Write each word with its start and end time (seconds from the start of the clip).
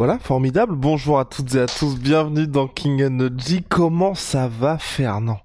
Voilà, 0.00 0.18
formidable. 0.18 0.76
Bonjour 0.76 1.18
à 1.18 1.26
toutes 1.26 1.54
et 1.56 1.60
à 1.60 1.66
tous, 1.66 1.98
bienvenue 1.98 2.46
dans 2.46 2.66
King 2.66 3.04
Energy. 3.04 3.62
Comment 3.68 4.14
ça 4.14 4.48
va, 4.48 4.78
Fernand? 4.78 5.40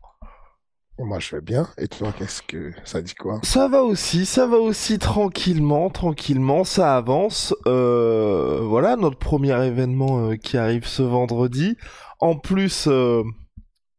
Moi, 0.97 1.19
je 1.19 1.35
vais 1.35 1.41
bien. 1.41 1.67
Et 1.77 1.89
toi, 1.89 2.13
qu'est-ce 2.17 2.41
que 2.41 2.71
ça 2.85 3.01
dit 3.01 3.15
quoi? 3.15 3.41
Ça 3.43 3.67
va 3.67 3.83
aussi, 3.83 4.25
ça 4.25 4.47
va 4.47 4.55
aussi 4.55 4.97
tranquillement, 4.97 5.89
tranquillement, 5.89 6.63
ça 6.63 6.95
avance. 6.95 7.53
Euh, 7.67 8.61
voilà, 8.63 8.95
notre 8.95 9.17
premier 9.17 9.61
événement 9.65 10.29
euh, 10.29 10.35
qui 10.37 10.55
arrive 10.55 10.87
ce 10.87 11.03
vendredi. 11.03 11.75
En 12.21 12.37
plus, 12.37 12.87
euh, 12.87 13.23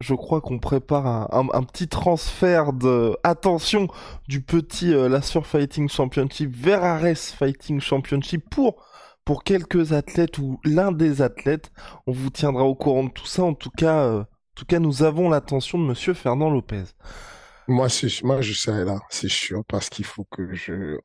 je 0.01 0.15
crois 0.15 0.41
qu'on 0.41 0.59
prépare 0.59 1.07
un, 1.07 1.29
un- 1.33 1.49
un 1.53 1.65
petit 1.65 1.89
transfert 1.89 2.73
de 2.73 3.15
attention 3.25 3.89
du 4.27 4.41
petit 4.41 4.95
Lassure 4.95 5.47
Fighting 5.47 5.91
Championship 5.91 6.51
vers 6.51 6.83
Ares 6.83 7.15
Fighting 7.19 7.79
Championship 7.79 8.49
pour 8.49 8.83
pour 9.27 9.43
quelques 9.45 9.93
athlètes 9.93 10.39
ou 10.39 10.59
l'un 10.65 10.93
des 10.93 11.21
athlètes. 11.21 11.71
On 12.07 12.13
vous 12.13 12.31
tiendra 12.31 12.65
au 12.65 12.75
courant 12.75 13.05
de 13.05 13.11
tout 13.11 13.27
ça. 13.27 13.43
En 13.43 13.53
tout 13.53 13.73
cas, 13.77 13.99
euh, 14.05 14.21
en 14.21 14.55
tout 14.55 14.65
cas, 14.65 14.79
nous 14.79 15.03
avons 15.03 15.29
l'attention 15.29 15.79
de 15.79 15.85
Monsieur 15.85 16.15
Fernand 16.15 16.49
Lopez. 16.49 16.85
Moi, 17.69 17.89
moi, 18.23 18.41
je 18.41 18.53
serai 18.53 18.85
là, 18.85 19.01
c'est 19.11 19.29
sûr, 19.29 19.65
parce 19.67 19.91
qu'il 19.91 20.05
faut 20.05 20.25
que 20.31 20.55
je. 20.55 20.97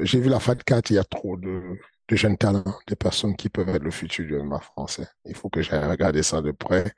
J'ai 0.00 0.20
vu 0.20 0.28
la 0.30 0.38
FAT 0.38 0.54
4, 0.64 0.90
il 0.90 0.94
y 0.94 0.98
a 0.98 1.04
trop 1.04 1.36
de, 1.36 1.60
de 2.08 2.16
jeunes 2.16 2.38
talents, 2.38 2.62
des 2.86 2.94
personnes 2.94 3.34
qui 3.34 3.48
peuvent 3.48 3.68
être 3.70 3.82
le 3.82 3.90
futur 3.90 4.24
du 4.24 4.38
MMA 4.40 4.60
français. 4.60 5.08
Il 5.24 5.34
faut 5.34 5.50
que 5.50 5.62
j'aille 5.62 5.84
regarder 5.84 6.22
ça 6.22 6.40
de 6.40 6.52
près. 6.52 6.92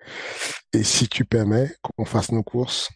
Et 0.74 0.84
si 0.84 1.08
tu 1.08 1.24
permets 1.24 1.70
qu'on 1.80 2.04
fasse 2.04 2.30
nos 2.30 2.42
courses, 2.42 2.90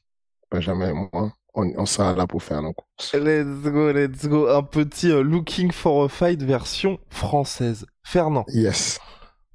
Benjamin 0.50 0.90
et 0.90 1.08
moi, 1.10 1.32
on, 1.54 1.72
on 1.76 1.86
sera 1.86 2.14
là 2.14 2.26
pour 2.26 2.42
faire 2.42 2.62
nos 2.62 2.72
courses. 2.72 3.14
Let's 3.14 3.62
go, 3.70 3.92
let's 3.92 4.26
go. 4.26 4.48
Un 4.48 4.62
petit 4.62 5.10
euh, 5.10 5.22
Looking 5.22 5.70
for 5.72 6.04
a 6.04 6.08
Fight 6.08 6.42
version 6.42 6.98
française. 7.10 7.84
Fernand, 8.04 8.44
Yes. 8.48 8.98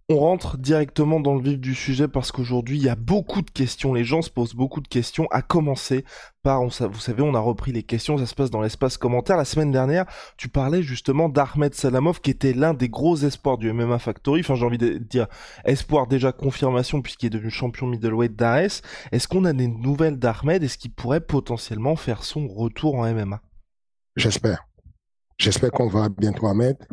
On 0.09 0.19
rentre 0.19 0.57
directement 0.57 1.19
dans 1.19 1.35
le 1.35 1.41
vif 1.41 1.59
du 1.59 1.75
sujet 1.75 2.07
parce 2.07 2.31
qu'aujourd'hui, 2.31 2.77
il 2.77 2.83
y 2.83 2.87
a 2.87 2.95
beaucoup 2.95 3.41
de 3.41 3.51
questions. 3.51 3.93
Les 3.93 4.05
gens 4.05 4.21
se 4.21 4.29
posent 4.29 4.53
beaucoup 4.53 4.79
de 4.79 4.87
questions, 4.87 5.27
à 5.31 5.41
commencer 5.41 6.05
par, 6.43 6.61
on, 6.61 6.67
vous 6.67 6.99
savez, 6.99 7.21
on 7.23 7.33
a 7.33 7.39
repris 7.39 7.73
les 7.73 7.83
questions, 7.83 8.17
ça 8.17 8.25
se 8.25 8.33
passe 8.33 8.49
dans 8.49 8.61
l'espace 8.61 8.97
commentaire. 8.97 9.35
La 9.35 9.43
semaine 9.43 9.71
dernière, 9.71 10.05
tu 10.37 10.47
parlais 10.47 10.81
justement 10.81 11.27
d'Ahmed 11.27 11.73
Salamov, 11.73 12.21
qui 12.21 12.31
était 12.31 12.53
l'un 12.53 12.73
des 12.73 12.87
gros 12.87 13.17
espoirs 13.17 13.57
du 13.57 13.71
MMA 13.73 13.99
Factory. 13.99 14.39
Enfin, 14.39 14.55
j'ai 14.55 14.65
envie 14.65 14.77
de 14.77 14.97
dire 14.97 15.27
espoir 15.65 16.07
déjà 16.07 16.31
confirmation 16.31 17.01
puisqu'il 17.01 17.25
est 17.25 17.31
devenu 17.31 17.49
champion 17.49 17.87
middleweight 17.87 18.33
d'Ares. 18.33 18.81
Est-ce 19.11 19.27
qu'on 19.27 19.43
a 19.43 19.51
des 19.51 19.67
nouvelles 19.67 20.17
d'Ahmed? 20.17 20.63
Est-ce 20.63 20.77
qu'il 20.77 20.93
pourrait 20.93 21.19
potentiellement 21.19 21.97
faire 21.97 22.23
son 22.23 22.47
retour 22.47 22.95
en 22.95 23.13
MMA 23.13 23.41
J'espère. 24.15 24.65
J'espère 25.37 25.71
qu'on 25.71 25.89
va 25.89 26.07
bientôt 26.07 26.51
mettre, 26.53 26.87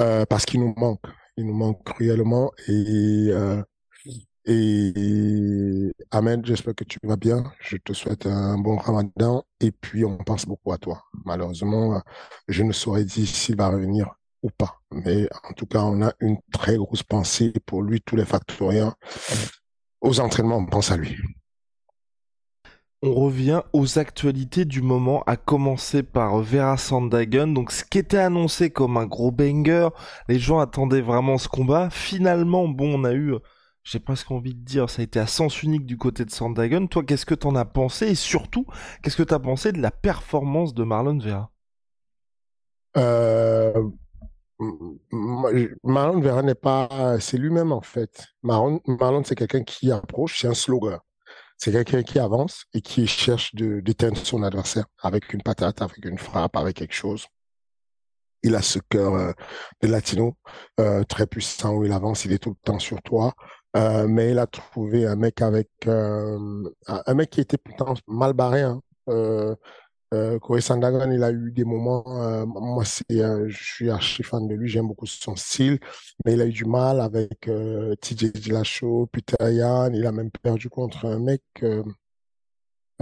euh, 0.00 0.24
parce 0.24 0.46
qu'il 0.46 0.60
nous 0.60 0.74
manque. 0.78 1.04
Il 1.36 1.46
nous 1.46 1.54
manque 1.54 1.82
cruellement. 1.84 2.52
Et, 2.68 3.28
euh, 3.30 3.62
et 4.44 5.92
Ahmed, 6.10 6.46
j'espère 6.46 6.74
que 6.74 6.84
tu 6.84 6.98
vas 7.02 7.16
bien. 7.16 7.44
Je 7.60 7.76
te 7.76 7.92
souhaite 7.92 8.26
un 8.26 8.58
bon 8.58 8.76
ramadan. 8.76 9.44
Et 9.60 9.72
puis, 9.72 10.04
on 10.04 10.16
pense 10.18 10.46
beaucoup 10.46 10.72
à 10.72 10.78
toi. 10.78 11.02
Malheureusement, 11.24 12.00
je 12.48 12.62
ne 12.62 12.72
saurais 12.72 13.04
dire 13.04 13.26
s'il 13.28 13.56
va 13.56 13.68
revenir 13.68 14.14
ou 14.42 14.50
pas. 14.50 14.80
Mais 14.92 15.28
en 15.48 15.52
tout 15.52 15.66
cas, 15.66 15.82
on 15.82 16.02
a 16.02 16.12
une 16.20 16.38
très 16.52 16.76
grosse 16.76 17.02
pensée 17.02 17.52
pour 17.66 17.82
lui, 17.82 18.00
tous 18.00 18.16
les 18.16 18.24
factoriens. 18.24 18.94
Aux 20.00 20.20
entraînements, 20.20 20.56
on 20.56 20.66
pense 20.66 20.90
à 20.90 20.96
lui. 20.96 21.16
On 23.02 23.14
revient 23.14 23.62
aux 23.72 23.98
actualités 23.98 24.64
du 24.64 24.82
moment, 24.82 25.22
à 25.26 25.36
commencer 25.36 26.02
par 26.02 26.38
Vera 26.38 26.76
Sandhagen. 26.76 27.46
Donc, 27.48 27.70
ce 27.70 27.84
qui 27.84 27.98
était 27.98 28.18
annoncé 28.18 28.70
comme 28.70 28.96
un 28.96 29.06
gros 29.06 29.30
banger, 29.30 29.88
les 30.28 30.38
gens 30.38 30.58
attendaient 30.58 31.02
vraiment 31.02 31.38
ce 31.38 31.48
combat. 31.48 31.90
Finalement, 31.90 32.68
bon, 32.68 33.00
on 33.00 33.04
a 33.04 33.12
eu, 33.12 33.34
j'ai 33.84 34.00
presque 34.00 34.30
envie 34.30 34.54
de 34.54 34.64
dire, 34.64 34.90
ça 34.90 35.02
a 35.02 35.04
été 35.04 35.20
à 35.20 35.26
sens 35.26 35.62
unique 35.62 35.86
du 35.86 35.98
côté 35.98 36.24
de 36.24 36.30
Sandhagen. 36.30 36.86
Toi, 36.86 37.04
qu'est-ce 37.04 37.26
que 37.26 37.34
t'en 37.34 37.54
as 37.54 37.66
pensé? 37.66 38.08
Et 38.08 38.14
surtout, 38.14 38.66
qu'est-ce 39.02 39.16
que 39.16 39.22
t'as 39.22 39.38
pensé 39.38 39.72
de 39.72 39.80
la 39.80 39.90
performance 39.90 40.74
de 40.74 40.82
Marlon 40.82 41.18
Vera? 41.18 41.50
Euh, 42.96 43.90
Marlon 45.84 46.20
Vera 46.20 46.42
n'est 46.42 46.54
pas, 46.54 47.18
c'est 47.20 47.36
lui-même 47.36 47.72
en 47.72 47.82
fait. 47.82 48.26
Marlon 48.42 48.80
c'est 49.24 49.34
quelqu'un 49.34 49.62
qui 49.62 49.92
approche, 49.92 50.40
c'est 50.40 50.48
un 50.48 50.54
slogan. 50.54 50.98
C'est 51.58 51.72
quelqu'un 51.72 52.02
qui 52.02 52.18
avance 52.18 52.64
et 52.74 52.80
qui 52.82 53.06
cherche 53.06 53.54
de 53.54 53.80
d'éteindre 53.80 54.18
son 54.18 54.42
adversaire 54.42 54.86
avec 55.02 55.32
une 55.32 55.42
patate, 55.42 55.82
avec 55.82 56.04
une 56.04 56.18
frappe, 56.18 56.56
avec 56.56 56.76
quelque 56.76 56.94
chose. 56.94 57.26
Il 58.42 58.54
a 58.54 58.62
ce 58.62 58.78
cœur 58.90 59.14
euh, 59.14 59.32
de 59.82 59.88
latino 59.88 60.36
euh, 60.80 61.02
très 61.04 61.26
puissant 61.26 61.74
où 61.74 61.84
il 61.84 61.92
avance, 61.92 62.24
il 62.24 62.32
est 62.32 62.38
tout 62.38 62.50
le 62.50 62.56
temps 62.62 62.78
sur 62.78 63.02
toi. 63.02 63.34
Euh, 63.76 64.06
mais 64.08 64.30
il 64.30 64.38
a 64.38 64.46
trouvé 64.46 65.06
un 65.06 65.16
mec 65.16 65.42
avec 65.42 65.68
un 65.86 66.64
un 66.86 67.14
mec 67.14 67.30
qui 67.30 67.40
était 67.40 67.58
pourtant 67.58 67.94
mal 68.06 68.32
barré. 68.32 68.62
Hein. 68.62 68.80
Euh, 70.14 70.38
Corey 70.38 70.60
Sandhagen, 70.60 71.10
il 71.12 71.22
a 71.24 71.32
eu 71.32 71.50
des 71.50 71.64
moments. 71.64 72.04
euh, 72.22 72.46
moi, 72.46 72.84
c'est, 72.84 73.04
euh, 73.20 73.48
je 73.48 73.64
suis 73.64 73.90
archi 73.90 74.22
fan 74.22 74.46
de 74.46 74.54
lui, 74.54 74.68
j'aime 74.68 74.86
beaucoup 74.88 75.06
son 75.06 75.34
style, 75.36 75.78
mais 76.24 76.34
il 76.34 76.40
a 76.40 76.46
eu 76.46 76.52
du 76.52 76.64
mal 76.64 77.00
avec 77.00 77.48
euh, 77.48 77.94
TJ 77.96 78.32
Dillashaw, 78.32 79.06
Peter 79.06 79.34
Yan. 79.52 79.92
Il 79.94 80.06
a 80.06 80.12
même 80.12 80.30
perdu 80.30 80.68
contre 80.68 81.06
un 81.06 81.18
mec. 81.18 81.42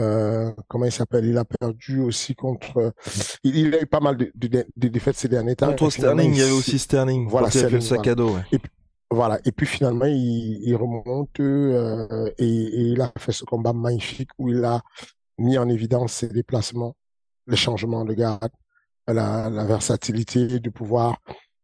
euh, 0.00 0.52
comment 0.66 0.86
il 0.86 0.92
s'appelle? 0.92 1.24
Il 1.26 1.38
a 1.38 1.44
perdu 1.44 2.00
aussi 2.00 2.34
contre. 2.34 2.92
il, 3.44 3.56
il 3.56 3.74
a 3.74 3.82
eu 3.82 3.86
pas 3.86 4.00
mal 4.00 4.16
de, 4.16 4.32
de- 4.34 4.66
de 4.76 4.88
défaites 4.88 5.16
ces 5.16 5.28
derniers 5.28 5.56
temps. 5.56 5.68
Contre 5.68 5.86
Et 5.86 5.90
Sterling, 5.90 6.32
il 6.32 6.38
y 6.38 6.42
avait 6.42 6.50
aussi 6.52 6.78
Sterling. 6.78 7.28
Voilà, 7.28 7.50
fait 7.50 7.68
le 7.70 7.80
sac 7.80 8.06
à 8.06 8.14
dos, 8.14 8.30
ouais. 8.34 8.58
voilà, 9.10 9.38
et 9.44 9.52
puis 9.52 9.66
finalement, 9.66 10.06
il, 10.06 10.58
il 10.66 10.74
remonte 10.74 11.38
euh, 11.38 12.30
et, 12.38 12.44
et 12.46 12.80
il 12.92 13.00
a 13.00 13.12
fait 13.18 13.30
ce 13.32 13.44
combat 13.44 13.72
magnifique 13.72 14.30
où 14.38 14.48
il 14.48 14.64
a 14.64 14.80
mis 15.38 15.58
en 15.58 15.68
évidence 15.68 16.12
ses 16.12 16.28
déplacements, 16.28 16.96
les 17.46 17.56
changements 17.56 18.04
de 18.04 18.14
garde, 18.14 18.52
la, 19.06 19.48
versatilité 19.64 20.60
de 20.60 20.70
pouvoir 20.70 21.18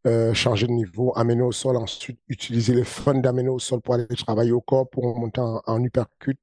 euh, 0.07 0.33
changer 0.35 0.67
de 0.67 0.73
niveau, 0.73 1.13
amener 1.17 1.43
au 1.43 1.53
sol, 1.53 1.77
ensuite 1.77 2.19
utiliser 2.29 2.75
les 2.75 2.85
fun 2.85 3.15
d'amener 3.15 3.49
au 3.49 3.59
sol 3.59 3.81
pour 3.81 3.95
aller 3.95 4.07
travailler 4.07 4.53
au 4.53 4.61
corps, 4.61 4.89
pour 4.89 5.19
monter 5.19 5.41
en, 5.41 5.63
en 5.67 5.83
uppercut 5.85 6.39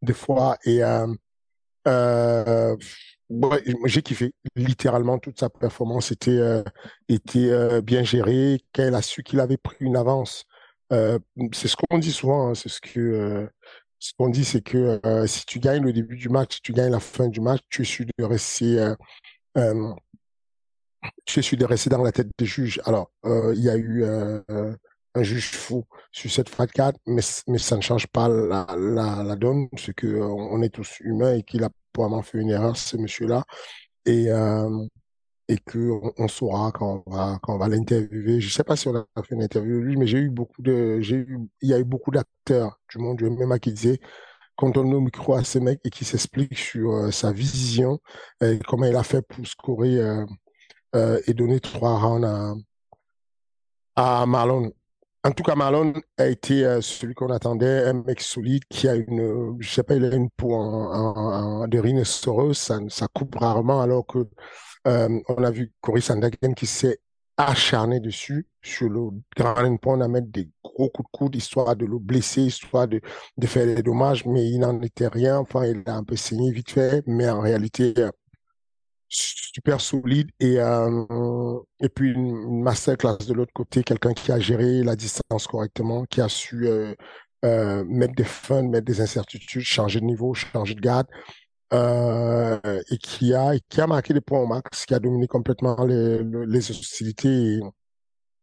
des 0.00 0.12
fois. 0.14 0.56
Et 0.64 0.82
euh, 0.82 1.06
euh, 1.86 2.76
j'ai 3.84 4.02
kiffé. 4.02 4.34
Littéralement, 4.56 5.18
toute 5.18 5.40
sa 5.40 5.50
performance 5.50 6.10
était, 6.10 6.30
euh, 6.30 6.62
était 7.08 7.82
bien 7.82 8.02
gérée. 8.02 8.60
Qu'elle 8.72 8.94
a 8.94 9.02
su 9.02 9.22
qu'il 9.22 9.40
avait 9.40 9.56
pris 9.56 9.76
une 9.80 9.96
avance. 9.96 10.44
C'est 10.90 11.68
ce 11.68 11.76
qu'on 11.76 11.98
dit 11.98 12.12
souvent. 12.12 12.48
hein, 12.48 12.54
c'est 12.54 12.68
ce 12.68 12.80
que 12.80 13.48
ce 14.02 14.12
qu'on 14.18 14.28
dit, 14.28 14.44
c'est 14.44 14.62
que 14.62 15.00
euh, 15.06 15.28
si 15.28 15.46
tu 15.46 15.60
gagnes 15.60 15.84
le 15.84 15.92
début 15.92 16.16
du 16.16 16.28
match, 16.28 16.56
si 16.56 16.62
tu 16.62 16.72
gagnes 16.72 16.90
la 16.90 16.98
fin 16.98 17.28
du 17.28 17.40
match, 17.40 17.60
tu 17.70 17.82
es 17.82 17.84
sûr 17.84 18.04
de 18.18 18.24
rester, 18.24 18.80
euh, 18.80 18.94
euh, 19.56 19.94
tu 21.24 21.38
es 21.38 21.56
de 21.56 21.64
rester 21.64 21.88
dans 21.88 22.02
la 22.02 22.10
tête 22.10 22.28
des 22.36 22.44
juges. 22.44 22.80
Alors, 22.84 23.12
il 23.24 23.60
y 23.62 23.70
a 23.70 23.76
eu 23.76 24.04
un 25.14 25.22
juge 25.22 25.50
fou 25.50 25.84
sur 26.10 26.30
cette 26.30 26.48
FAT 26.48 26.66
4, 26.66 26.98
mais, 27.06 27.22
mais 27.46 27.58
ça 27.58 27.76
ne 27.76 27.80
change 27.80 28.08
pas 28.08 28.28
la, 28.28 28.66
la, 28.76 29.36
donne, 29.36 29.68
c'est 29.76 29.94
que 29.94 30.08
euh, 30.08 30.26
on 30.26 30.62
est 30.62 30.70
tous 30.70 30.98
humains 31.00 31.34
et 31.34 31.42
qu'il 31.44 31.62
a 31.62 31.70
probablement 31.92 32.22
fait 32.22 32.38
une 32.38 32.50
erreur, 32.50 32.76
ce 32.76 32.96
monsieur-là, 32.96 33.44
et 34.06 34.28
et 35.48 35.58
que 35.58 35.90
on, 36.18 36.28
saura 36.28 36.72
quand 36.72 37.02
on 37.06 37.10
va 37.10 37.38
quand 37.42 37.54
on 37.54 37.58
va 37.58 37.68
l'interviewer. 37.68 38.40
Je 38.40 38.52
sais 38.52 38.64
pas 38.64 38.76
si 38.76 38.88
on 38.88 38.96
a 38.96 39.04
fait 39.22 39.34
une 39.34 39.42
interview 39.42 39.80
lui, 39.80 39.96
mais 39.96 40.06
j'ai 40.06 40.18
eu 40.18 40.30
beaucoup 40.30 40.62
de 40.62 41.00
eu 41.02 41.38
il 41.60 41.68
y 41.68 41.74
a 41.74 41.78
eu 41.78 41.84
beaucoup 41.84 42.10
d'acteurs 42.10 42.80
du 42.90 42.98
monde 42.98 43.18
du 43.18 43.28
MMA 43.28 43.58
qui 43.58 43.72
disaient 43.72 44.00
quand 44.56 44.68
on 44.68 44.70
donne 44.70 44.92
le 44.92 45.00
micro 45.00 45.34
à 45.34 45.44
ce 45.44 45.58
mec 45.58 45.80
et 45.84 45.90
qui 45.90 46.04
s'explique 46.04 46.56
sur 46.56 46.92
euh, 46.92 47.10
sa 47.10 47.32
vision, 47.32 48.00
comment 48.66 48.86
il 48.86 48.96
a 48.96 49.02
fait 49.02 49.22
pour 49.22 49.46
scorer 49.46 49.98
euh, 49.98 50.24
euh, 50.94 51.20
et 51.26 51.34
donner 51.34 51.60
trois 51.60 51.98
rounds 51.98 52.26
à, 53.96 54.22
à 54.22 54.26
Marlon. 54.26 54.72
En 55.24 55.30
tout 55.30 55.44
cas, 55.44 55.54
Marlon 55.54 55.92
a 56.18 56.26
été 56.26 56.64
euh, 56.64 56.80
celui 56.80 57.14
qu'on 57.14 57.30
attendait, 57.30 57.84
un 57.86 57.92
mec 57.92 58.20
solide 58.20 58.64
qui 58.68 58.88
a 58.88 58.96
une, 58.96 59.56
je 59.60 59.70
sais 59.70 59.84
pas, 59.84 59.94
il 59.94 60.04
a 60.04 60.14
une 60.14 60.30
peau 60.30 60.50
de 61.66 61.78
rhinocéros, 61.78 62.54
ça, 62.54 62.78
ça 62.88 63.06
coupe 63.08 63.36
rarement, 63.36 63.80
alors 63.80 64.06
que 64.06 64.28
euh, 64.86 65.20
on 65.28 65.44
a 65.44 65.50
vu 65.50 65.72
Cory 65.80 66.02
Sandagen 66.02 66.54
qui 66.56 66.66
s'est 66.66 66.98
acharné 67.36 68.00
dessus 68.00 68.46
sur 68.62 68.88
le 68.88 69.10
grand 69.36 69.76
point 69.78 70.00
à 70.00 70.08
mettre 70.08 70.28
des 70.28 70.48
gros 70.62 70.90
coups 70.90 71.08
de 71.10 71.18
coude 71.18 71.36
histoire 71.36 71.76
de 71.76 71.86
le 71.86 71.98
blesser, 71.98 72.42
histoire 72.42 72.88
de, 72.88 73.00
de 73.36 73.46
faire 73.46 73.66
des 73.66 73.82
dommages, 73.82 74.24
mais 74.26 74.48
il 74.48 74.60
n'en 74.60 74.80
était 74.82 75.08
rien. 75.08 75.38
Enfin, 75.38 75.64
il 75.66 75.82
a 75.86 75.96
un 75.96 76.04
peu 76.04 76.16
saigné 76.16 76.50
vite 76.52 76.70
fait, 76.70 77.02
mais 77.06 77.28
en 77.30 77.40
réalité, 77.40 77.94
euh, 77.98 78.10
super 79.12 79.80
solide 79.80 80.30
et 80.40 80.58
euh, 80.58 81.58
et 81.80 81.88
puis 81.88 82.12
une 82.12 82.62
masterclass 82.62 83.18
de 83.28 83.34
l'autre 83.34 83.52
côté, 83.52 83.82
quelqu'un 83.82 84.14
qui 84.14 84.32
a 84.32 84.40
géré 84.40 84.82
la 84.82 84.96
distance 84.96 85.46
correctement, 85.46 86.04
qui 86.06 86.20
a 86.20 86.28
su 86.28 86.66
euh, 86.66 86.94
euh, 87.44 87.84
mettre 87.86 88.14
des 88.14 88.24
fun, 88.24 88.62
mettre 88.62 88.86
des 88.86 89.00
incertitudes, 89.00 89.62
changer 89.62 90.00
de 90.00 90.06
niveau, 90.06 90.32
changer 90.34 90.74
de 90.74 90.80
garde. 90.80 91.06
Et 91.72 92.98
qui 92.98 93.34
a 93.34 93.52
qui 93.68 93.80
a 93.80 93.86
marqué 93.86 94.12
des 94.14 94.20
points 94.20 94.40
au 94.40 94.46
max, 94.46 94.84
qui 94.86 94.94
a 94.94 94.98
dominé 94.98 95.26
complètement 95.26 95.84
les, 95.84 96.22
les 96.22 96.70
hostilités. 96.70 97.60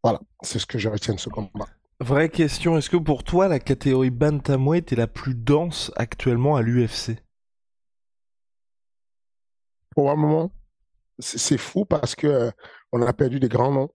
voilà, 0.04 0.20
c'est 0.42 0.60
ce 0.60 0.66
que 0.66 0.78
je 0.78 0.90
retiens 0.90 1.14
de 1.14 1.20
ce 1.20 1.30
combat. 1.30 1.68
Vraie 2.00 2.30
question, 2.30 2.78
est-ce 2.78 2.90
que 2.90 2.98
pour 2.98 3.24
toi 3.24 3.48
la 3.48 3.60
catégorie 3.60 4.10
bantamweight 4.10 4.94
est 4.94 4.96
la 4.96 5.08
plus 5.08 5.36
dense 5.36 5.92
actuellement 5.96 6.56
à 6.56 6.62
l'UFC 6.62 7.18
Probablement 9.92 10.52
c'est 11.20 11.58
fou 11.58 11.86
parce 11.86 12.16
que 12.16 12.28
euh, 12.28 12.52
on 12.92 13.02
a 13.02 13.14
perdu 13.14 13.40
des 13.40 13.50
grands 13.50 13.72
noms 13.72 13.90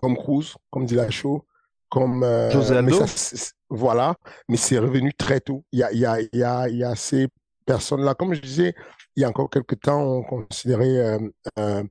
comme 0.00 0.16
Cruz, 0.16 0.56
comme 0.70 0.84
Dillashaw, 0.86 1.46
comme 1.88 2.22
euh, 2.24 2.50
José 2.50 2.76
Aldo. 2.76 2.98
voilà, 3.70 4.16
mais 4.48 4.56
c'est 4.56 4.78
revenu 4.78 5.14
très 5.14 5.40
tôt. 5.40 5.64
Il 5.72 5.78
y 5.78 5.82
a, 5.82 5.92
il 5.92 5.98
y 6.00 6.06
a, 6.06 6.20
il 6.20 6.28
y 6.32 6.42
a, 6.42 6.68
y 6.68 6.84
a 6.84 6.94
ces 6.94 7.28
personnes-là. 7.64 8.14
Comme 8.14 8.34
je 8.34 8.40
disais, 8.40 8.74
il 9.16 9.22
y 9.22 9.24
a 9.24 9.28
encore 9.28 9.50
quelques 9.50 9.80
temps, 9.80 10.02
on 10.02 10.22
considérait 10.22 10.96
euh, 10.96 11.18
euh, 11.58 11.82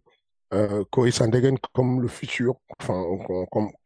euh 0.53 0.83
Corey 0.91 1.11
Sandegen 1.11 1.57
comme 1.73 2.01
le 2.01 2.07
futur, 2.07 2.55
enfin, 2.79 3.03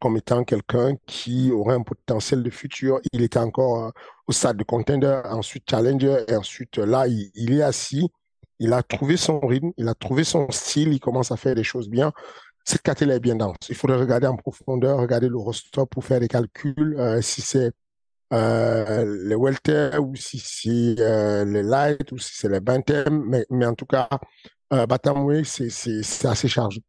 comme, 0.00 0.16
étant 0.16 0.44
quelqu'un 0.44 0.96
qui 1.06 1.50
aurait 1.52 1.74
un 1.74 1.82
potentiel 1.82 2.42
de 2.42 2.50
futur. 2.50 3.00
Il 3.12 3.22
était 3.22 3.38
encore 3.38 3.92
au 4.26 4.32
stade 4.32 4.56
de 4.56 4.64
contender, 4.64 5.20
ensuite 5.24 5.64
challenger, 5.68 6.24
et 6.28 6.36
ensuite 6.36 6.78
là, 6.78 7.06
il, 7.06 7.52
est 7.52 7.62
assis 7.62 8.10
il 8.58 8.72
a 8.72 8.82
trouvé 8.82 9.16
son 9.16 9.40
rythme, 9.40 9.70
il 9.76 9.88
a 9.88 9.94
trouvé 9.94 10.24
son 10.24 10.50
style, 10.50 10.92
il 10.92 11.00
commence 11.00 11.30
à 11.30 11.36
faire 11.36 11.54
des 11.54 11.64
choses 11.64 11.88
bien. 11.88 12.12
Cette 12.64 12.82
catégorie 12.82 13.16
est 13.16 13.20
bien 13.20 13.36
dense. 13.36 13.56
Il 13.68 13.74
faudrait 13.74 13.98
regarder 13.98 14.26
en 14.26 14.36
profondeur, 14.36 14.98
regarder 14.98 15.28
le 15.28 15.38
roster 15.38 15.82
pour 15.90 16.04
faire 16.04 16.20
des 16.20 16.28
calculs, 16.28 16.96
euh, 16.98 17.22
si 17.22 17.40
c'est 17.40 17.72
euh, 18.32 19.04
les 19.24 19.34
welter 19.34 19.98
ou 20.00 20.14
si 20.16 20.38
c'est 20.38 21.00
euh, 21.00 21.44
les 21.44 21.62
light 21.62 22.12
ou 22.12 22.18
si 22.18 22.32
c'est 22.34 22.48
les 22.48 22.60
bantam. 22.60 23.24
Mais, 23.26 23.46
mais 23.50 23.66
en 23.66 23.74
tout 23.74 23.86
cas, 23.86 24.08
euh, 24.72 24.86
Batamway, 24.86 25.44
c'est 25.44 26.26
assez 26.26 26.48
chargé. 26.48 26.82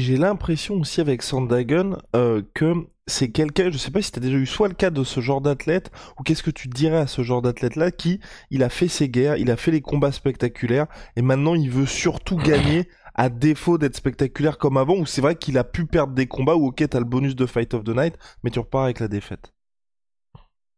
J'ai 0.00 0.16
l'impression 0.16 0.76
aussi 0.76 1.00
avec 1.02 1.22
Sandagen 1.22 1.98
euh, 2.16 2.42
que 2.54 2.72
c'est 3.06 3.30
quelqu'un, 3.30 3.70
je 3.70 3.76
sais 3.76 3.90
pas 3.90 4.00
si 4.00 4.10
tu 4.12 4.18
as 4.18 4.22
déjà 4.22 4.36
eu 4.36 4.46
soit 4.46 4.68
le 4.68 4.74
cas 4.74 4.88
de 4.88 5.04
ce 5.04 5.20
genre 5.20 5.42
d'athlète, 5.42 5.90
ou 6.18 6.22
qu'est-ce 6.22 6.42
que 6.42 6.50
tu 6.50 6.68
dirais 6.68 6.96
à 6.96 7.06
ce 7.06 7.22
genre 7.22 7.42
d'athlète-là 7.42 7.90
qui, 7.90 8.20
il 8.50 8.62
a 8.62 8.70
fait 8.70 8.88
ses 8.88 9.10
guerres, 9.10 9.36
il 9.36 9.50
a 9.50 9.56
fait 9.56 9.72
les 9.72 9.82
combats 9.82 10.12
spectaculaires, 10.12 10.86
et 11.16 11.22
maintenant 11.22 11.54
il 11.54 11.70
veut 11.70 11.86
surtout 11.86 12.36
gagner 12.36 12.88
à 13.14 13.28
défaut 13.28 13.76
d'être 13.76 13.96
spectaculaire 13.96 14.56
comme 14.56 14.78
avant, 14.78 14.96
ou 14.96 15.04
c'est 15.04 15.20
vrai 15.20 15.34
qu'il 15.34 15.58
a 15.58 15.64
pu 15.64 15.84
perdre 15.84 16.14
des 16.14 16.26
combats, 16.26 16.54
ou 16.54 16.68
ok, 16.68 16.88
t'as 16.88 16.98
le 17.00 17.04
bonus 17.04 17.36
de 17.36 17.44
Fight 17.44 17.74
of 17.74 17.84
the 17.84 17.94
Night, 17.94 18.16
mais 18.42 18.50
tu 18.50 18.60
repars 18.60 18.84
avec 18.84 19.00
la 19.00 19.08
défaite? 19.08 19.52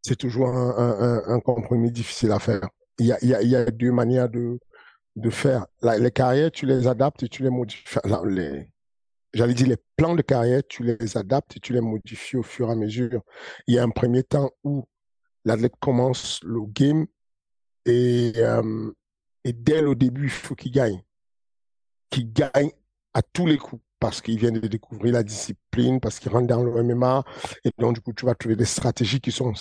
C'est 0.03 0.17
toujours 0.17 0.49
un, 0.49 1.41
compromis 1.41 1.93
difficile 1.93 2.33
à 2.33 2.39
faire. 2.39 2.69
Il 2.99 3.07
y 3.07 3.55
a, 3.55 3.65
deux 3.71 3.93
manières 3.93 4.29
de, 4.29 4.59
faire. 5.31 5.67
les 5.83 6.11
carrières, 6.11 6.51
tu 6.51 6.67
les 6.67 6.87
adaptes 6.87 7.23
et 7.23 7.29
tu 7.29 7.43
les 7.43 7.51
modifies. 7.51 7.99
j'allais 9.33 9.55
dire, 9.55 9.69
les 9.69 9.77
plans 9.97 10.15
de 10.15 10.23
carrière, 10.23 10.63
tu 10.69 10.83
les 10.83 11.17
adaptes 11.17 11.57
et 11.57 11.61
tu 11.61 11.73
les 11.73 11.81
modifies 11.81 12.37
au 12.37 12.43
fur 12.43 12.69
et 12.69 12.73
à 12.73 12.75
mesure. 12.75 13.23
Il 13.67 13.75
y 13.75 13.79
a 13.79 13.85
un 13.85 13.91
premier 13.91 14.25
temps 14.25 14.51
où 14.65 14.85
l'athlète 15.45 15.75
commence 15.81 16.41
le 16.43 16.61
game 16.67 17.07
et, 17.87 18.33
euh, 18.37 18.93
et 19.45 19.53
dès 19.53 19.83
le 19.83 19.95
début, 19.95 20.25
il 20.25 20.31
faut 20.31 20.55
qu'il 20.55 20.73
gagne. 20.73 21.03
Qu'il 22.11 22.33
gagne 22.33 22.71
à 23.15 23.23
tous 23.23 23.47
les 23.47 23.59
coups 23.59 23.83
parce 24.03 24.21
qu'il 24.21 24.37
vient 24.37 24.51
de 24.51 24.59
découvrir 24.67 25.13
la 25.13 25.23
discipline, 25.23 26.01
parce 26.01 26.19
qu'il 26.19 26.33
rentre 26.33 26.49
dans 26.49 26.65
le 26.65 26.83
MMA. 26.83 27.23
Et 27.65 27.71
donc, 27.79 27.95
du 27.95 28.01
coup, 28.01 28.13
tu 28.13 28.27
vas 28.27 28.35
trouver 28.35 28.57
des 28.57 28.65
stratégies 28.65 29.21
qui 29.21 29.31
sont 29.31 29.53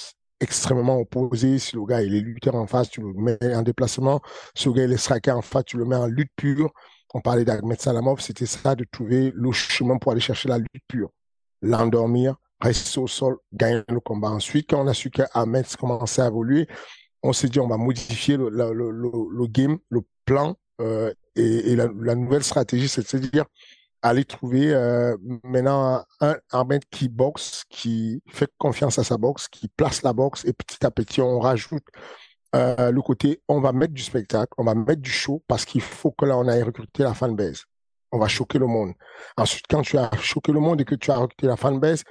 extrêmement 0.42 1.00
opposées. 1.00 1.60
Si 1.60 1.76
le 1.76 1.86
gars 1.86 2.02
il 2.02 2.16
est 2.16 2.20
lutteur 2.20 2.56
en 2.56 2.68
face, 2.68 2.90
tu 2.90 3.02
le 3.02 3.14
mets 3.14 3.56
en 3.56 3.62
déplacement. 3.62 4.20
Si 4.56 4.68
le 4.68 4.74
gars 4.74 4.84
il 4.84 4.92
est 4.92 4.98
striker 4.98 5.32
en 5.32 5.42
face, 5.42 5.66
tu 5.66 5.78
le 5.78 5.86
mets 5.86 5.96
en 5.96 6.08
lutte 6.08 6.32
pure 6.36 6.72
on 7.14 7.22
parlait 7.22 7.46
d'Ahmed 7.46 7.80
Salamov, 7.80 8.20
c'était 8.20 8.46
ça 8.46 8.76
de 8.76 8.86
trouver 8.90 9.32
le 9.36 9.52
chemin 9.52 9.98
pour 9.98 10.12
aller 10.12 10.22
chercher 10.22 10.50
la 10.50 10.58
lutte 10.58 10.84
pure, 10.88 11.10
l'endormir, 11.62 12.36
rester 12.60 13.00
au 13.00 13.08
sol, 13.08 13.38
gagner 13.54 13.84
le 13.90 14.00
combat. 14.00 14.30
Ensuite, 14.30 14.70
quand 14.70 14.82
on 14.82 14.88
a 14.88 14.94
su 14.94 15.10
qu'Ahmed 15.10 15.66
commençait 15.76 16.22
à 16.22 16.28
évoluer, 16.28 16.68
on 17.24 17.34
s'est 17.34 17.50
dit 17.50 17.60
on 17.60 17.68
va 17.68 17.78
modifier 17.78 18.38
le, 18.38 19.48
game, 19.48 19.78
le 19.90 20.02
plan 20.26 20.56
euh, 20.80 21.14
et, 21.36 21.76
la, 21.76 22.16
nouvelle 22.16 22.44
stratégie, 22.44 22.88
c'est-à-dire 22.88 23.46
aller 24.02 24.26
trouver 24.26 24.74
euh, 24.74 25.16
maintenant 25.44 26.04
un 26.20 26.38
Ahmed 26.52 26.84
qui 26.90 27.10
boxe, 27.10 27.64
qui 27.70 28.22
fait 28.28 28.52
confiance 28.58 29.00
à 29.00 29.04
sa 29.04 29.18
boxe, 29.18 29.48
qui 29.48 29.68
place 29.68 30.04
la 30.04 30.14
boxe 30.14 30.46
et 30.46 30.54
petit 30.54 30.86
à 30.86 30.92
petit 30.92 31.22
on 31.22 31.40
rajoute 31.40 31.84
euh, 32.56 32.92
le 32.92 33.02
côté 33.02 33.42
on 33.48 33.62
va 33.62 33.72
mettre 33.72 33.94
du 33.94 34.02
spectacle, 34.04 34.52
on 34.58 34.64
va 34.66 34.76
mettre 34.76 35.02
du 35.02 35.12
show 35.12 35.44
parce 35.48 35.66
qu'il 35.66 35.82
faut 35.82 36.12
que 36.12 36.26
là 36.26 36.38
on 36.38 36.48
aille 36.48 36.64
recruter 36.64 37.04
la 37.04 37.14
fanbase. 37.14 37.66
On 38.12 38.20
va 38.20 38.28
choquer 38.28 38.60
le 38.60 38.68
monde. 38.68 38.92
Ensuite, 39.38 39.66
quand 39.70 39.84
tu 39.84 39.98
as 39.98 40.12
choqué 40.20 40.52
le 40.52 40.60
monde 40.60 40.82
et 40.82 40.86
que 40.86 40.96
tu 40.96 41.12
as 41.12 41.18
recruté 41.18 41.48
la 41.48 41.56
fanbase 41.56 42.04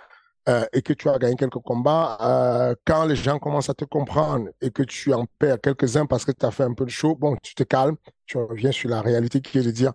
euh, 0.49 0.65
et 0.73 0.81
que 0.81 0.95
tu 0.95 1.11
as 1.11 1.19
gagné 1.19 1.37
quelques 1.37 1.59
combats, 1.59 2.17
euh, 2.23 2.75
quand 2.87 3.05
les 3.05 3.17
gens 3.17 3.39
commencent 3.39 3.69
à 3.69 3.75
te 3.75 3.85
comprendre 3.85 4.49
et 4.63 4.71
que 4.71 4.83
tu 4.83 5.13
en 5.13 5.27
perds 5.39 5.61
quelques-uns 5.61 6.07
parce 6.07 6.25
que 6.25 6.33
tu 6.33 6.47
as 6.47 6.51
fait 6.51 6.65
un 6.65 6.73
peu 6.73 6.87
de 6.87 6.91
show, 6.91 7.15
bon, 7.17 7.37
tu 7.43 7.55
te 7.55 7.65
calmes, 7.65 7.97
tu 8.25 8.39
reviens 8.39 8.73
sur 8.73 8.89
la 8.89 9.03
réalité 9.03 9.43
qui 9.43 9.59
est 9.59 9.63
de 9.63 9.71
dire 9.71 9.93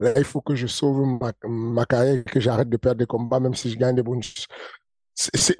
là, 0.00 0.12
il 0.16 0.24
faut 0.24 0.40
que 0.40 0.54
je 0.54 0.66
sauve 0.66 1.06
ma, 1.20 1.32
ma 1.48 1.86
carrière 1.86 2.24
que 2.24 2.40
j'arrête 2.40 2.68
de 2.68 2.76
perdre 2.76 2.98
des 2.98 3.06
combats 3.06 3.40
même 3.40 3.54
si 3.54 3.70
je 3.70 3.76
gagne 3.78 3.96
des 3.96 4.02
bonus. 4.02 4.46
C'est 5.14 5.58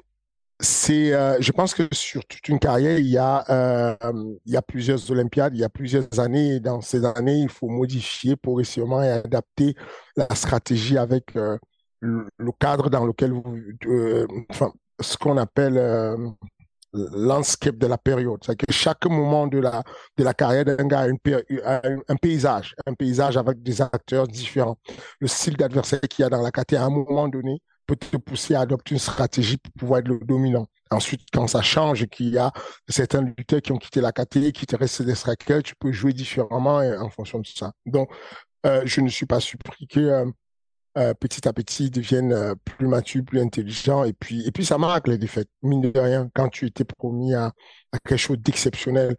c'est, 0.61 1.13
euh, 1.13 1.37
je 1.39 1.51
pense 1.53 1.73
que 1.73 1.83
sur 1.93 2.25
toute 2.25 2.49
une 2.49 2.59
carrière, 2.59 2.99
il 2.99 3.07
y 3.07 3.17
a, 3.17 3.45
euh, 3.49 3.95
il 4.45 4.51
y 4.53 4.57
a 4.57 4.61
plusieurs 4.61 5.09
Olympiades, 5.09 5.55
il 5.55 5.61
y 5.61 5.63
a 5.63 5.69
plusieurs 5.69 6.19
années. 6.19 6.59
Dans 6.59 6.81
ces 6.81 7.05
années, 7.05 7.37
il 7.39 7.49
faut 7.49 7.69
modifier 7.69 8.35
progressivement 8.35 9.01
et 9.01 9.09
adapter 9.09 9.75
la 10.17 10.27
stratégie 10.35 10.97
avec 10.97 11.35
euh, 11.37 11.57
le, 12.01 12.27
cadre 12.59 12.89
dans 12.89 13.05
lequel 13.05 13.31
vous, 13.31 13.57
enfin, 14.49 14.73
ce 14.99 15.15
qu'on 15.15 15.37
appelle 15.37 15.77
landscape 16.93 17.77
de 17.77 17.87
la 17.87 17.97
période. 17.97 18.39
C'est 18.45 18.55
que 18.55 18.71
chaque 18.71 19.05
moment 19.05 19.47
de 19.47 19.59
la, 19.59 19.83
de 20.17 20.23
la 20.23 20.33
carrière 20.33 20.65
d'un 20.65 20.87
gars 20.87 21.07
a, 21.63 21.81
un, 22.07 22.15
paysage, 22.15 22.75
un 22.85 22.93
paysage 22.93 23.37
avec 23.37 23.61
des 23.61 23.81
acteurs 23.81 24.27
différents. 24.27 24.77
Le 25.19 25.27
style 25.27 25.57
d'adversaire 25.57 26.01
qu'il 26.01 26.23
y 26.23 26.25
a 26.25 26.29
dans 26.29 26.41
la 26.41 26.51
catégorie 26.51 26.83
à 26.83 26.87
un 26.87 26.89
moment 26.89 27.27
donné 27.27 27.61
peut 27.85 27.95
te 27.95 28.17
pousser 28.17 28.55
à 28.55 28.61
adopter 28.61 28.93
une 28.95 28.99
stratégie 28.99 29.57
pour 29.57 29.73
pouvoir 29.73 29.99
être 29.99 30.07
le 30.07 30.19
dominant. 30.19 30.67
Ensuite, 30.91 31.21
quand 31.31 31.47
ça 31.47 31.61
change 31.61 32.03
et 32.03 32.07
qu'il 32.07 32.29
y 32.29 32.37
a 32.37 32.51
certains 32.87 33.21
lutteurs 33.21 33.61
qui 33.61 33.71
ont 33.71 33.77
quitté 33.77 34.01
la 34.01 34.11
catégorie, 34.11 34.53
qui 34.53 34.65
te 34.65 34.75
restent 34.75 35.03
des 35.03 35.15
strikers, 35.15 35.63
tu 35.63 35.75
peux 35.75 35.91
jouer 35.91 36.13
différemment 36.13 36.77
en 36.77 37.09
fonction 37.09 37.39
de 37.39 37.47
ça. 37.47 37.73
Donc, 37.85 38.09
euh, 38.65 38.81
je 38.85 39.01
ne 39.01 39.09
suis 39.09 39.25
pas 39.25 39.39
surpris 39.39 39.87
que 39.87 39.99
euh, 39.99 40.25
euh, 40.97 41.13
petit 41.13 41.47
à 41.47 41.53
petit 41.53 41.85
ils 41.85 41.91
deviennent 41.91 42.55
plus 42.65 42.87
matures, 42.87 43.23
plus 43.23 43.39
intelligents. 43.39 44.03
Et 44.03 44.13
puis, 44.13 44.45
et 44.47 44.51
puis 44.51 44.65
ça 44.65 44.77
marque 44.77 45.07
les 45.07 45.17
défaites. 45.17 45.49
Mine 45.61 45.81
de 45.81 45.99
rien, 45.99 46.29
quand 46.33 46.49
tu 46.49 46.65
étais 46.65 46.85
promis 46.85 47.33
à, 47.33 47.53
quelque 48.05 48.17
chose 48.17 48.39
d'exceptionnel 48.39 49.15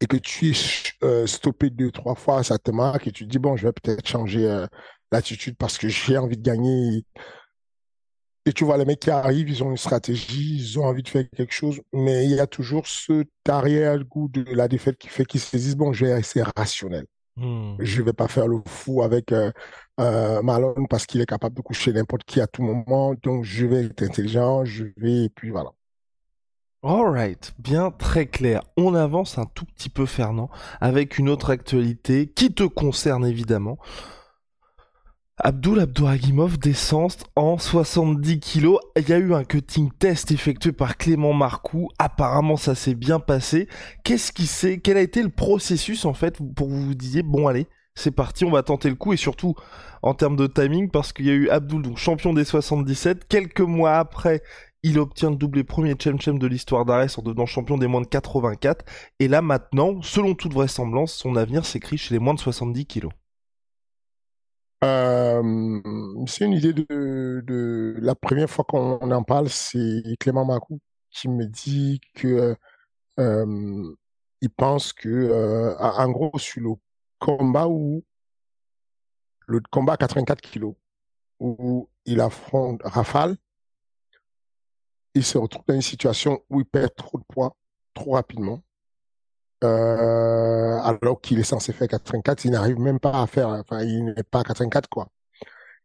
et 0.00 0.06
que 0.06 0.16
tu 0.16 0.50
es 0.52 1.26
stoppé 1.26 1.70
deux, 1.70 1.90
trois 1.90 2.14
fois, 2.14 2.42
ça 2.42 2.58
te 2.58 2.70
marque 2.70 3.06
et 3.06 3.12
tu 3.12 3.24
te 3.24 3.30
dis, 3.30 3.38
bon, 3.38 3.56
je 3.56 3.66
vais 3.66 3.72
peut-être 3.72 4.06
changer 4.06 4.66
l'attitude 5.12 5.56
parce 5.56 5.78
que 5.78 5.88
j'ai 5.88 6.18
envie 6.18 6.36
de 6.36 6.42
gagner 6.42 7.04
et 8.46 8.52
tu 8.52 8.64
vois, 8.64 8.76
les 8.76 8.84
mecs 8.84 9.00
qui 9.00 9.10
arrivent, 9.10 9.48
ils 9.48 9.64
ont 9.64 9.70
une 9.70 9.78
stratégie, 9.78 10.56
ils 10.56 10.78
ont 10.78 10.84
envie 10.84 11.02
de 11.02 11.08
faire 11.08 11.24
quelque 11.34 11.52
chose, 11.52 11.80
mais 11.94 12.24
il 12.24 12.32
y 12.32 12.40
a 12.40 12.46
toujours 12.46 12.86
ce 12.86 13.24
arrière-goût 13.48 14.28
de 14.28 14.44
la 14.54 14.68
défaite 14.68 14.98
qui 14.98 15.08
fait 15.08 15.24
qu'ils 15.24 15.40
se 15.40 15.56
disent, 15.56 15.76
bon, 15.76 15.94
je 15.94 16.04
vais 16.04 16.14
rester 16.14 16.42
rationnel. 16.54 17.06
Hmm. 17.36 17.74
Je 17.80 18.02
vais 18.02 18.12
pas 18.12 18.28
faire 18.28 18.46
le 18.46 18.60
fou 18.66 19.02
avec 19.02 19.32
euh, 19.32 19.50
euh, 20.00 20.40
Malone 20.42 20.86
parce 20.88 21.06
qu'il 21.06 21.20
est 21.20 21.26
capable 21.26 21.56
de 21.56 21.62
coucher 21.62 21.92
n'importe 21.92 22.24
qui 22.24 22.40
à 22.40 22.46
tout 22.46 22.62
moment. 22.62 23.14
Donc, 23.22 23.44
je 23.44 23.66
vais 23.66 23.84
être 23.86 24.02
intelligent, 24.02 24.64
je 24.64 24.84
vais, 24.96 25.24
et 25.24 25.28
puis 25.30 25.50
voilà. 25.50 25.72
Alright, 26.84 27.54
bien 27.58 27.90
très 27.90 28.26
clair. 28.26 28.62
On 28.76 28.94
avance 28.94 29.38
un 29.38 29.46
tout 29.46 29.64
petit 29.64 29.88
peu, 29.88 30.04
Fernand, 30.06 30.50
avec 30.80 31.18
une 31.18 31.30
autre 31.30 31.50
actualité 31.50 32.26
qui 32.28 32.52
te 32.52 32.64
concerne 32.64 33.26
évidemment. 33.26 33.78
Abdul 35.38 35.80
Abdouragimov 35.80 36.58
descend 36.58 37.10
en 37.34 37.58
70 37.58 38.38
kilos. 38.38 38.78
Il 38.96 39.08
y 39.08 39.12
a 39.12 39.18
eu 39.18 39.34
un 39.34 39.42
cutting 39.42 39.90
test 39.90 40.30
effectué 40.30 40.70
par 40.70 40.96
Clément 40.96 41.32
Marcoux. 41.32 41.88
Apparemment, 41.98 42.56
ça 42.56 42.76
s'est 42.76 42.94
bien 42.94 43.18
passé. 43.18 43.68
Qu'est-ce 44.04 44.30
qui 44.30 44.46
s'est, 44.46 44.78
quel 44.78 44.96
a 44.96 45.00
été 45.00 45.24
le 45.24 45.30
processus 45.30 46.04
en 46.04 46.14
fait 46.14 46.38
pour 46.54 46.68
vous 46.68 46.80
vous 46.80 46.94
disiez 46.94 47.24
bon 47.24 47.48
allez, 47.48 47.66
c'est 47.96 48.12
parti, 48.12 48.44
on 48.44 48.52
va 48.52 48.62
tenter 48.62 48.88
le 48.88 48.94
coup 48.94 49.12
et 49.12 49.16
surtout 49.16 49.56
en 50.02 50.14
termes 50.14 50.36
de 50.36 50.46
timing 50.46 50.88
parce 50.88 51.12
qu'il 51.12 51.26
y 51.26 51.30
a 51.30 51.34
eu 51.34 51.48
Abdul 51.48 51.82
donc 51.82 51.98
champion 51.98 52.32
des 52.32 52.44
77. 52.44 53.26
Quelques 53.26 53.60
mois 53.60 53.96
après, 53.96 54.40
il 54.84 55.00
obtient 55.00 55.30
le 55.30 55.36
doublé 55.36 55.64
premier 55.64 55.96
Chem 55.98 56.38
de 56.38 56.46
l'histoire 56.46 56.84
d'Arès 56.84 57.18
en 57.18 57.22
devenant 57.22 57.46
champion 57.46 57.76
des 57.76 57.88
moins 57.88 58.02
de 58.02 58.06
84. 58.06 58.84
Et 59.18 59.26
là 59.26 59.42
maintenant, 59.42 60.00
selon 60.00 60.36
toute 60.36 60.54
vraisemblance, 60.54 61.12
son 61.12 61.34
avenir 61.34 61.66
s'écrit 61.66 61.98
chez 61.98 62.14
les 62.14 62.20
moins 62.20 62.34
de 62.34 62.40
70 62.40 62.86
kilos. 62.86 63.12
Euh, 64.82 65.80
c'est 66.26 66.44
une 66.44 66.52
idée 66.52 66.72
de, 66.72 67.96
la 68.00 68.14
première 68.14 68.50
fois 68.50 68.64
qu'on 68.64 69.10
en 69.10 69.22
parle, 69.22 69.48
c'est 69.48 70.02
Clément 70.18 70.44
Macou 70.44 70.80
qui 71.10 71.28
me 71.28 71.46
dit 71.46 72.00
que 72.14 72.56
euh, 73.20 73.94
il 74.40 74.50
pense 74.50 74.92
que 74.92 75.08
euh, 75.08 75.76
en 75.78 76.10
gros 76.10 76.38
sur 76.38 76.62
le 76.62 76.70
combat 77.18 77.68
où 77.68 78.04
le 79.46 79.60
combat 79.70 79.94
à 79.94 79.96
84 79.96 80.40
kilos 80.40 80.74
où 81.40 81.88
il 82.04 82.20
affronte 82.20 82.80
Rafale, 82.84 83.36
il 85.14 85.24
se 85.24 85.38
retrouve 85.38 85.64
dans 85.66 85.74
une 85.74 85.82
situation 85.82 86.42
où 86.50 86.60
il 86.60 86.66
perd 86.66 86.94
trop 86.96 87.18
de 87.18 87.24
poids 87.24 87.56
trop 87.94 88.12
rapidement 88.12 88.62
euh, 89.62 90.78
alors 90.82 91.20
qu'il 91.20 91.38
est 91.38 91.44
censé 91.44 91.72
faire 91.72 91.88
84, 91.88 92.44
il 92.44 92.50
n'arrive 92.52 92.78
même 92.78 93.00
pas 93.00 93.22
à 93.22 93.26
faire, 93.26 93.48
enfin, 93.48 93.82
il 93.82 94.04
n'est 94.06 94.22
pas 94.22 94.40
à 94.40 94.44
84, 94.44 94.88
quoi. 94.88 95.08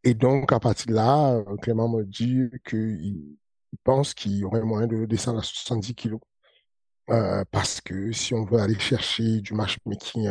Et 0.04 0.14
donc, 0.14 0.52
à 0.52 0.60
partir 0.60 0.88
de 0.88 0.94
là, 0.94 1.34
euh, 1.34 1.56
Clément 1.58 1.88
me 1.88 2.04
dit 2.04 2.50
qu'il 2.66 3.36
pense 3.84 4.14
qu'il 4.14 4.36
y 4.38 4.44
aurait 4.44 4.62
moyen 4.62 4.86
de 4.86 5.04
descendre 5.06 5.40
à 5.40 5.42
70 5.42 5.94
kilos. 5.94 6.20
Euh, 7.10 7.44
parce 7.50 7.80
que 7.80 8.12
si 8.12 8.34
on 8.34 8.44
veut 8.44 8.60
aller 8.60 8.78
chercher 8.78 9.40
du 9.40 9.54
matchmaking, 9.54 10.28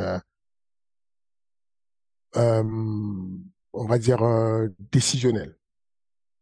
on 2.36 3.86
va 3.86 3.98
dire 4.00 4.20
décisionnel. 4.92 5.58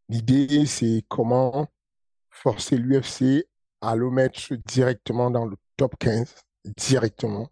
L'idée, 0.08 0.66
c'est 0.66 1.04
comment 1.08 1.66
forcer 2.30 2.76
l'UFC 2.78 3.46
à 3.80 3.96
le 3.96 4.10
mettre 4.10 4.54
directement 4.66 5.30
dans 5.30 5.46
le 5.46 5.56
top 5.76 5.96
15 5.98 6.34
directement 6.64 7.48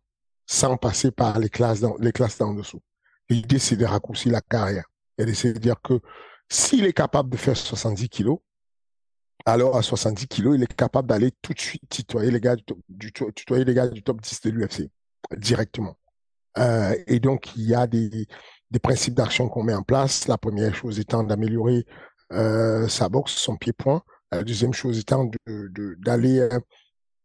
sans 0.47 0.77
passer 0.77 1.11
par 1.11 1.39
les 1.39 1.49
classes 1.49 1.85
les 2.01 2.13
classes 2.13 2.39
d'en 2.39 2.55
dessous. 2.55 2.81
L'idée, 3.29 3.59
c'est 3.59 3.77
de 3.77 3.85
raccourcir 3.85 4.33
la 4.33 4.41
carrière 4.41 4.87
et 5.19 5.25
de 5.25 5.59
dire 5.59 5.81
que 5.83 6.01
s'il 6.49 6.85
est 6.85 6.93
capable 6.93 7.31
de 7.31 7.37
faire 7.37 7.57
70 7.57 8.09
kilos, 8.09 8.39
alors 9.45 9.77
à 9.77 9.83
70 9.83 10.29
kilos, 10.29 10.57
il 10.57 10.63
est 10.63 10.75
capable 10.75 11.09
d'aller 11.09 11.33
tout 11.43 11.53
de 11.53 11.61
suite 11.61 11.83
tutoyer 11.89 12.31
les 12.31 12.41
gars 12.41 12.57
du, 12.89 13.13
tutoyer 13.13 13.65
les 13.65 13.75
gars 13.75 13.89
du 13.89 14.03
top 14.03 14.21
10 14.21 14.41
de 14.43 14.51
l'UFC 14.51 14.91
directement. 15.37 15.97
Euh, 16.59 16.95
et 17.07 17.21
donc, 17.21 17.55
il 17.57 17.63
y 17.63 17.75
a 17.75 17.87
des, 17.87 18.27
principes 18.83 19.15
d'action 19.15 19.49
qu'on 19.49 19.63
met 19.63 19.75
en 19.75 19.83
place. 19.83 20.29
La 20.29 20.39
première 20.39 20.75
chose 20.75 20.99
étant 20.99 21.23
d'améliorer 21.23 21.87
euh, 22.33 22.89
sa 22.89 23.09
boxe, 23.09 23.33
son 23.33 23.57
pied-point. 23.57 24.03
La 24.33 24.43
deuxième 24.43 24.73
chose 24.73 24.99
étant 24.99 25.31
d'aller 25.47 25.97
d'aller 25.99 26.49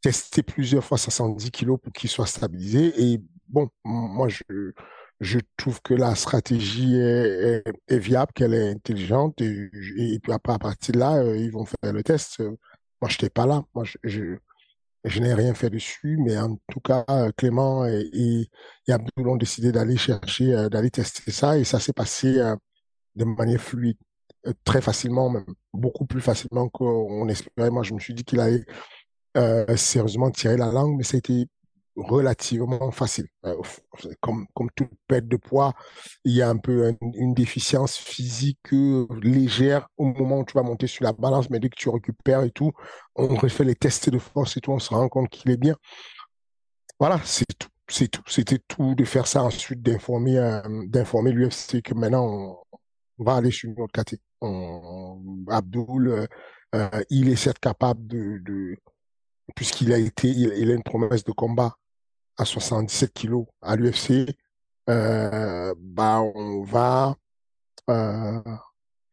euh, 0.06 0.10
tester 0.10 0.44
plusieurs 0.44 0.84
fois 0.84 0.98
70 0.98 1.52
kilos 1.52 1.80
pour 1.82 1.94
qu'il 1.94 2.10
soit 2.10 2.28
stabilisé. 2.28 2.94
Et 2.98 3.22
bon, 3.48 3.70
moi, 3.84 4.28
je, 4.30 4.74
je 5.22 5.40
trouve 5.56 5.82
que 5.82 5.94
la 5.94 6.16
stratégie 6.16 6.96
est, 6.96 7.64
viable, 7.90 8.32
qu'elle 8.34 8.54
est 8.56 8.72
intelligente. 8.72 9.40
Et, 9.42 9.70
puis 10.22 10.32
après, 10.34 10.54
à 10.54 10.60
partir 10.60 10.94
de 10.94 11.00
là, 11.00 11.18
euh, 11.18 11.38
ils 11.38 11.52
vont 11.52 11.66
faire 11.66 11.94
le 11.94 12.04
test. 12.04 12.40
Moi, 12.40 13.10
je 13.10 13.16
n'étais 13.16 13.30
pas 13.30 13.46
là. 13.46 13.64
Moi, 13.76 13.84
je, 14.04 14.38
je, 15.04 15.20
n'ai 15.20 15.34
rien 15.34 15.54
fait 15.54 15.70
dessus. 15.70 16.18
Mais 16.20 16.38
en 16.38 16.58
tout 16.72 16.80
cas, 16.80 17.06
Clément 17.38 17.86
et, 17.86 18.10
et, 18.14 18.50
ont 19.18 19.36
décidé 19.38 19.72
d'aller 19.72 19.98
chercher, 19.98 20.54
euh, 20.56 20.70
d'aller 20.70 20.90
tester 20.90 21.32
ça. 21.32 21.58
Et 21.58 21.64
ça 21.64 21.80
s'est 21.80 21.94
passé 21.94 22.40
euh, 22.40 22.56
de 23.16 23.26
manière 23.26 23.62
fluide 23.62 23.98
très 24.64 24.82
facilement, 24.82 25.30
même 25.30 25.46
beaucoup 25.72 26.06
plus 26.06 26.22
facilement 26.22 26.68
qu'on 26.70 27.28
espérait. 27.30 27.70
Moi, 27.70 27.84
je 27.84 27.94
me 27.94 28.00
suis 28.00 28.16
dit 28.16 28.24
qu'il 28.24 28.40
allait 28.40 28.66
euh, 29.38 29.78
sérieusement 29.78 30.30
tirer 30.30 30.58
la 30.58 30.72
langue, 30.72 30.98
mais 30.98 31.04
ça 31.04 31.16
a 31.16 31.20
été 31.20 31.48
relativement 31.96 32.92
facile. 32.92 33.28
Euh, 33.46 33.56
comme, 34.20 34.46
comme 34.54 34.70
toute 34.76 34.90
perte 35.08 35.28
de 35.28 35.38
poids, 35.38 35.74
il 36.26 36.34
y 36.34 36.42
a 36.42 36.50
un 36.50 36.58
peu 36.58 36.94
une 37.16 37.34
déficience 37.34 37.96
physique 37.98 38.74
euh, 38.74 39.08
légère 39.22 39.88
au 39.98 40.06
moment 40.06 40.40
où 40.40 40.46
tu 40.46 40.54
vas 40.54 40.64
monter 40.64 40.88
sur 40.88 41.06
la 41.06 41.14
balance, 41.14 41.50
mais 41.50 41.60
dès 41.60 41.70
que 41.70 41.78
tu 41.78 41.90
récupères 41.90 42.44
et 42.44 42.52
tout, 42.52 42.72
on 43.16 43.36
refait 43.36 43.64
les 43.64 43.76
tests 43.76 44.10
de 44.10 44.20
force 44.20 44.58
et 44.58 44.62
tout, 44.62 44.72
on 44.72 44.80
se 44.80 44.94
rend 44.94 45.08
compte 45.08 45.30
qu'il 45.30 45.50
est 45.52 45.58
bien. 45.58 45.76
Voilà, 47.00 47.20
c'est 47.24 47.46
tout. 47.58 47.70
C'est 47.88 48.08
tout. 48.08 48.24
C'était 48.28 48.60
tout 48.68 48.96
de 48.96 49.04
faire 49.04 49.28
ça 49.28 49.44
ensuite, 49.44 49.82
d'informer 49.82 50.62
d'informer 50.88 51.32
l'UFC 51.32 51.82
que 51.82 51.94
maintenant 51.94 52.64
on, 53.18 53.24
va 53.24 53.36
aller 53.36 53.52
sur 53.52 53.70
une 53.70 53.82
autre 53.82 53.92
catégorie. 53.92 54.24
Abdul, 55.50 56.28
il 57.10 57.30
est 57.30 57.36
certes 57.36 57.60
capable 57.60 58.08
de 58.08 58.78
puisqu'il 59.56 59.94
a 59.94 59.98
été, 59.98 60.30
il, 60.30 60.72
a 60.72 60.74
une 60.74 60.84
promesse 60.84 61.24
de 61.24 61.32
combat 61.32 61.76
à 62.38 62.46
77 62.46 63.14
kilos 63.14 63.46
à 63.62 63.76
l'UFC, 63.76 64.36
euh, 64.90 65.74
bah 65.78 66.22
on 66.22 66.64
va 66.64 67.16
euh, 67.90 68.42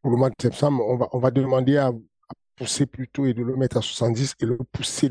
pour 0.01 0.11
le 0.11 0.17
mois 0.17 0.29
de 0.29 0.35
septembre, 0.41 0.83
on 0.87 0.97
va 0.97 1.09
on 1.13 1.19
va 1.19 1.31
demander 1.31 1.77
à, 1.77 1.91
pousser 2.59 2.85
plutôt 2.85 3.25
et 3.25 3.33
de 3.33 3.43
le 3.43 3.55
mettre 3.55 3.77
à 3.77 3.81
70 3.81 4.35
et 4.41 4.45
le 4.45 4.57
pousser 4.71 5.09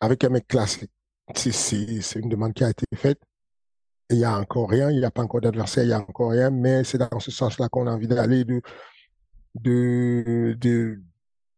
avec 0.00 0.24
un 0.24 0.28
mec 0.28 0.48
classé. 0.48 0.88
C'est 1.34 2.16
une 2.16 2.28
demande 2.28 2.52
qui 2.52 2.64
a 2.64 2.70
été 2.70 2.84
faite. 2.94 3.20
Il 4.10 4.18
n'y 4.18 4.24
a 4.24 4.38
encore 4.38 4.68
rien, 4.68 4.90
il 4.90 4.98
n'y 4.98 5.04
a 5.04 5.10
pas 5.10 5.22
encore 5.22 5.40
d'adversaire, 5.40 5.84
il 5.84 5.88
n'y 5.88 5.92
a 5.94 6.00
encore 6.00 6.32
rien, 6.32 6.50
mais 6.50 6.84
c'est 6.84 6.98
dans 6.98 7.20
ce 7.20 7.30
sens-là 7.30 7.68
qu'on 7.68 7.86
a 7.86 7.92
envie 7.92 8.08
d'aller 8.08 8.44
de, 8.44 8.60
de, 9.54 10.56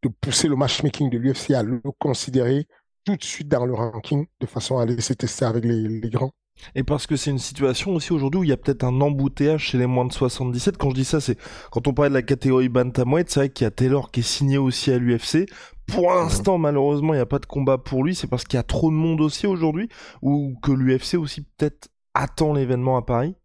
de 0.02 0.08
pousser 0.20 0.48
le 0.48 0.56
matchmaking 0.56 1.10
de 1.10 1.18
l'UFC 1.18 1.52
à 1.52 1.62
le 1.62 1.80
considérer 1.98 2.68
tout 3.06 3.16
de 3.16 3.24
suite 3.24 3.48
dans 3.48 3.64
le 3.64 3.72
ranking 3.72 4.26
de 4.40 4.46
façon 4.46 4.78
à 4.78 4.84
laisser 4.84 5.14
tester 5.14 5.44
avec 5.44 5.64
les, 5.64 6.00
grands. 6.10 6.32
Et 6.74 6.82
parce 6.82 7.06
que 7.06 7.16
c'est 7.16 7.30
une 7.30 7.38
situation 7.38 7.94
aussi 7.94 8.12
aujourd'hui 8.12 8.40
où 8.40 8.44
il 8.44 8.50
y 8.50 8.52
a 8.52 8.56
peut-être 8.56 8.82
un 8.82 9.00
embouteillage 9.00 9.62
chez 9.62 9.78
les 9.78 9.86
moins 9.86 10.06
de 10.06 10.12
77. 10.12 10.76
Quand 10.76 10.90
je 10.90 10.96
dis 10.96 11.04
ça, 11.04 11.20
c'est 11.20 11.38
quand 11.70 11.86
on 11.86 11.94
parlait 11.94 12.08
de 12.08 12.14
la 12.14 12.22
catégorie 12.22 12.68
bantamweight, 12.68 13.30
c'est 13.30 13.40
vrai 13.40 13.48
qu'il 13.50 13.64
y 13.64 13.68
a 13.68 13.70
Taylor 13.70 14.10
qui 14.10 14.20
est 14.20 14.22
signé 14.24 14.58
aussi 14.58 14.90
à 14.90 14.98
l'UFC. 14.98 15.48
Pour 15.86 16.10
l'instant, 16.10 16.58
malheureusement, 16.58 17.14
il 17.14 17.18
n'y 17.18 17.22
a 17.22 17.26
pas 17.26 17.38
de 17.38 17.46
combat 17.46 17.78
pour 17.78 18.02
lui. 18.02 18.14
C'est 18.14 18.26
parce 18.26 18.42
qu'il 18.42 18.56
y 18.56 18.60
a 18.60 18.64
trop 18.64 18.90
de 18.90 18.96
monde 18.96 19.20
aussi 19.20 19.46
aujourd'hui 19.46 19.88
ou 20.20 20.58
que 20.62 20.72
l'UFC 20.72 21.14
aussi 21.14 21.42
peut-être 21.42 21.88
attend 22.14 22.54
l'événement 22.54 22.96
à 22.96 23.02
Paris? 23.02 23.36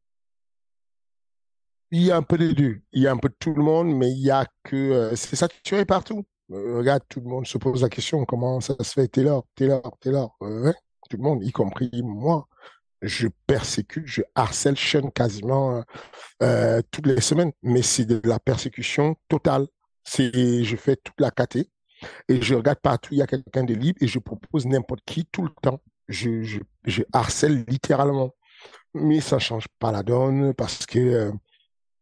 Il 1.91 2.01
y 2.01 2.09
a 2.09 2.15
un 2.15 2.23
peu 2.23 2.37
des 2.37 2.53
deux. 2.53 2.81
Il 2.93 3.03
y 3.03 3.07
a 3.07 3.11
un 3.11 3.17
peu 3.17 3.27
de 3.27 3.35
tout 3.37 3.53
le 3.53 3.61
monde, 3.61 3.93
mais 3.93 4.09
il 4.09 4.23
y 4.23 4.31
a 4.31 4.45
que 4.63 4.75
euh, 4.75 5.15
c'est 5.15 5.35
saturé 5.35 5.85
partout. 5.85 6.25
Euh, 6.51 6.77
regarde, 6.77 7.03
tout 7.07 7.21
le 7.21 7.29
monde 7.29 7.47
se 7.47 7.57
pose 7.57 7.81
la 7.81 7.89
question, 7.89 8.25
comment 8.25 8.59
ça 8.61 8.75
se 8.79 8.93
fait? 8.93 9.07
Taylor, 9.07 9.45
Taylor, 9.55 9.97
Taylor 9.99 10.37
euh, 10.41 10.73
Tout 11.09 11.17
le 11.17 11.23
monde, 11.23 11.43
y 11.43 11.51
compris 11.51 11.89
moi. 12.03 12.47
Je 13.01 13.27
persécute, 13.47 14.05
je 14.05 14.21
harcèle 14.35 14.77
Sean 14.77 15.09
quasiment 15.09 15.83
euh, 16.43 16.81
toutes 16.91 17.07
les 17.07 17.19
semaines, 17.21 17.51
mais 17.63 17.81
c'est 17.81 18.05
de 18.05 18.21
la 18.27 18.39
persécution 18.39 19.15
totale. 19.27 19.67
C'est, 20.03 20.63
je 20.63 20.75
fais 20.75 20.97
toute 20.97 21.19
la 21.19 21.31
caté 21.31 21.69
et 22.27 22.41
je 22.41 22.53
regarde 22.53 22.79
partout, 22.79 23.13
il 23.13 23.17
y 23.17 23.21
a 23.23 23.27
quelqu'un 23.27 23.63
de 23.63 23.73
libre 23.73 23.97
et 24.01 24.07
je 24.07 24.19
propose 24.19 24.67
n'importe 24.67 25.01
qui 25.05 25.25
tout 25.25 25.43
le 25.43 25.49
temps. 25.61 25.81
Je, 26.09 26.59
harcèle 27.11 27.65
littéralement. 27.67 28.35
Mais 28.93 29.19
ça 29.19 29.39
change 29.39 29.67
pas 29.79 29.91
la 29.91 30.03
donne 30.03 30.53
parce 30.53 30.85
que 30.85 31.31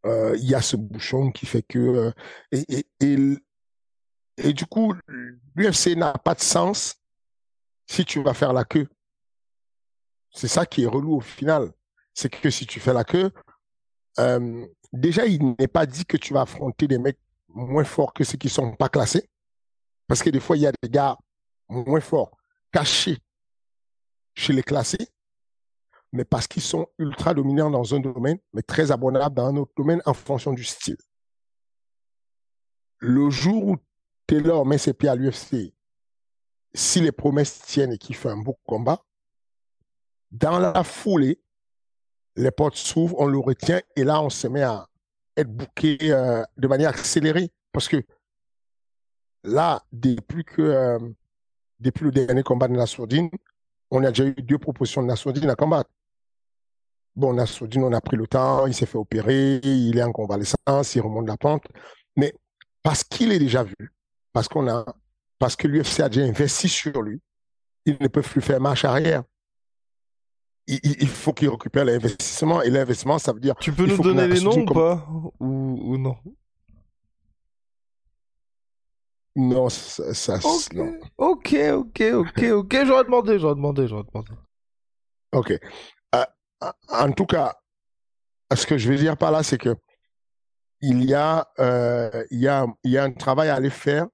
il 0.04 0.44
y 0.44 0.54
a 0.54 0.60
ce 0.60 0.76
bouchon 0.76 1.30
qui 1.30 1.46
fait 1.46 1.62
que 1.62 2.12
et 2.52 2.86
et 4.42 4.52
du 4.52 4.66
coup, 4.66 4.94
l'UFC 5.54 5.96
n'a 5.96 6.12
pas 6.12 6.34
de 6.34 6.40
sens 6.40 6.96
si 7.86 8.04
tu 8.04 8.22
vas 8.22 8.34
faire 8.34 8.52
la 8.52 8.64
queue. 8.64 8.88
C'est 10.30 10.48
ça 10.48 10.66
qui 10.66 10.84
est 10.84 10.86
relou 10.86 11.16
au 11.16 11.20
final. 11.20 11.72
C'est 12.14 12.28
que 12.28 12.50
si 12.50 12.66
tu 12.66 12.80
fais 12.80 12.92
la 12.92 13.04
queue, 13.04 13.30
euh, 14.18 14.66
déjà, 14.92 15.26
il 15.26 15.54
n'est 15.58 15.68
pas 15.68 15.86
dit 15.86 16.04
que 16.04 16.16
tu 16.16 16.32
vas 16.32 16.42
affronter 16.42 16.86
des 16.86 16.98
mecs 16.98 17.18
moins 17.48 17.84
forts 17.84 18.12
que 18.12 18.24
ceux 18.24 18.38
qui 18.38 18.48
sont 18.48 18.72
pas 18.76 18.88
classés. 18.88 19.28
Parce 20.06 20.22
que 20.22 20.30
des 20.30 20.40
fois, 20.40 20.56
il 20.56 20.62
y 20.62 20.66
a 20.66 20.72
des 20.82 20.88
gars 20.88 21.16
moins 21.68 22.00
forts 22.00 22.36
cachés 22.72 23.18
chez 24.34 24.52
les 24.52 24.62
classés, 24.62 25.08
mais 26.12 26.24
parce 26.24 26.46
qu'ils 26.46 26.62
sont 26.62 26.88
ultra 26.98 27.34
dominants 27.34 27.70
dans 27.70 27.94
un 27.94 28.00
domaine, 28.00 28.38
mais 28.52 28.62
très 28.62 28.90
abonnables 28.90 29.34
dans 29.34 29.46
un 29.46 29.56
autre 29.56 29.72
domaine 29.76 30.02
en 30.06 30.14
fonction 30.14 30.52
du 30.52 30.64
style. 30.64 30.96
Le 32.98 33.30
jour 33.30 33.66
où 33.66 33.76
Taylor 34.30 34.64
met 34.64 34.78
ses 34.78 34.92
pieds 34.92 35.08
à 35.08 35.16
l'UFC, 35.16 35.74
si 36.72 37.00
les 37.00 37.10
promesses 37.10 37.62
tiennent 37.62 37.94
et 37.94 37.98
qu'il 37.98 38.14
fait 38.14 38.28
un 38.28 38.36
beau 38.36 38.56
combat, 38.64 39.04
dans 40.30 40.60
la 40.60 40.84
foulée, 40.84 41.42
les 42.36 42.52
portes 42.52 42.76
s'ouvrent, 42.76 43.16
on 43.18 43.26
le 43.26 43.38
retient 43.38 43.80
et 43.96 44.04
là, 44.04 44.22
on 44.22 44.30
se 44.30 44.46
met 44.46 44.62
à 44.62 44.86
être 45.36 45.50
booké 45.50 45.96
de 45.98 46.68
manière 46.68 46.90
accélérée. 46.90 47.50
Parce 47.72 47.88
que 47.88 48.00
là, 49.42 49.82
depuis 49.90 50.44
que 50.44 50.96
depuis 51.80 52.04
le 52.04 52.12
dernier 52.12 52.44
combat 52.44 52.68
de 52.68 52.74
Nassourdine, 52.74 53.30
on 53.90 54.04
a 54.04 54.10
déjà 54.10 54.26
eu 54.26 54.34
deux 54.34 54.58
propositions 54.58 55.02
de 55.02 55.08
Nassourdine 55.08 55.50
à 55.50 55.56
combattre. 55.56 55.90
Bon, 57.16 57.34
Nassourdine, 57.34 57.82
on 57.82 57.92
a 57.92 58.00
pris 58.00 58.16
le 58.16 58.28
temps, 58.28 58.68
il 58.68 58.74
s'est 58.74 58.86
fait 58.86 58.96
opérer, 58.96 59.56
il 59.64 59.98
est 59.98 60.04
en 60.04 60.12
convalescence, 60.12 60.94
il 60.94 61.00
remonte 61.00 61.26
la 61.26 61.36
pente. 61.36 61.64
Mais 62.14 62.32
parce 62.84 63.02
qu'il 63.02 63.32
est 63.32 63.40
déjà 63.40 63.64
vu, 63.64 63.92
parce 64.32 64.48
qu'on 64.48 64.68
a, 64.68 64.84
parce 65.38 65.56
que 65.56 65.66
l'UFC 65.66 66.00
a 66.00 66.08
déjà 66.08 66.26
investi 66.26 66.68
sur 66.68 67.02
lui, 67.02 67.20
ils 67.86 67.96
ne 68.00 68.08
peuvent 68.08 68.28
plus 68.28 68.42
faire 68.42 68.60
marche 68.60 68.84
arrière. 68.84 69.22
Il, 70.66 71.08
faut 71.08 71.32
qu'il 71.32 71.48
récupère 71.48 71.84
l'investissement 71.84 72.62
et 72.62 72.70
l'investissement, 72.70 73.18
ça 73.18 73.32
veut 73.32 73.40
dire. 73.40 73.56
Tu 73.56 73.72
peux 73.72 73.86
nous 73.86 73.98
donner 73.98 74.28
les 74.28 74.40
noms 74.40 74.56
ou 74.56 74.64
pas 74.66 75.04
ou, 75.40 75.96
non? 75.98 76.16
Non, 79.34 79.68
ça, 79.68 80.14
ça 80.14 80.38
ok, 80.44 80.76
ok, 81.16 81.54
ok, 81.72 82.02
ok, 82.12 82.42
ok. 82.52 82.76
J'aurais 82.84 83.04
demandé, 83.04 83.38
j'aurais 83.38 83.54
demandé, 83.54 83.88
j'aurais 83.88 84.04
demandé. 84.04 84.32
Ok. 85.32 85.58
Euh, 86.14 86.24
en 86.88 87.12
tout 87.12 87.26
cas, 87.26 87.54
ce 88.54 88.66
que 88.66 88.76
je 88.76 88.88
veux 88.90 88.98
dire 88.98 89.16
par 89.16 89.32
là, 89.32 89.42
c'est 89.42 89.58
que 89.58 89.74
il 90.80 91.04
y 91.04 91.14
a, 91.14 91.48
euh, 91.58 92.24
il 92.30 92.40
y 92.40 92.48
a, 92.48 92.66
il 92.84 92.90
y 92.92 92.98
a 92.98 93.04
un 93.04 93.12
travail 93.12 93.48
à 93.48 93.56
aller 93.56 93.70
faire 93.70 94.06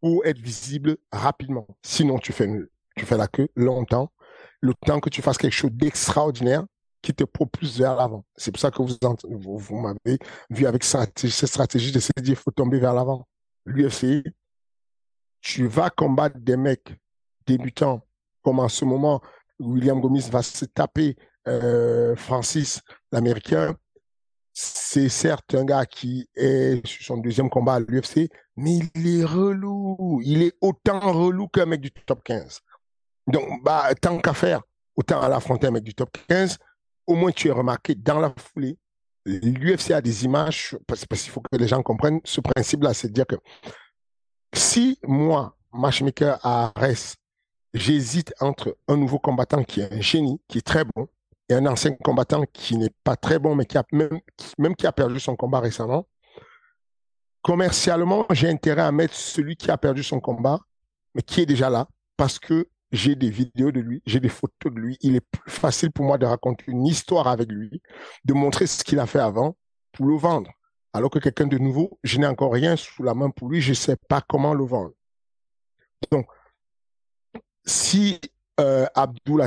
pour 0.00 0.24
être 0.24 0.38
visible 0.38 0.96
rapidement. 1.10 1.66
Sinon, 1.82 2.18
tu 2.18 2.32
fais, 2.32 2.48
tu 2.96 3.06
fais 3.06 3.16
la 3.16 3.28
queue 3.28 3.48
longtemps, 3.56 4.10
le 4.60 4.74
temps 4.74 5.00
que 5.00 5.10
tu 5.10 5.22
fasses 5.22 5.38
quelque 5.38 5.52
chose 5.52 5.72
d'extraordinaire 5.72 6.64
qui 7.02 7.14
te 7.14 7.24
propulse 7.24 7.78
vers 7.78 7.94
l'avant. 7.94 8.24
C'est 8.36 8.50
pour 8.50 8.60
ça 8.60 8.70
que 8.70 8.82
vous, 8.82 9.58
vous, 9.58 9.76
m'avez 9.76 10.18
vu 10.50 10.66
avec 10.66 10.82
cette 10.82 11.26
stratégie 11.28 11.92
de 11.92 12.00
se 12.00 12.10
dire, 12.16 12.32
il 12.32 12.36
faut 12.36 12.50
tomber 12.50 12.78
vers 12.78 12.94
l'avant. 12.94 13.28
L'UFC, 13.64 14.24
tu 15.40 15.66
vas 15.66 15.90
combattre 15.90 16.38
des 16.38 16.56
mecs 16.56 16.96
débutants, 17.46 18.04
comme 18.42 18.58
en 18.58 18.68
ce 18.68 18.84
moment, 18.84 19.20
William 19.60 20.00
Gomis 20.00 20.28
va 20.30 20.42
se 20.42 20.64
taper 20.64 21.16
euh, 21.46 22.16
Francis, 22.16 22.80
l'Américain, 23.12 23.76
c'est 24.58 25.10
certes 25.10 25.54
un 25.54 25.66
gars 25.66 25.84
qui 25.84 26.30
est 26.34 26.84
sur 26.86 27.04
son 27.04 27.18
deuxième 27.18 27.50
combat 27.50 27.74
à 27.74 27.80
l'UFC, 27.80 28.30
mais 28.56 28.78
il 28.94 29.20
est 29.20 29.24
relou. 29.24 30.22
Il 30.24 30.42
est 30.42 30.54
autant 30.62 30.98
relou 30.98 31.46
qu'un 31.46 31.66
mec 31.66 31.82
du 31.82 31.90
top 31.90 32.24
15. 32.24 32.62
Donc, 33.26 33.62
bah, 33.62 33.94
tant 34.00 34.18
qu'à 34.18 34.32
faire, 34.32 34.62
autant 34.96 35.20
à 35.20 35.28
l'affronter 35.28 35.66
un 35.66 35.72
mec 35.72 35.84
du 35.84 35.94
top 35.94 36.16
15, 36.28 36.56
au 37.06 37.16
moins 37.16 37.32
tu 37.32 37.48
es 37.48 37.50
remarqué 37.50 37.94
dans 37.94 38.18
la 38.18 38.32
foulée. 38.34 38.78
L'UFC 39.26 39.90
a 39.90 40.00
des 40.00 40.24
images, 40.24 40.74
parce, 40.86 41.04
qu'il 41.04 41.30
faut 41.30 41.42
que 41.42 41.58
les 41.58 41.68
gens 41.68 41.82
comprennent 41.82 42.20
ce 42.24 42.40
principe-là, 42.40 42.94
c'est 42.94 43.08
de 43.08 43.12
dire 43.12 43.26
que 43.26 43.36
si 44.54 44.98
moi, 45.02 45.54
matchmaker 45.70 46.38
à 46.42 46.72
Arès, 46.74 47.16
j'hésite 47.74 48.32
entre 48.40 48.78
un 48.88 48.96
nouveau 48.96 49.18
combattant 49.18 49.62
qui 49.64 49.82
est 49.82 49.92
un 49.92 50.00
génie, 50.00 50.40
qui 50.48 50.58
est 50.58 50.66
très 50.66 50.84
bon, 50.84 51.08
et 51.48 51.54
un 51.54 51.66
ancien 51.66 51.92
combattant 51.92 52.42
qui 52.52 52.76
n'est 52.76 52.94
pas 53.04 53.16
très 53.16 53.38
bon, 53.38 53.54
mais 53.54 53.66
qui 53.66 53.78
a 53.78 53.84
même, 53.92 54.76
qui 54.76 54.86
a 54.86 54.92
perdu 54.92 55.20
son 55.20 55.36
combat 55.36 55.60
récemment, 55.60 56.08
commercialement, 57.42 58.26
j'ai 58.30 58.48
intérêt 58.48 58.82
à 58.82 58.92
mettre 58.92 59.14
celui 59.14 59.56
qui 59.56 59.70
a 59.70 59.78
perdu 59.78 60.02
son 60.02 60.20
combat, 60.20 60.60
mais 61.14 61.22
qui 61.22 61.42
est 61.42 61.46
déjà 61.46 61.70
là, 61.70 61.88
parce 62.16 62.38
que 62.38 62.68
j'ai 62.92 63.14
des 63.14 63.30
vidéos 63.30 63.72
de 63.72 63.80
lui, 63.80 64.02
j'ai 64.06 64.20
des 64.20 64.28
photos 64.28 64.72
de 64.72 64.78
lui. 64.78 64.96
Il 65.00 65.16
est 65.16 65.20
plus 65.20 65.50
facile 65.50 65.92
pour 65.92 66.04
moi 66.04 66.18
de 66.18 66.26
raconter 66.26 66.64
une 66.68 66.86
histoire 66.86 67.28
avec 67.28 67.50
lui, 67.50 67.82
de 68.24 68.32
montrer 68.34 68.66
ce 68.66 68.82
qu'il 68.82 68.98
a 68.98 69.06
fait 69.06 69.20
avant 69.20 69.56
pour 69.92 70.06
le 70.06 70.16
vendre. 70.16 70.50
Alors 70.92 71.10
que 71.10 71.18
quelqu'un 71.18 71.46
de 71.46 71.58
nouveau, 71.58 71.98
je 72.02 72.18
n'ai 72.18 72.26
encore 72.26 72.52
rien 72.52 72.76
sous 72.76 73.02
la 73.02 73.14
main 73.14 73.30
pour 73.30 73.48
lui, 73.48 73.60
je 73.60 73.70
ne 73.70 73.74
sais 73.74 73.96
pas 74.08 74.22
comment 74.26 74.54
le 74.54 74.64
vendre. 74.64 74.92
Donc, 76.10 76.26
si 77.64 78.20
euh, 78.60 78.86
Abdul 78.94 79.42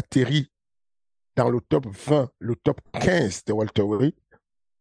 dans 1.35 1.49
le 1.49 1.61
top 1.61 1.87
20, 1.87 2.29
le 2.39 2.55
top 2.55 2.81
15 2.93 3.45
de 3.45 3.53
Walter 3.53 3.83
Weary, 3.83 4.15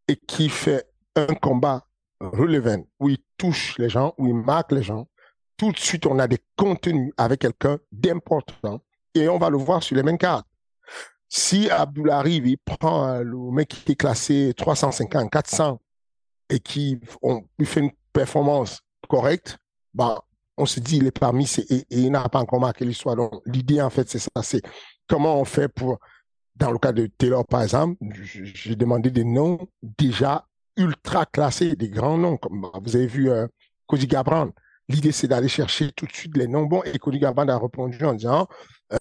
et 0.07 0.15
qui 0.15 0.49
fait 0.49 0.85
un 1.15 1.33
combat 1.35 1.85
relevant 2.19 2.83
où 2.99 3.09
il 3.09 3.19
touche 3.37 3.77
les 3.77 3.89
gens, 3.89 4.13
où 4.17 4.27
il 4.27 4.33
marque 4.33 4.71
les 4.71 4.83
gens, 4.83 5.07
tout 5.57 5.71
de 5.71 5.77
suite, 5.77 6.05
on 6.05 6.19
a 6.19 6.27
des 6.27 6.39
contenus 6.55 7.11
avec 7.17 7.41
quelqu'un 7.41 7.79
d'important 7.91 8.81
et 9.13 9.27
on 9.27 9.37
va 9.37 9.49
le 9.49 9.57
voir 9.57 9.83
sur 9.83 9.95
les 9.95 10.03
mêmes 10.03 10.17
cartes. 10.17 10.47
Si 11.27 11.69
Abdul 11.69 12.09
arrive, 12.09 12.47
il 12.47 12.57
prend 12.57 13.19
le 13.19 13.51
mec 13.51 13.67
qui 13.67 13.91
est 13.91 13.95
classé 13.95 14.53
350, 14.55 15.29
400 15.29 15.79
et 16.49 16.59
qui 16.59 16.99
fait 17.63 17.81
une 17.81 17.91
performance 18.13 18.81
correcte, 19.07 19.57
ben, 19.93 20.19
on 20.57 20.65
se 20.65 20.79
dit 20.79 20.97
il 20.97 21.07
est 21.07 21.17
parmi 21.17 21.45
ces, 21.45 21.61
et, 21.69 21.85
il 21.89 22.11
n'a 22.11 22.27
pas 22.29 22.39
encore 22.39 22.59
marqué 22.59 22.85
l'histoire. 22.85 23.15
Donc, 23.15 23.41
l'idée, 23.45 23.81
en 23.81 23.89
fait, 23.89 24.09
c'est 24.09 24.19
ça. 24.19 24.29
C'est 24.41 24.61
comment 25.07 25.39
on 25.39 25.45
fait 25.45 25.67
pour, 25.67 25.99
dans 26.59 26.71
le 26.71 26.77
cas 26.77 26.91
de 26.91 27.07
Taylor, 27.07 27.45
par 27.45 27.63
exemple, 27.63 27.95
j'ai 28.11 28.75
demandé 28.75 29.09
des 29.09 29.23
noms 29.23 29.67
déjà 29.81 30.45
ultra 30.75 31.25
classés, 31.25 31.75
des 31.75 31.89
grands 31.89 32.17
noms, 32.17 32.37
comme 32.37 32.69
vous 32.83 32.95
avez 32.95 33.07
vu 33.07 33.29
euh, 33.29 33.47
Cody 33.87 34.07
Gabran. 34.07 34.49
L'idée, 34.89 35.11
c'est 35.11 35.27
d'aller 35.27 35.47
chercher 35.47 35.91
tout 35.91 36.05
de 36.05 36.11
suite 36.11 36.35
les 36.35 36.47
noms 36.47 36.65
bons. 36.65 36.83
Et 36.83 36.97
Cody 36.99 37.19
Gabran 37.19 37.47
a 37.47 37.57
répondu 37.57 38.03
en 38.03 38.13
disant, 38.13 38.47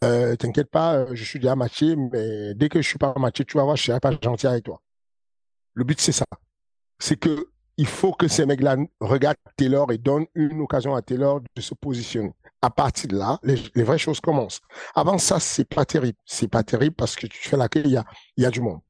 euh, 0.05 0.37
t'inquiète 0.37 0.71
pas, 0.71 0.97
euh, 0.97 1.07
je 1.13 1.25
suis 1.25 1.39
déjà 1.39 1.57
matché, 1.57 1.97
mais 1.97 2.55
dès 2.55 2.69
que 2.69 2.81
je 2.81 2.89
suis 2.89 2.99
pas 2.99 3.13
matché, 3.17 3.45
tu 3.45 3.57
vas 3.57 3.65
voir, 3.65 3.77
je 3.77 3.85
serai 3.85 4.01
pas 4.01 4.13
gentil 4.23 4.47
avec 4.47 4.65
toi. 4.65 4.81
Le 5.75 5.85
but, 5.85 6.01
c'est 6.01 6.13
ça. 6.13 6.27
C'est 6.99 7.17
que 7.17 7.49
il 7.77 7.87
faut 7.87 8.13
que 8.13 8.27
ces 8.27 8.45
mecs-là 8.45 8.77
regardent 9.01 9.37
Taylor 9.57 9.91
et 9.93 9.99
donnent 9.99 10.27
une 10.35 10.61
occasion 10.61 10.97
à 10.97 11.03
Taylor 11.03 11.41
de 11.55 11.61
se 11.63 11.75
positionner. 11.75 12.35
À 12.61 12.71
partir 12.71 13.09
de 13.09 13.17
là, 13.17 13.39
les, 13.45 13.83
vraies 13.83 13.99
choses 13.99 14.21
commencent. 14.21 14.61
Avant 14.95 15.19
ça, 15.19 15.39
c'est 15.39 15.69
pas 15.69 15.85
terrible. 15.85 16.19
C'est 16.25 16.49
pas 16.49 16.65
terrible 16.65 16.97
parce 16.97 17.15
que 17.15 17.27
tu 17.27 17.49
fais 17.49 17.57
laquelle 17.57 17.87
il 17.87 17.93
y 17.93 17.97
a, 17.97 18.05
il 18.37 18.43
y 18.43 18.47
a 18.47 18.51
du 18.51 18.61
monde. 18.61 18.81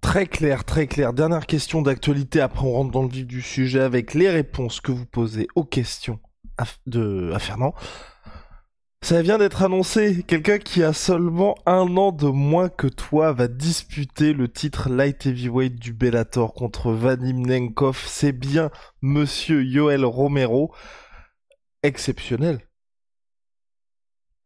Très 0.00 0.26
clair, 0.26 0.64
très 0.64 0.86
clair. 0.86 1.12
Dernière 1.12 1.46
question 1.46 1.82
d'actualité, 1.82 2.40
après 2.40 2.66
on 2.66 2.72
rentre 2.72 2.90
dans 2.90 3.02
le 3.02 3.08
vif 3.08 3.26
du 3.26 3.40
sujet 3.40 3.80
avec 3.80 4.12
les 4.12 4.28
réponses 4.28 4.80
que 4.80 4.92
vous 4.92 5.06
posez 5.06 5.48
aux 5.54 5.64
questions 5.64 6.20
de, 6.86 7.30
à 7.32 7.38
Fernand. 7.38 7.74
Ça 9.04 9.20
vient 9.20 9.36
d'être 9.36 9.62
annoncé, 9.62 10.22
quelqu'un 10.26 10.58
qui 10.58 10.82
a 10.82 10.94
seulement 10.94 11.56
un 11.66 11.96
an 11.98 12.10
de 12.10 12.26
moins 12.26 12.70
que 12.70 12.86
toi 12.86 13.32
va 13.32 13.48
disputer 13.48 14.32
le 14.32 14.48
titre 14.48 14.88
light 14.88 15.26
heavyweight 15.26 15.76
du 15.76 15.92
Bellator 15.92 16.54
contre 16.54 16.90
Vadim 16.90 17.46
Nenkov. 17.46 18.02
C'est 18.06 18.32
bien 18.32 18.70
monsieur 19.02 19.62
Yoel 19.62 20.06
Romero. 20.06 20.74
Exceptionnel. 21.84 22.58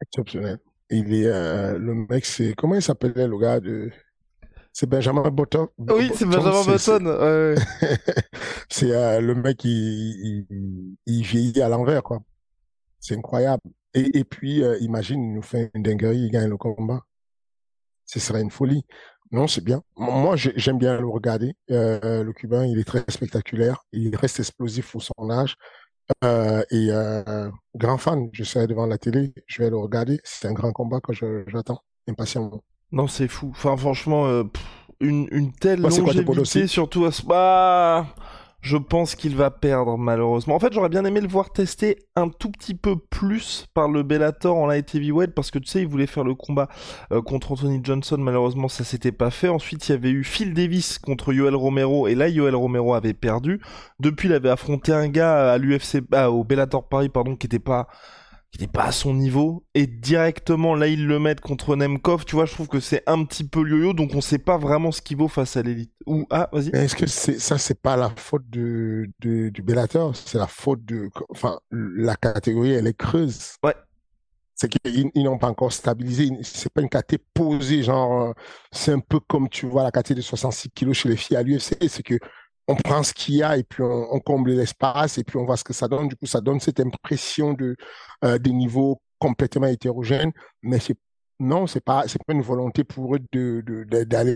Exceptionnel. 0.03 0.59
Il 0.91 1.15
est 1.15 1.27
euh, 1.27 1.79
le 1.79 1.95
mec, 1.95 2.27
c'est 2.27 2.55
comment 2.55 2.75
il 2.75 2.83
s'appelait 2.83 3.27
le 3.27 3.39
gars 3.39 3.61
de 3.61 3.91
c'est 4.73 4.89
Benjamin 4.89 5.29
Button. 5.31 5.69
Oui, 5.79 6.11
c'est 6.15 6.25
Benjamin 6.25 6.65
Button. 6.65 7.57
c'est 8.69 8.93
euh, 8.95 9.21
le 9.21 9.35
mec, 9.35 9.65
il, 9.65 10.47
il, 11.07 11.23
vieillit 11.25 11.61
à 11.61 11.69
l'envers, 11.69 12.03
quoi. 12.03 12.21
C'est 13.01 13.17
incroyable. 13.17 13.63
Et, 13.95 14.19
et 14.19 14.25
puis, 14.25 14.63
euh, 14.63 14.79
imagine, 14.81 15.21
il 15.21 15.35
nous 15.35 15.43
fait 15.43 15.71
une 15.75 15.83
dinguerie, 15.83 16.19
il 16.19 16.31
gagne 16.31 16.49
le 16.49 16.57
combat. 16.57 17.03
Ce 18.05 18.21
serait 18.21 18.41
une 18.41 18.51
folie. 18.51 18.85
Non, 19.33 19.47
c'est 19.47 19.65
bien. 19.65 19.83
Moi, 19.97 20.37
j'aime 20.37 20.79
bien 20.79 20.99
le 21.01 21.09
regarder. 21.09 21.55
Euh, 21.71 22.23
le 22.23 22.33
Cubain, 22.33 22.65
il 22.65 22.79
est 22.79 22.85
très 22.85 23.05
spectaculaire. 23.09 23.85
Il 23.93 24.15
reste 24.17 24.39
explosif 24.39 24.93
pour 24.93 25.03
son 25.03 25.31
âge. 25.31 25.57
Et 26.23 26.91
grand 27.75 27.99
fan, 27.99 28.29
je 28.33 28.45
serai 28.45 28.67
devant 28.67 28.87
la 28.87 28.99
télé, 28.99 29.33
je 29.47 29.63
vais 29.63 29.71
le 29.71 29.77
regarder. 29.77 30.21
C'est 30.25 30.49
un 30.49 30.53
grand 30.53 30.73
combat 30.73 31.01
que 31.01 31.13
j'attends 31.47 31.81
impatiemment. 32.09 32.63
Non, 32.91 33.07
c'est 33.07 33.29
fou. 33.29 33.49
Enfin, 33.51 33.77
franchement, 33.77 34.27
euh, 34.27 34.45
une, 35.01 35.29
une 35.31 35.53
telle 35.53 35.81
longévité, 35.83 36.67
surtout 36.67 37.05
à 37.05 37.13
ce... 37.13 37.23
Bah, 37.23 38.07
je 38.61 38.77
pense 38.77 39.15
qu'il 39.15 39.37
va 39.37 39.51
perdre, 39.51 39.97
malheureusement. 39.97 40.57
En 40.57 40.59
fait, 40.59 40.73
j'aurais 40.73 40.89
bien 40.89 41.05
aimé 41.05 41.21
le 41.21 41.29
voir 41.29 41.53
tester 41.53 41.97
un 42.17 42.29
tout 42.29 42.51
petit 42.51 42.75
peu 42.75 42.97
plus 42.97 43.67
par 43.73 43.89
le 43.89 44.03
Bellator 44.03 44.57
en 44.57 44.67
light 44.67 44.95
heavyweight, 44.95 45.33
parce 45.35 45.51
que 45.51 45.59
tu 45.59 45.69
sais, 45.69 45.83
il 45.83 45.87
voulait 45.87 46.07
faire 46.07 46.25
le 46.25 46.35
combat 46.35 46.69
euh, 47.13 47.23
contre 47.23 47.53
Anthony 47.53 47.81
Johnson. 47.83 48.19
Malheureusement, 48.19 48.69
ça 48.69 48.85
s'était 48.85 49.13
pas 49.13 49.31
fait. 49.31 49.49
Ensuite, 49.49 49.89
il 49.89 49.93
y 49.93 49.95
avait 49.95 50.11
eu 50.11 50.25
Phil 50.25 50.55
Davis 50.55 50.99
contre 50.99 51.33
Yoel 51.33 51.55
Romero, 51.55 52.09
et 52.09 52.15
là, 52.15 52.29
Yoel 52.29 52.57
Romero 52.57 52.95
avait 52.95 53.15
perdu. 53.15 53.61
Depuis, 54.01 54.29
il 54.29 54.35
avait 54.35 54.51
affronté 54.51 54.93
un 54.93 55.09
gars 55.09 55.53
à 55.53 55.59
l'UFC, 55.59 56.03
ah, 56.13 56.31
au 56.31 56.43
Bellator 56.43 56.89
Paris, 56.89 57.09
pardon, 57.09 57.37
qui 57.37 57.47
était 57.47 57.59
pas 57.61 57.89
qui 58.51 58.61
n'est 58.61 58.69
pas 58.69 58.85
à 58.85 58.93
son 58.93 59.15
niveau 59.15 59.65
et 59.75 59.87
directement 59.87 60.75
là 60.75 60.87
ils 60.87 61.07
le 61.07 61.19
mettent 61.19 61.41
contre 61.41 61.77
Nemkov. 61.77 62.25
Tu 62.25 62.35
vois 62.35 62.47
je 62.47 62.55
trouve 62.55 62.69
que 62.69 62.81
c'est 62.81 63.03
un 63.07 63.25
petit 63.25 63.45
peu 63.47 63.67
yo-yo 63.69 63.93
donc 63.93 64.15
on 64.15 64.21
sait 64.21 64.39
pas 64.39 64.59
vraiment 64.59 64.91
ce 64.91 65.03
qu'il 65.03 65.19
vaut 65.19 65.29
face 65.29 65.57
à 65.57 65.63
l'élite. 65.63 65.93
Ou 66.07 66.27
ah 66.31 66.49
vas-y. 66.53 66.71
Est-ce 66.75 66.97
que 66.97 67.07
c'est 67.07 67.39
ça 67.39 67.59
c'est 67.59 67.81
pas 67.81 67.97
la 67.97 68.11
faute 68.17 68.49
de, 68.49 69.11
du 69.21 69.63
Bellator? 69.63 70.17
C'est 70.17 70.39
la 70.39 70.47
faute 70.47 70.85
de 70.85 71.11
enfin 71.29 71.61
la 71.71 72.17
catégorie 72.17 72.73
elle 72.73 72.87
est 72.87 72.97
creuse. 72.97 73.57
Ouais. 73.63 73.75
C'est 74.61 74.69
qu'ils 74.69 75.13
n'ont 75.23 75.39
pas 75.39 75.47
encore 75.47 75.73
stabilisé. 75.73 76.31
C'est 76.43 76.73
pas 76.73 76.81
une 76.81 76.89
KT 76.89 77.19
posée, 77.33 77.85
genre, 77.85 78.35
c'est 78.73 78.91
un 78.91 78.99
peu 78.99 79.21
comme 79.21 79.49
tu 79.49 79.67
vois 79.67 79.85
la 79.85 79.93
KT 79.93 80.15
de 80.15 80.21
66 80.21 80.71
kilos 80.71 80.97
chez 80.97 81.09
les 81.09 81.17
filles 81.17 81.37
à 81.37 81.45
l'UFC. 81.45 81.77
C'est 81.89 82.03
que 82.03 82.19
on 82.69 82.77
prend 82.77 83.03
ce 83.03 83.13
qu'il 83.15 83.37
y 83.37 83.43
a 83.43 83.57
et 83.57 83.65
puis 83.65 83.83
on, 83.83 84.21
comble 84.21 84.53
l'espace 84.53 85.19
et 85.19 85.25
puis 85.25 85.39
on 85.39 85.45
voit 85.47 85.57
ce 85.57 85.65
que 85.65 85.73
ça 85.73 85.89
donne. 85.89 86.09
Du 86.09 86.17
coup, 86.17 86.27
ça 86.27 86.41
donne 86.41 86.61
cette 86.61 86.81
impression 86.81 87.55
de 87.55 87.77
euh, 88.25 88.39
des 88.39 88.53
niveaux 88.53 89.01
complètement 89.19 89.67
hétérogènes, 89.67 90.33
mais 90.63 90.79
non, 91.41 91.67
c'est 91.69 91.81
pas 91.81 92.05
pas 92.27 92.33
une 92.33 92.43
volonté 92.43 92.83
pour 92.85 93.15
eux 93.15 93.21
d'aller 93.33 94.35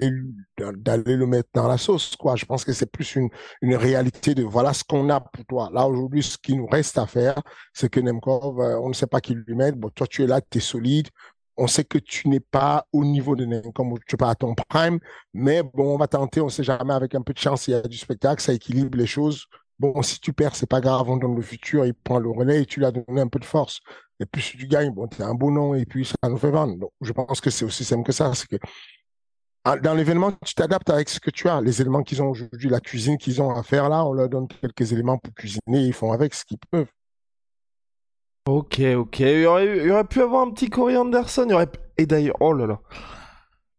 le 0.59 1.27
mettre 1.27 1.49
dans 1.53 1.67
la 1.67 1.77
sauce. 1.77 2.17
Je 2.37 2.45
pense 2.45 2.65
que 2.65 2.73
c'est 2.73 2.91
plus 2.91 3.17
une 3.17 3.29
une 3.61 3.75
réalité 3.75 4.35
de 4.35 4.45
voilà 4.45 4.73
ce 4.73 4.85
qu'on 4.85 5.11
a 5.11 5.21
pour 5.21 5.45
toi. 5.47 5.71
Là 5.73 5.87
aujourd'hui, 5.87 6.23
ce 6.23 6.39
qui 6.39 6.55
nous 6.57 6.67
reste 6.67 6.99
à 6.99 7.07
faire, 7.07 7.43
c'est 7.73 7.91
que 7.91 8.01
Nemkov, 8.01 8.61
euh, 8.61 8.79
on 8.81 8.89
ne 8.89 8.95
sait 8.95 9.09
pas 9.09 9.21
qui 9.21 9.35
lui 9.35 9.55
mettre. 9.57 9.79
Bon, 9.79 9.91
toi 9.91 10.07
tu 10.07 10.23
es 10.23 10.27
là, 10.27 10.41
tu 10.41 10.59
es 10.59 10.61
solide 10.61 11.09
on 11.57 11.67
sait 11.67 11.85
que 11.85 11.99
tu 11.99 12.29
n'es 12.29 12.41
pas 12.41 12.87
au 12.93 13.05
niveau 13.05 13.37
de 13.37 13.47
comme 13.73 13.95
tu 14.07 14.17
pas 14.17 14.31
à 14.31 14.35
ton 14.35 14.55
prime, 14.55 14.99
mais 15.35 15.63
bon, 15.63 15.95
on 15.95 15.99
va 15.99 16.07
tenter, 16.07 16.41
on 16.41 16.49
sait 16.49 16.65
jamais, 16.65 16.95
avec 16.95 17.15
un 17.15 17.23
peu 17.23 17.33
de 17.33 17.39
chance, 17.39 17.69
il 17.69 17.73
y 17.73 17.75
a 17.75 17.83
du 17.83 17.97
spectacle, 17.97 18.43
ça 18.43 18.53
équilibre 18.53 18.97
les 18.99 19.07
choses. 19.07 19.47
Bon, 19.79 20.01
si 20.03 20.21
tu 20.21 20.33
perds, 20.33 20.55
c'est 20.55 20.69
pas 20.69 20.81
grave, 20.81 21.11
on 21.11 21.17
donne 21.17 21.35
le 21.35 21.43
futur, 21.43 21.85
il 21.85 21.95
prend 21.95 22.19
le 22.19 22.31
relais 22.31 22.63
et 22.63 22.67
tu 22.67 22.81
lui 22.81 22.87
as 22.87 22.93
donné 22.93 23.21
un 23.21 23.29
peu 23.29 23.39
de 23.39 23.45
force. 23.45 23.81
Et 24.21 24.27
puis 24.27 24.41
si 24.43 24.57
tu 24.57 24.67
gagnes, 24.67 24.91
bon, 24.91 25.09
tu 25.09 25.21
as 25.23 25.27
un 25.27 25.35
beau 25.35 25.51
nom 25.51 25.75
et 25.75 25.85
puis 25.85 26.05
ça 26.05 26.29
nous 26.29 26.39
fait 26.39 26.51
vendre. 26.51 26.77
Donc, 26.79 26.91
je 27.01 27.13
pense 27.13 27.41
que 27.41 27.51
c'est 27.51 27.65
aussi 27.65 27.85
simple 27.85 28.05
que 28.05 28.13
ça. 28.13 28.33
C'est 28.35 28.47
que 28.47 28.57
ah, 29.65 29.77
dans 29.77 29.95
l'événement, 29.95 30.33
tu 30.45 30.55
t'adaptes 30.55 30.91
avec 30.91 31.09
ce 31.09 31.21
que 31.21 31.31
tu 31.31 31.49
as. 31.49 31.61
Les 31.61 31.81
éléments 31.81 32.03
qu'ils 32.03 32.21
ont 32.23 32.31
aujourd'hui, 32.31 32.69
la 32.69 32.81
cuisine 32.81 33.17
qu'ils 33.17 33.41
ont 33.41 33.51
à 33.51 33.63
faire 33.63 33.89
là, 33.89 34.05
on 34.05 34.13
leur 34.13 34.29
donne 34.29 34.49
quelques 34.49 34.93
éléments 34.93 35.19
pour 35.19 35.33
cuisiner, 35.35 35.87
ils 35.87 35.93
font 35.93 36.13
avec 36.13 36.35
ce 36.35 36.45
qu'ils 36.45 36.59
peuvent. 36.71 36.89
Ok, 38.45 38.81
ok. 38.97 39.21
Il 39.21 39.41
y, 39.43 39.47
aurait, 39.47 40.05
pu 40.05 40.21
avoir 40.21 40.43
un 40.43 40.51
petit 40.51 40.69
Corey 40.69 40.97
Anderson. 40.97 41.45
Il 41.47 41.53
y 41.53 41.55
aurait... 41.55 41.69
Et 41.97 42.07
d'ailleurs, 42.07 42.37
oh 42.41 42.53
là 42.53 42.67
là. 42.67 42.81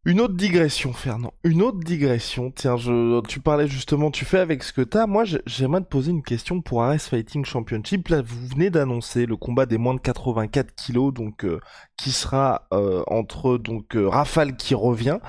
Une 0.05 0.19
autre 0.19 0.33
digression, 0.33 0.91
Fernand. 0.91 1.33
Une 1.45 1.61
autre 1.61 1.79
digression. 1.79 2.51
Tiens, 2.53 2.75
je, 2.75 3.21
tu 3.21 3.39
parlais 3.39 3.69
justement, 3.69 4.11
tu 4.11 4.25
fais 4.25 4.39
avec 4.39 4.61
ce 4.61 4.73
que 4.73 4.81
t'as. 4.81 5.07
Moi, 5.07 5.23
j'aimerais 5.45 5.79
te 5.79 5.85
poser 5.85 6.11
une 6.11 6.23
question 6.23 6.59
pour 6.59 6.83
Ares 6.83 6.99
Fighting 6.99 7.45
Championship. 7.45 8.09
Là, 8.09 8.21
vous 8.21 8.45
venez 8.47 8.69
d'annoncer 8.69 9.25
le 9.25 9.37
combat 9.37 9.65
des 9.65 9.77
moins 9.77 9.93
de 9.93 10.01
84 10.01 10.75
kilos, 10.75 11.13
donc 11.13 11.45
euh, 11.45 11.61
qui 11.95 12.11
sera 12.11 12.67
euh, 12.73 13.01
entre 13.07 13.57
donc 13.57 13.95
euh, 13.95 14.09
Rafale 14.09 14.57
qui 14.57 14.75
revient. 14.75 15.19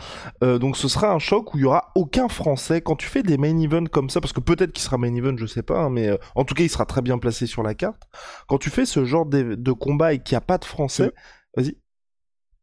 donc, 0.43 0.77
ce 0.77 0.89
sera 0.89 1.13
un 1.13 1.21
choc 1.21 1.55
où 1.55 1.59
il 1.59 1.61
y 1.61 1.67
aura 1.67 1.93
aucun 1.95 2.27
Français. 2.27 2.81
Quand 2.81 2.97
tu 2.97 3.07
fais 3.07 3.23
des 3.23 3.39
main 3.39 3.57
events 3.61 3.87
comme 3.87 4.11
ça, 4.11 4.21
parce 4.21 4.33
que 4.33 4.41
peut-être 4.41 4.73
qu'il 4.73 4.83
sera 4.83 4.99
main 4.99 5.15
event, 5.15 5.37
je 5.37 5.47
sais 5.47 5.63
pas, 5.63 5.83
hein, 5.83 5.91
mais 5.91 6.19
en 6.35 6.45
tout 6.45 6.55
cas, 6.55 6.65
il 6.65 6.71
sera 6.71 6.85
très 6.85 7.01
bien 7.01 7.19
placé 7.19 7.47
sur 7.47 7.63
la 7.63 7.75
carte. 7.75 8.03
Quand 8.49 8.59
tu 8.59 8.71
fais 8.71 8.87
ce 8.87 9.05
genre 9.05 9.25
de, 9.25 9.55
de 9.55 9.73
combat 9.73 10.15
et 10.15 10.19
qu'il 10.21 10.35
n'y 10.35 10.39
a 10.39 10.41
pas 10.41 10.59
de 10.59 10.65
Français, 10.65 11.13
vas-y. 11.57 11.77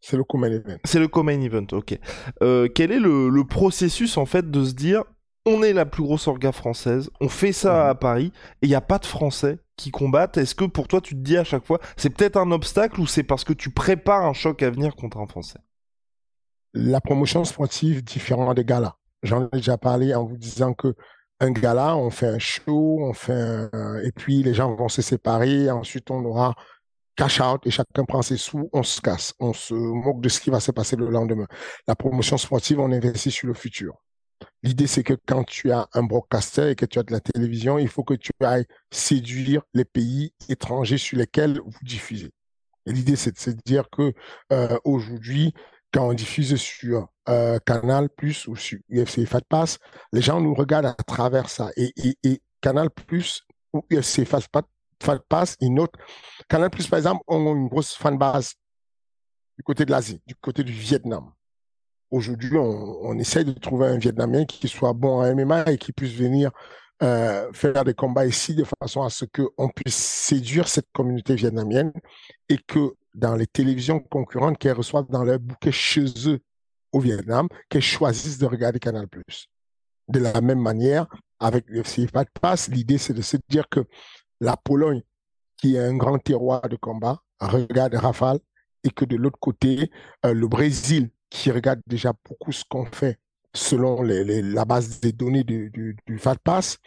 C'est 0.01 0.17
le 0.17 0.23
co-main 0.23 0.51
event. 0.51 0.77
C'est 0.83 0.99
le 0.99 1.07
co-main 1.07 1.39
event, 1.39 1.67
ok. 1.71 1.97
Euh, 2.41 2.67
quel 2.73 2.91
est 2.91 2.99
le, 2.99 3.43
processus 3.43 4.17
en 4.17 4.25
fait 4.25 4.49
de 4.49 4.63
se 4.65 4.73
dire 4.73 5.03
on 5.45 5.63
est 5.63 5.73
la 5.73 5.85
plus 5.85 6.03
grosse 6.03 6.27
orga 6.27 6.51
française, 6.51 7.09
on 7.19 7.29
fait 7.29 7.53
ça 7.53 7.73
mhm. 7.73 7.89
à 7.89 7.95
Paris 7.95 8.31
et 8.61 8.67
il 8.67 8.69
n'y 8.69 8.75
a 8.75 8.81
pas 8.81 8.99
de 8.99 9.05
Français 9.05 9.59
qui 9.75 9.89
combattent 9.89 10.37
Est-ce 10.37 10.53
que 10.53 10.65
pour 10.65 10.87
toi 10.87 11.01
tu 11.01 11.15
te 11.15 11.19
dis 11.19 11.37
à 11.37 11.43
chaque 11.43 11.65
fois 11.65 11.79
c'est 11.97 12.09
peut-être 12.09 12.37
un 12.37 12.51
obstacle 12.51 12.99
ou 12.99 13.07
c'est 13.07 13.23
parce 13.23 13.43
que 13.43 13.53
tu 13.53 13.69
prépares 13.71 14.25
un 14.25 14.33
choc 14.33 14.61
à 14.63 14.69
venir 14.69 14.95
contre 14.95 15.17
un 15.17 15.27
Français? 15.27 15.59
La 16.73 17.01
promotion 17.01 17.43
sportive 17.43 18.03
différente 18.03 18.55
des 18.55 18.65
galas. 18.65 18.95
J'en 19.23 19.45
ai 19.45 19.49
déjà 19.51 19.77
parlé 19.77 20.15
en 20.15 20.25
vous 20.25 20.37
disant 20.37 20.73
que 20.73 20.95
un 21.39 21.51
gala, 21.51 21.97
on 21.97 22.11
fait 22.11 22.27
un 22.27 22.39
show, 22.39 22.99
on 23.01 23.13
fait 23.13 23.67
et 24.03 24.11
puis 24.11 24.43
les 24.43 24.53
gens 24.53 24.73
vont 24.75 24.89
se 24.89 25.01
séparer. 25.01 25.71
Ensuite, 25.71 26.11
on 26.11 26.23
aura 26.23 26.55
cash 27.15 27.41
out 27.41 27.61
et 27.65 27.71
chacun 27.71 28.05
prend 28.05 28.21
ses 28.21 28.37
sous, 28.37 28.69
on 28.73 28.83
se 28.83 29.01
casse, 29.01 29.33
on 29.39 29.53
se 29.53 29.73
moque 29.73 30.21
de 30.21 30.29
ce 30.29 30.39
qui 30.39 30.49
va 30.49 30.59
se 30.59 30.71
passer 30.71 30.95
le 30.95 31.09
lendemain. 31.09 31.47
La 31.87 31.95
promotion 31.95 32.37
sportive, 32.37 32.79
on 32.79 32.91
investit 32.91 33.31
sur 33.31 33.47
le 33.47 33.53
futur. 33.53 34.01
L'idée, 34.63 34.87
c'est 34.87 35.03
que 35.03 35.13
quand 35.25 35.43
tu 35.43 35.71
as 35.71 35.87
un 35.93 36.03
broadcaster 36.03 36.71
et 36.71 36.75
que 36.75 36.85
tu 36.85 36.99
as 36.99 37.03
de 37.03 37.11
la 37.11 37.19
télévision, 37.19 37.77
il 37.77 37.87
faut 37.87 38.03
que 38.03 38.13
tu 38.13 38.31
ailles 38.41 38.65
séduire 38.91 39.61
les 39.73 39.85
pays 39.85 40.33
étrangers 40.49 40.97
sur 40.97 41.17
lesquels 41.17 41.59
vous 41.63 41.79
diffusez. 41.83 42.31
L'idée, 42.85 43.15
c'est 43.15 43.55
de 43.55 43.61
dire 43.65 43.89
que 43.91 44.13
euh, 44.51 44.77
aujourd'hui, 44.83 45.53
quand 45.93 46.07
on 46.07 46.13
diffuse 46.13 46.55
sur 46.55 47.07
euh, 47.29 47.59
Canal 47.65 48.09
Plus 48.09 48.47
ou 48.47 48.55
sur 48.55 48.79
UFC 48.91 49.25
Fat 49.25 49.41
Pass, 49.47 49.77
les 50.13 50.21
gens 50.21 50.41
nous 50.41 50.53
regardent 50.53 50.87
à 50.87 50.93
travers 50.93 51.49
ça. 51.49 51.69
Et 51.75 51.93
Canal 52.61 52.89
Plus 52.89 53.43
ou 53.73 53.83
UFC 53.91 54.25
Fat 54.25 54.41
Passe, 55.27 55.57
une 55.61 55.79
autre. 55.79 55.99
Canal 56.47 56.69
Plus, 56.69 56.87
par 56.87 56.97
exemple, 56.97 57.23
ont 57.27 57.55
une 57.55 57.67
grosse 57.67 57.93
fan 57.93 58.17
base 58.17 58.53
du 59.57 59.63
côté 59.63 59.85
de 59.85 59.91
l'Asie, 59.91 60.21
du 60.25 60.35
côté 60.35 60.63
du 60.63 60.71
Vietnam. 60.71 61.31
Aujourd'hui, 62.09 62.57
on, 62.57 63.17
essaye 63.19 63.45
de 63.45 63.53
trouver 63.53 63.87
un 63.87 63.97
Vietnamien 63.97 64.43
qui 64.45 64.67
soit 64.67 64.91
bon 64.93 65.21
en 65.21 65.35
MMA 65.35 65.71
et 65.71 65.77
qui 65.77 65.93
puisse 65.93 66.13
venir 66.13 66.51
euh, 67.03 67.51
faire 67.53 67.83
des 67.83 67.93
combats 67.93 68.25
ici 68.25 68.53
de 68.53 68.65
façon 68.79 69.01
à 69.01 69.09
ce 69.09 69.25
qu'on 69.25 69.69
puisse 69.69 69.95
séduire 69.95 70.67
cette 70.67 70.91
communauté 70.91 71.35
vietnamienne 71.35 71.91
et 72.49 72.57
que 72.57 72.95
dans 73.15 73.35
les 73.35 73.47
télévisions 73.47 73.99
concurrentes 73.99 74.57
qu'elles 74.57 74.73
reçoivent 74.77 75.09
dans 75.09 75.23
leur 75.23 75.39
bouquet 75.39 75.71
chez 75.71 76.05
eux 76.27 76.39
au 76.91 76.99
Vietnam, 76.99 77.47
qu'elles 77.69 77.81
choisissent 77.81 78.37
de 78.37 78.45
regarder 78.45 78.79
Canal+. 78.79 79.07
De 80.09 80.19
la 80.19 80.41
même 80.41 80.59
manière, 80.59 81.07
avec 81.39 81.65
le 81.69 81.83
Pass, 82.39 82.67
l'idée 82.67 82.97
c'est 82.97 83.13
de 83.13 83.21
se 83.21 83.37
dire 83.49 83.67
que 83.69 83.85
la 84.41 84.57
Pologne, 84.57 85.03
qui 85.55 85.75
est 85.75 85.79
un 85.79 85.95
grand 85.95 86.17
terroir 86.17 86.67
de 86.67 86.75
combat, 86.75 87.21
regarde 87.39 87.95
Rafale, 87.95 88.39
et 88.83 88.89
que 88.89 89.05
de 89.05 89.15
l'autre 89.15 89.39
côté, 89.39 89.91
euh, 90.25 90.33
le 90.33 90.47
Brésil, 90.47 91.09
qui 91.29 91.51
regarde 91.51 91.79
déjà 91.87 92.11
beaucoup 92.27 92.51
ce 92.51 92.63
qu'on 92.67 92.85
fait 92.85 93.19
selon 93.53 94.01
la 94.01 94.65
base 94.65 94.99
des 95.01 95.11
données 95.11 95.43
du, 95.43 95.69
du, 95.71 96.17
FATPAS, 96.17 96.77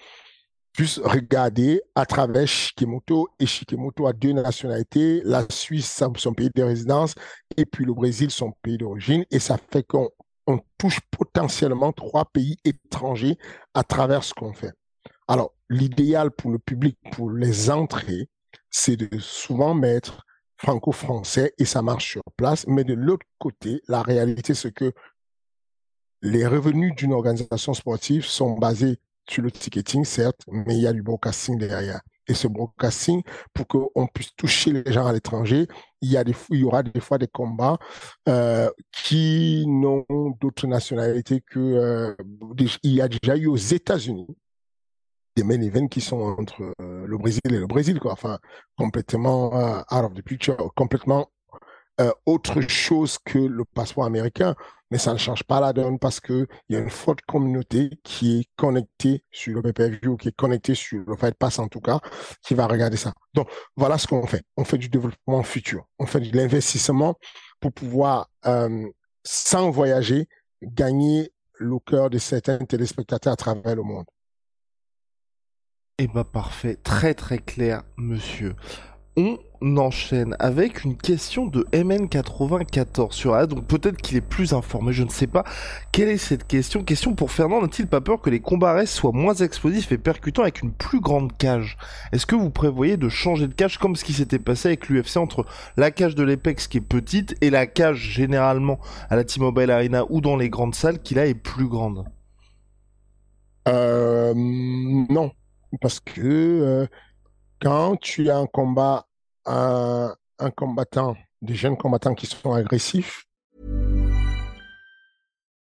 puisse 0.72 0.98
regarder 0.98 1.82
à 1.94 2.04
travers 2.06 2.48
Shikemoto, 2.48 3.28
et 3.38 3.46
Shikemoto 3.46 4.06
a 4.06 4.12
deux 4.12 4.32
nationalités, 4.32 5.20
la 5.24 5.46
Suisse, 5.50 6.02
son 6.16 6.32
pays 6.32 6.50
de 6.54 6.62
résidence, 6.62 7.14
et 7.56 7.64
puis 7.64 7.84
le 7.84 7.92
Brésil, 7.92 8.30
son 8.30 8.52
pays 8.62 8.78
d'origine, 8.78 9.24
et 9.30 9.38
ça 9.38 9.58
fait 9.70 9.84
qu'on 9.84 10.10
touche 10.78 11.00
potentiellement 11.10 11.92
trois 11.92 12.24
pays 12.24 12.56
étrangers 12.64 13.38
à 13.74 13.84
travers 13.84 14.24
ce 14.24 14.34
qu'on 14.34 14.52
fait. 14.52 14.72
Alors, 15.28 15.54
l'idéal 15.74 16.30
pour 16.30 16.50
le 16.50 16.58
public, 16.58 16.96
pour 17.12 17.30
les 17.30 17.70
entrées, 17.70 18.28
c'est 18.70 18.96
de 18.96 19.18
souvent 19.18 19.74
mettre 19.74 20.24
franco-français 20.56 21.52
et 21.58 21.64
ça 21.64 21.82
marche 21.82 22.12
sur 22.12 22.22
place. 22.36 22.66
Mais 22.66 22.84
de 22.84 22.94
l'autre 22.94 23.26
côté, 23.38 23.82
la 23.88 24.02
réalité, 24.02 24.54
c'est 24.54 24.72
que 24.72 24.92
les 26.22 26.46
revenus 26.46 26.94
d'une 26.94 27.12
organisation 27.12 27.74
sportive 27.74 28.24
sont 28.24 28.56
basés 28.56 28.98
sur 29.28 29.42
le 29.42 29.50
ticketing, 29.50 30.04
certes, 30.04 30.42
mais 30.48 30.76
il 30.76 30.82
y 30.82 30.86
a 30.86 30.92
du 30.92 31.02
broadcasting 31.02 31.58
derrière. 31.58 32.00
Et 32.26 32.34
ce 32.34 32.48
broadcasting, 32.48 33.22
pour 33.52 33.66
qu'on 33.66 34.06
puisse 34.06 34.34
toucher 34.34 34.72
les 34.72 34.90
gens 34.90 35.06
à 35.06 35.12
l'étranger, 35.12 35.66
il 36.00 36.10
y, 36.10 36.64
aura 36.64 36.82
des 36.82 37.00
fois 37.00 37.18
des 37.18 37.26
combats 37.26 37.78
euh, 38.28 38.70
qui 38.92 39.64
n'ont 39.66 40.06
d'autres 40.40 40.66
nationalités 40.66 41.42
que... 41.42 41.58
Euh, 41.58 42.14
y 42.82 43.00
a 43.00 43.08
déjà 43.08 43.36
eu 43.36 43.46
aux 43.46 43.56
États-Unis 43.56 44.28
des 45.36 45.42
main 45.42 45.60
events 45.60 45.88
qui 45.88 46.00
sont 46.00 46.20
entre 46.38 46.62
euh, 46.80 47.06
le 47.06 47.18
Brésil 47.18 47.40
et 47.46 47.58
le 47.58 47.66
Brésil, 47.66 47.98
quoi. 47.98 48.12
Enfin, 48.12 48.38
complètement 48.76 49.54
euh, 49.56 49.80
out 49.90 50.04
of 50.04 50.14
the 50.14 50.22
picture, 50.22 50.56
complètement 50.74 51.30
euh, 52.00 52.10
autre 52.26 52.60
chose 52.68 53.18
que 53.24 53.38
le 53.38 53.64
passeport 53.64 54.04
américain. 54.04 54.54
Mais 54.90 54.98
ça 54.98 55.12
ne 55.12 55.18
change 55.18 55.42
pas 55.42 55.60
la 55.60 55.72
donne 55.72 55.98
parce 55.98 56.20
que 56.20 56.46
il 56.68 56.76
y 56.76 56.78
a 56.78 56.82
une 56.82 56.90
forte 56.90 57.22
communauté 57.22 57.90
qui 58.04 58.40
est 58.40 58.48
connectée 58.54 59.24
sur 59.32 59.54
le 59.54 59.62
pay-per-view, 59.62 60.16
qui 60.16 60.28
est 60.28 60.36
connectée 60.36 60.74
sur 60.74 61.02
le 61.06 61.16
Fight 61.16 61.34
Pass 61.36 61.58
en 61.58 61.68
tout 61.68 61.80
cas, 61.80 61.98
qui 62.42 62.54
va 62.54 62.66
regarder 62.66 62.96
ça. 62.96 63.12
Donc, 63.32 63.48
voilà 63.76 63.98
ce 63.98 64.06
qu'on 64.06 64.26
fait. 64.26 64.42
On 64.56 64.64
fait 64.64 64.78
du 64.78 64.88
développement 64.88 65.42
futur. 65.42 65.84
On 65.98 66.06
fait 66.06 66.20
de 66.20 66.36
l'investissement 66.36 67.16
pour 67.58 67.72
pouvoir, 67.72 68.28
sans 69.24 69.70
voyager, 69.70 70.28
gagner 70.62 71.32
le 71.54 71.78
cœur 71.80 72.10
de 72.10 72.18
certains 72.18 72.58
téléspectateurs 72.58 73.32
à 73.32 73.36
travers 73.36 73.74
le 73.74 73.82
monde. 73.82 74.04
Eh 75.98 76.08
bah 76.08 76.24
parfait, 76.24 76.76
très 76.82 77.14
très 77.14 77.38
clair, 77.38 77.84
monsieur. 77.96 78.56
On 79.16 79.38
enchaîne 79.76 80.34
avec 80.40 80.82
une 80.82 80.96
question 80.96 81.46
de 81.46 81.62
MN94 81.72 83.12
sur 83.12 83.34
A, 83.34 83.46
donc 83.46 83.64
peut-être 83.68 84.02
qu'il 84.02 84.16
est 84.16 84.20
plus 84.20 84.54
informé, 84.54 84.92
je 84.92 85.04
ne 85.04 85.08
sais 85.08 85.28
pas. 85.28 85.44
Quelle 85.92 86.08
est 86.08 86.16
cette 86.18 86.48
question? 86.48 86.82
Question 86.82 87.14
pour 87.14 87.30
Fernand, 87.30 87.62
n'a-t-il 87.62 87.86
pas 87.86 88.00
peur 88.00 88.20
que 88.20 88.28
les 88.28 88.40
combats 88.40 88.84
soient 88.86 89.12
moins 89.12 89.34
explosifs 89.34 89.92
et 89.92 89.98
percutants 89.98 90.42
avec 90.42 90.62
une 90.62 90.72
plus 90.72 90.98
grande 90.98 91.36
cage? 91.38 91.78
Est-ce 92.10 92.26
que 92.26 92.34
vous 92.34 92.50
prévoyez 92.50 92.96
de 92.96 93.08
changer 93.08 93.46
de 93.46 93.54
cage 93.54 93.78
comme 93.78 93.94
ce 93.94 94.02
qui 94.04 94.14
s'était 94.14 94.40
passé 94.40 94.70
avec 94.70 94.88
l'UFC 94.88 95.18
entre 95.18 95.46
la 95.76 95.92
cage 95.92 96.16
de 96.16 96.24
l'Epex 96.24 96.66
qui 96.66 96.78
est 96.78 96.80
petite 96.80 97.36
et 97.40 97.50
la 97.50 97.68
cage 97.68 97.98
généralement 97.98 98.80
à 99.10 99.14
la 99.14 99.22
T-Mobile 99.22 99.70
Arena 99.70 100.04
ou 100.10 100.20
dans 100.20 100.34
les 100.36 100.50
grandes 100.50 100.74
salles 100.74 101.00
qui 101.00 101.14
là 101.14 101.26
est 101.26 101.34
plus 101.34 101.68
grande? 101.68 102.04
Euh, 103.68 104.34
non, 104.34 105.30
parce 105.80 106.00
que 106.00 106.20
euh, 106.20 106.86
quand 107.60 107.96
tu 108.00 108.30
as 108.30 108.38
un 108.38 108.46
combat, 108.46 109.06
un, 109.46 110.14
un 110.38 110.50
combattant 110.50 111.16
des 111.42 111.54
jeunes 111.54 111.76
combattants 111.76 112.14
qui 112.14 112.26
sont 112.26 112.52
agressifs. 112.52 113.24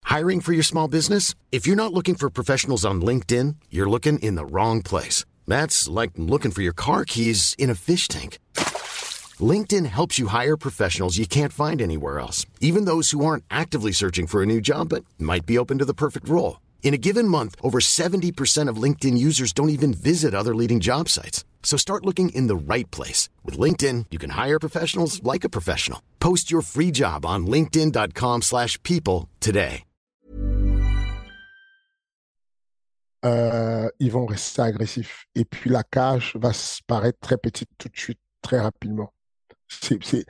Hiring 0.04 0.40
for 0.40 0.52
your 0.52 0.64
small 0.64 0.88
business? 0.88 1.34
If 1.50 1.66
you're 1.66 1.76
not 1.76 1.92
looking 1.92 2.14
for 2.14 2.28
professionals 2.28 2.84
on 2.84 3.00
LinkedIn, 3.00 3.56
you're 3.70 3.88
looking 3.88 4.18
in 4.18 4.34
the 4.34 4.44
wrong 4.44 4.82
place. 4.82 5.24
That's 5.48 5.88
like 5.88 6.12
looking 6.16 6.50
for 6.50 6.62
your 6.62 6.74
car 6.74 7.04
keys 7.04 7.54
in 7.58 7.70
a 7.70 7.74
fish 7.74 8.08
tank. 8.08 8.38
LinkedIn 9.40 9.86
helps 9.86 10.18
you 10.18 10.26
hire 10.26 10.56
professionals 10.56 11.16
you 11.16 11.26
can't 11.26 11.52
find 11.52 11.80
anywhere 11.80 12.18
else, 12.18 12.44
even 12.60 12.84
those 12.84 13.10
who 13.10 13.24
aren't 13.24 13.44
actively 13.50 13.92
searching 13.92 14.26
for 14.26 14.42
a 14.42 14.46
new 14.46 14.60
job 14.60 14.90
but 14.90 15.04
might 15.18 15.46
be 15.46 15.58
open 15.58 15.78
to 15.78 15.84
the 15.84 15.94
perfect 15.94 16.28
role. 16.28 16.60
In 16.82 16.94
a 16.94 16.98
given 16.98 17.26
month, 17.26 17.56
over 17.62 17.78
70% 17.78 18.68
of 18.68 18.76
LinkedIn 18.76 19.16
users 19.16 19.54
don't 19.54 19.70
even 19.70 19.94
visit 19.94 20.34
other 20.34 20.54
leading 20.54 20.80
job 20.80 21.08
sites. 21.08 21.44
So 21.62 21.78
start 21.78 22.04
looking 22.04 22.30
in 22.34 22.48
the 22.48 22.56
right 22.56 22.90
place. 22.90 23.30
With 23.44 23.56
LinkedIn, 23.56 24.06
you 24.10 24.18
can 24.18 24.30
hire 24.30 24.58
professionals 24.58 25.22
like 25.22 25.44
a 25.44 25.48
professional. 25.48 26.02
Post 26.18 26.50
your 26.50 26.60
free 26.60 26.90
job 26.90 27.24
on 27.24 27.46
linkedin.com 27.46 28.42
slash 28.42 28.78
people 28.82 29.30
today. 29.40 29.84
Euh, 33.24 33.88
ils 34.00 34.10
vont 34.10 34.26
rester 34.26 34.62
agressifs. 34.62 35.26
Et 35.36 35.44
puis 35.44 35.70
la 35.70 35.84
cage 35.84 36.34
va 36.34 36.50
paraître 36.88 37.20
très 37.20 37.36
petite 37.36 37.70
tout 37.78 37.88
de 37.88 37.96
suite, 37.96 38.18
très 38.42 38.58
rapidement. 38.58 39.12
C'est, 39.68 40.02
c'est, 40.02 40.26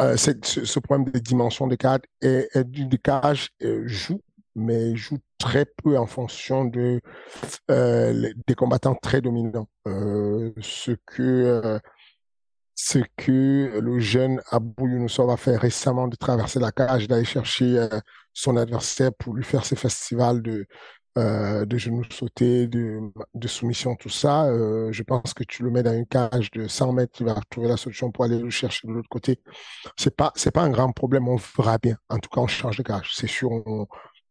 euh, 0.00 0.16
ce, 0.16 0.30
ce, 0.42 0.78
problème 0.78 1.10
de 1.10 1.18
dimension 1.18 1.66
de 1.66 1.74
cage, 1.74 2.02
et, 2.22 2.46
et, 2.54 2.62
de 2.62 2.96
cage 2.96 3.50
euh, 3.62 3.82
joue 3.88 4.20
mais 4.56 4.96
joue 4.96 5.18
très 5.38 5.66
peu 5.66 5.98
en 5.98 6.06
fonction 6.06 6.64
de 6.64 7.00
euh, 7.70 8.32
des 8.46 8.54
combattants 8.54 8.94
très 8.94 9.20
dominants. 9.20 9.68
Euh, 9.86 10.52
ce 10.60 10.92
que 11.06 11.22
euh, 11.22 11.78
ce 12.74 12.98
que 13.16 13.78
le 13.80 14.00
jeune 14.00 14.40
Abou 14.50 14.88
Younoussov 14.88 15.30
a 15.30 15.36
fait 15.36 15.56
récemment 15.56 16.08
de 16.08 16.16
traverser 16.16 16.58
la 16.58 16.72
cage, 16.72 17.08
d'aller 17.08 17.24
chercher 17.24 17.88
son 18.34 18.56
adversaire 18.56 19.12
pour 19.14 19.34
lui 19.34 19.44
faire 19.44 19.64
ses 19.64 19.76
festivals 19.76 20.42
de 20.42 20.66
de 21.16 21.78
genoux 21.78 22.04
sautés, 22.10 22.66
de, 22.66 23.00
de 23.32 23.48
soumission, 23.48 23.96
tout 23.96 24.10
ça. 24.10 24.44
Je 24.92 25.02
pense 25.02 25.32
que 25.32 25.44
tu 25.44 25.62
le 25.62 25.70
mets 25.70 25.82
dans 25.82 25.94
une 25.94 26.04
cage 26.06 26.50
de 26.50 26.68
100 26.68 26.92
mètres, 26.92 27.12
tu 27.16 27.24
vas 27.24 27.40
trouver 27.48 27.68
la 27.68 27.78
solution 27.78 28.10
pour 28.12 28.24
aller 28.24 28.38
le 28.38 28.50
chercher 28.50 28.86
de 28.86 28.92
l'autre 28.92 29.08
côté. 29.08 29.40
C'est 29.96 30.14
pas 30.14 30.32
c'est 30.36 30.50
pas 30.50 30.60
un 30.60 30.68
grand 30.70 30.92
problème, 30.92 31.28
on 31.28 31.38
fera 31.38 31.78
bien. 31.78 31.96
En 32.10 32.18
tout 32.18 32.28
cas, 32.28 32.42
on 32.42 32.46
change 32.46 32.76
de 32.76 32.82
cage, 32.82 33.12
c'est 33.14 33.26
sûr. 33.26 33.50
On, 33.50 33.86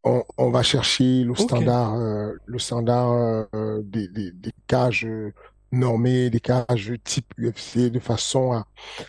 on, 0.05 0.23
on, 0.37 0.49
va 0.51 0.63
chercher 0.63 1.23
le 1.23 1.35
standard, 1.35 1.95
euh, 1.95 2.33
le 2.45 2.59
standard 2.59 3.11
euh, 3.53 3.81
des, 3.83 4.07
des, 4.07 4.31
des, 4.31 4.51
cages 4.67 5.07
normées, 5.71 6.29
des 6.29 6.39
cages 6.39 6.93
type 7.03 7.33
UFC, 7.37 7.91
de 7.91 7.99
façon 7.99 8.53
à, 8.53 8.65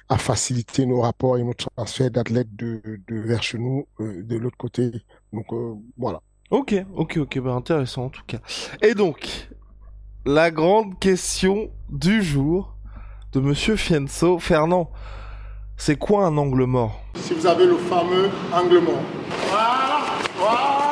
à 0.09 0.19
faciliter 0.19 0.87
nos 0.87 1.01
rapports 1.01 1.39
et 1.39 1.45
nos 1.45 1.55
transferts 1.55 2.11
d'athlètes 2.11 2.55
de, 2.57 2.81
de, 3.09 3.21
vers 3.21 3.43
chez 3.43 3.59
nous, 3.59 3.87
euh, 4.01 4.23
de 4.23 4.37
l'autre 4.37 4.57
côté. 4.57 4.91
Donc 5.33 5.53
euh, 5.53 5.75
voilà. 5.97 6.21
Ok, 6.51 6.75
ok, 6.95 7.19
ok, 7.19 7.39
bah 7.41 7.53
intéressant 7.53 8.05
en 8.07 8.09
tout 8.09 8.23
cas. 8.27 8.39
Et 8.83 8.95
donc, 8.95 9.49
la 10.25 10.51
grande 10.51 10.99
question 10.99 11.71
du 11.89 12.23
jour 12.23 12.75
de 13.33 13.41
Monsieur 13.41 13.77
Fienso, 13.77 14.39
Fernand, 14.39 14.91
c'est 15.77 15.97
quoi 15.97 16.25
un 16.25 16.37
angle 16.39 16.65
mort? 16.65 17.03
Si 17.17 17.35
vous 17.35 17.47
avez 17.47 17.67
le 17.67 17.77
fameux 17.77 18.31
angle 18.53 18.79
mort. 18.79 19.03
Voilà, 19.51 20.01
voilà. 20.39 20.86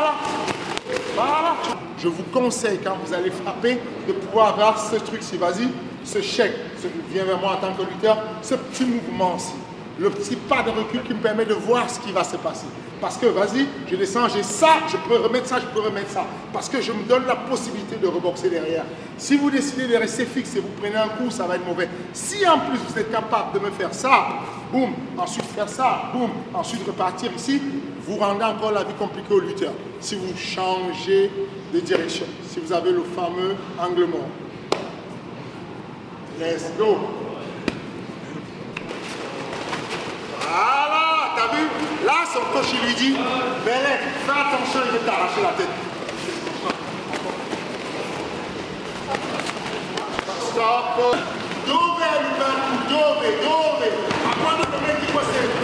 Je 2.05 2.11
vous 2.11 2.23
conseille, 2.25 2.81
quand 2.85 2.99
vous 3.03 3.15
allez 3.15 3.31
frapper, 3.31 3.79
de 4.07 4.13
pouvoir 4.13 4.49
avoir 4.49 4.79
ce 4.79 4.97
truc-ci. 4.97 5.39
Vas-y, 5.39 5.71
ce 6.05 6.21
chèque, 6.21 6.53
ce 6.77 6.87
qui 6.87 7.15
vient 7.15 7.25
vers 7.25 7.41
moi 7.41 7.53
en 7.53 7.67
tant 7.67 7.73
que 7.73 7.81
lutteur, 7.81 8.19
ce 8.43 8.57
petit 8.57 8.85
mouvement-ci. 8.85 9.55
Le 9.99 10.11
petit 10.11 10.37
pas 10.37 10.63
de 10.63 10.69
recul 10.69 11.03
qui 11.05 11.15
me 11.15 11.21
permet 11.21 11.47
de 11.47 11.55
voir 11.55 11.89
ce 11.89 11.99
qui 12.01 12.13
va 12.13 12.23
se 12.23 12.37
passer. 12.37 12.67
Parce 13.01 13.17
que, 13.17 13.25
vas-y, 13.25 13.67
je 13.91 13.97
descends, 13.97 14.29
j'ai 14.29 14.43
ça, 14.43 14.81
je 14.87 14.99
peux 15.09 15.17
remettre 15.17 15.47
ça, 15.47 15.61
je 15.61 15.67
peux 15.67 15.81
remettre 15.81 16.11
ça. 16.11 16.27
Parce 16.53 16.69
que 16.69 16.83
je 16.83 16.93
me 16.93 17.05
donne 17.05 17.25
la 17.27 17.37
possibilité 17.37 17.97
de 17.97 18.07
reboxer 18.07 18.51
derrière. 18.51 18.85
Si 19.17 19.39
vous 19.39 19.51
décidez 19.51 19.87
de 19.87 19.97
rester 19.97 20.27
fixe 20.27 20.57
et 20.57 20.61
vous 20.61 20.69
prenez 20.79 20.97
un 20.97 21.09
coup, 21.09 21.31
ça 21.31 21.47
va 21.47 21.57
être 21.57 21.67
mauvais. 21.67 21.89
Si 22.13 22.47
en 22.47 22.59
plus 22.59 22.81
vous 22.87 22.99
êtes 22.99 23.11
capable 23.11 23.59
de 23.59 23.65
me 23.65 23.71
faire 23.71 23.95
ça, 23.95 24.27
boum, 24.71 24.91
ensuite 25.17 25.47
faire 25.47 25.71
ça, 25.71 26.11
boum, 26.13 26.29
ensuite 26.53 26.87
repartir 26.87 27.31
ici, 27.35 27.63
vous 28.07 28.19
rendez 28.19 28.45
encore 28.45 28.73
la 28.73 28.85
vie 28.85 28.93
compliquée 28.99 29.33
au 29.33 29.41
lutteur. 29.41 29.73
Si 30.01 30.17
vous 30.17 30.37
changez 30.37 31.31
direction, 31.81 32.27
si 32.49 32.61
vous 32.61 32.73
avez 32.73 32.93
le 32.93 33.03
fameux 33.03 33.57
angle 33.79 34.07
mort. 34.07 34.29
Let's 36.39 36.71
go. 36.79 36.99
Voilà, 40.41 41.35
t'as 41.37 41.57
vu? 41.57 41.63
Là, 42.05 42.25
son 42.33 42.41
coach, 42.53 42.73
il 42.73 42.87
lui 42.87 42.95
dit, 42.95 43.17
Belek, 43.65 44.01
fais 44.25 44.33
attention, 44.33 44.81
il 44.85 44.93
veut 44.93 45.07
t'arracher 45.07 45.43
la 45.43 45.53
tête. 45.53 45.69
Stop. 50.51 50.95
Você... 55.15 55.64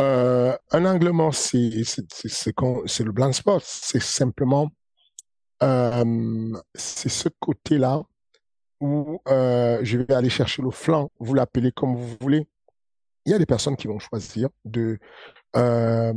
Euh, 0.00 0.56
un 0.72 0.84
angle 0.84 1.10
mort, 1.10 1.34
c'est 1.34 1.70
le 1.70 3.10
blind 3.12 3.32
spot. 3.32 3.62
C'est 3.64 4.02
simplement 4.02 4.70
euh, 5.62 6.58
c'est 6.74 7.08
ce 7.08 7.28
côté-là 7.40 8.02
où 8.80 9.20
euh, 9.28 9.80
je 9.82 9.98
vais 9.98 10.14
aller 10.14 10.28
chercher 10.28 10.62
le 10.62 10.70
flanc, 10.70 11.10
vous 11.18 11.34
l'appelez 11.34 11.72
comme 11.72 11.96
vous 11.96 12.16
voulez. 12.20 12.46
Il 13.24 13.32
y 13.32 13.34
a 13.34 13.38
des 13.38 13.46
personnes 13.46 13.76
qui 13.76 13.86
vont 13.86 13.98
choisir 13.98 14.50
de, 14.64 14.98
euh, 15.56 16.12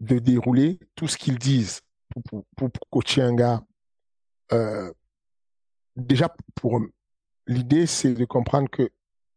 de 0.00 0.18
dérouler 0.18 0.78
tout 0.94 1.08
ce 1.08 1.18
qu'ils 1.18 1.38
disent 1.38 1.80
pour, 2.08 2.44
pour, 2.56 2.70
pour, 2.70 2.88
coacher 2.90 3.22
un 3.22 3.34
gars. 3.34 3.62
Euh, 4.52 4.92
déjà, 5.96 6.34
pour 6.54 6.80
l'idée, 7.46 7.86
c'est 7.86 8.14
de 8.14 8.24
comprendre 8.24 8.70
que 8.70 8.90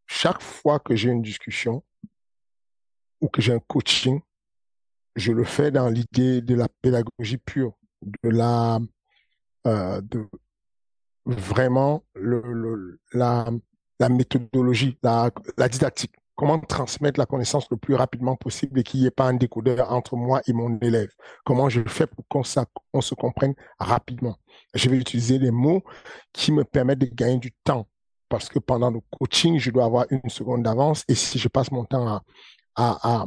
chaque 0.05 0.41
fois 0.41 0.79
que 0.79 0.95
j'ai 0.95 1.09
une 1.09 1.23
discussion 1.23 1.83
ou 3.21 3.27
que 3.29 3.41
j'ai 3.41 3.53
un 3.53 3.59
coaching, 3.59 4.19
je 5.15 5.31
le 5.31 5.43
fais 5.43 5.71
dans 5.71 5.89
l'idée 5.89 6.41
de 6.41 6.55
la 6.55 6.67
pédagogie 6.81 7.37
pure, 7.37 7.73
de 8.01 8.29
la, 8.29 8.79
euh, 9.65 10.01
de 10.01 10.27
vraiment 11.25 12.03
la, 13.11 13.49
méthodologie, 14.09 14.97
la, 15.03 15.31
didactique. 15.69 16.13
Comment 16.35 16.59
transmettre 16.59 17.19
la 17.19 17.25
connaissance 17.25 17.67
le 17.71 17.77
plus 17.77 17.95
rapidement 17.95 18.35
possible 18.35 18.79
et 18.79 18.83
qu'il 18.83 18.99
n'y 18.99 19.07
ait 19.07 19.11
pas 19.11 19.25
un 19.25 19.33
décodeur 19.33 19.91
entre 19.91 20.15
moi 20.15 20.41
et 20.45 20.53
mon 20.53 20.77
élève? 20.79 21.09
Comment 21.43 21.67
je 21.67 21.81
fais 21.87 22.05
pour 22.05 22.23
qu'on 22.27 22.43
on 22.93 23.01
se 23.01 23.15
comprenne 23.15 23.55
rapidement? 23.79 24.37
Je 24.75 24.87
vais 24.87 24.97
utiliser 24.97 25.39
les 25.39 25.49
mots 25.49 25.83
qui 26.33 26.51
me 26.51 26.63
permettent 26.63 26.99
de 26.99 27.07
gagner 27.07 27.39
du 27.39 27.51
temps. 27.63 27.87
Parce 28.29 28.49
que 28.49 28.59
pendant 28.59 28.91
le 28.91 28.99
coaching, 29.17 29.57
je 29.57 29.71
dois 29.71 29.85
avoir 29.85 30.05
une 30.11 30.29
seconde 30.29 30.61
d'avance. 30.61 31.03
Et 31.07 31.15
si 31.15 31.39
je 31.39 31.47
passe 31.47 31.71
mon 31.71 31.85
temps 31.85 32.07
à, 32.07 32.23
à, 32.77 33.25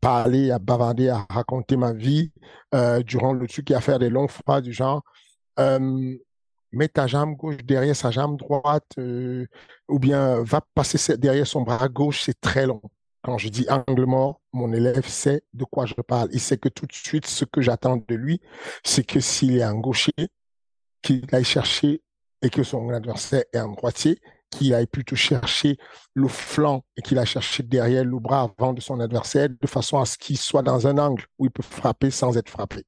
parler, 0.00 0.50
à 0.50 0.58
bavarder, 0.58 1.08
à 1.08 1.26
raconter 1.30 1.76
ma 1.76 1.92
vie 1.92 2.32
euh, 2.74 3.02
durant 3.02 3.32
le 3.32 3.46
truc 3.46 3.70
et 3.70 3.74
à 3.74 3.80
faire 3.80 3.98
des 3.98 4.10
longues 4.10 4.30
phrases 4.30 4.62
du 4.62 4.72
genre, 4.72 5.02
euh, 5.58 6.16
mets 6.72 6.88
ta 6.88 7.06
jambe 7.06 7.36
gauche 7.36 7.56
derrière 7.64 7.96
sa 7.96 8.10
jambe 8.10 8.38
droite, 8.38 8.86
euh, 8.98 9.46
ou 9.88 9.98
bien 9.98 10.42
va 10.42 10.60
passer 10.74 11.16
derrière 11.16 11.46
son 11.46 11.62
bras 11.62 11.88
gauche, 11.88 12.22
c'est 12.22 12.40
très 12.40 12.66
long. 12.66 12.82
Quand 13.22 13.38
je 13.38 13.48
dis 13.48 13.66
angle 13.68 14.06
mort, 14.06 14.40
mon 14.52 14.72
élève 14.72 15.06
sait 15.06 15.42
de 15.52 15.64
quoi 15.64 15.86
je 15.86 15.94
parle. 15.94 16.28
Il 16.32 16.40
sait 16.40 16.56
que 16.56 16.68
tout 16.68 16.86
de 16.86 16.92
suite, 16.92 17.26
ce 17.26 17.44
que 17.44 17.60
j'attends 17.60 17.96
de 17.96 18.14
lui, 18.14 18.40
c'est 18.84 19.04
que 19.04 19.20
s'il 19.20 19.56
est 19.58 19.62
un 19.62 19.74
gaucher, 19.74 20.12
qu'il 21.02 21.26
aille 21.32 21.44
chercher 21.44 22.02
et 22.42 22.50
que 22.50 22.62
son 22.62 22.88
adversaire 22.90 23.44
est 23.52 23.58
un 23.58 23.68
droitier, 23.68 24.20
qu'il 24.50 24.74
aille 24.74 24.86
plutôt 24.86 25.16
chercher 25.16 25.76
le 26.14 26.28
flanc 26.28 26.84
et 26.96 27.02
qu'il 27.02 27.18
aille 27.18 27.26
chercher 27.26 27.62
derrière 27.62 28.04
le 28.04 28.18
bras 28.18 28.52
avant 28.58 28.72
de 28.72 28.80
son 28.80 29.00
adversaire 29.00 29.48
de 29.48 29.66
façon 29.66 29.98
à 29.98 30.06
ce 30.06 30.18
qu'il 30.18 30.38
soit 30.38 30.62
dans 30.62 30.86
un 30.86 30.98
angle 30.98 31.24
où 31.38 31.46
il 31.46 31.50
peut 31.50 31.62
frapper 31.62 32.10
sans 32.10 32.36
être 32.36 32.48
frappé. 32.48 32.84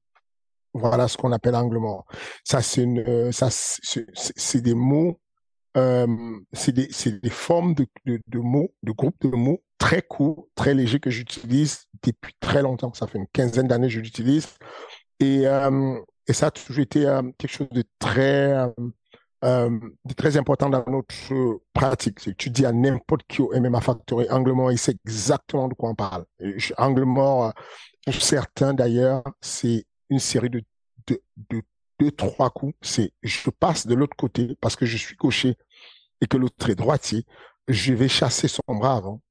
Voilà 0.73 1.07
ce 1.07 1.17
qu'on 1.17 1.31
appelle 1.31 1.55
angle 1.55 1.77
mort. 1.79 2.05
Ça, 2.43 2.61
c'est 2.61 2.83
une, 2.83 2.99
euh, 2.99 3.31
ça, 3.31 3.49
c'est 3.51 4.61
des 4.61 4.73
mots, 4.73 5.19
euh, 5.75 6.07
c'est 6.53 6.71
des, 6.71 6.89
des, 7.21 7.29
formes 7.29 7.73
de, 7.75 7.85
de, 8.05 8.21
de, 8.27 8.39
mots, 8.39 8.73
de 8.83 8.91
groupes 8.91 9.19
de 9.21 9.35
mots 9.35 9.61
très 9.77 10.01
courts, 10.01 10.47
très 10.55 10.73
légers 10.73 10.99
que 10.99 11.09
j'utilise 11.09 11.87
depuis 12.03 12.33
très 12.39 12.61
longtemps. 12.61 12.93
Ça 12.93 13.07
fait 13.07 13.17
une 13.17 13.27
quinzaine 13.27 13.67
d'années 13.67 13.87
que 13.87 13.93
je 13.93 13.99
l'utilise. 13.99 14.47
Et, 15.19 15.45
euh, 15.45 15.99
et 16.27 16.33
ça 16.33 16.47
a 16.47 16.51
toujours 16.51 16.79
été 16.79 17.01
quelque 17.37 17.51
chose 17.51 17.69
de 17.69 17.83
très, 17.99 18.71
euh, 19.43 19.79
très 20.15 20.37
important 20.37 20.69
dans 20.69 20.83
notre 20.87 21.61
pratique. 21.73 22.19
C'est 22.19 22.31
que 22.31 22.35
tu 22.35 22.49
dis 22.49 22.65
à 22.65 22.71
n'importe 22.71 23.23
qui 23.27 23.41
au 23.41 23.51
MMA 23.59 23.81
Factory, 23.81 24.27
angle 24.29 24.51
mort, 24.51 24.71
il 24.71 24.77
sait 24.77 24.95
exactement 25.05 25.67
de 25.67 25.73
quoi 25.73 25.89
on 25.89 25.95
parle. 25.95 26.25
Angle 26.77 27.03
mort, 27.03 27.53
pour 28.05 28.21
certains 28.21 28.73
d'ailleurs, 28.73 29.23
c'est 29.41 29.85
une 30.09 30.19
série 30.19 30.49
de, 30.49 30.61
de, 31.07 31.21
de, 31.49 31.63
deux, 32.01 32.11
trois 32.11 32.49
coups, 32.49 32.73
c'est 32.81 33.13
je 33.21 33.49
passe 33.51 33.85
de 33.85 33.93
l'autre 33.93 34.15
côté 34.17 34.57
parce 34.59 34.75
que 34.75 34.87
je 34.87 34.97
suis 34.97 35.15
gaucher 35.15 35.55
et 36.19 36.25
que 36.25 36.37
l'autre 36.37 36.69
est 36.69 36.75
droitier. 36.75 37.25
Je 37.67 37.93
vais 37.93 38.07
chasser 38.07 38.47
son 38.47 38.63
bras 38.67 38.95
avant. 38.95 39.21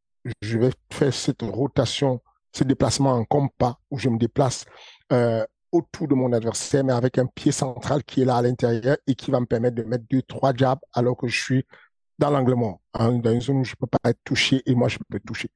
Je 0.40 0.58
vais 0.58 0.70
faire 0.92 1.12
cette 1.12 1.42
rotation, 1.42 2.20
ce 2.52 2.62
déplacement 2.62 3.12
en 3.12 3.24
compas 3.24 3.80
où 3.90 3.98
je 3.98 4.08
me 4.08 4.18
déplace 4.18 4.66
euh, 5.12 5.44
autour 5.72 6.08
de 6.08 6.14
mon 6.14 6.32
adversaire, 6.32 6.84
mais 6.84 6.92
avec 6.92 7.18
un 7.18 7.26
pied 7.26 7.52
central 7.52 8.02
qui 8.04 8.22
est 8.22 8.24
là 8.24 8.36
à 8.36 8.42
l'intérieur 8.42 8.96
et 9.06 9.14
qui 9.14 9.30
va 9.30 9.40
me 9.40 9.46
permettre 9.46 9.76
de 9.76 9.82
mettre 9.82 10.04
deux, 10.10 10.22
trois 10.22 10.54
jabs 10.54 10.80
alors 10.92 11.16
que 11.16 11.28
je 11.28 11.40
suis 11.40 11.66
dans 12.18 12.30
l'angle 12.30 12.54
mort, 12.54 12.80
hein, 12.94 13.12
dans 13.12 13.32
une 13.32 13.40
zone 13.40 13.58
où 13.58 13.64
je 13.64 13.74
peux 13.74 13.86
pas 13.86 14.10
être 14.10 14.20
touché 14.24 14.62
et 14.66 14.74
moi 14.74 14.88
je 14.88 14.98
peux 15.08 15.20
toucher. 15.20 15.50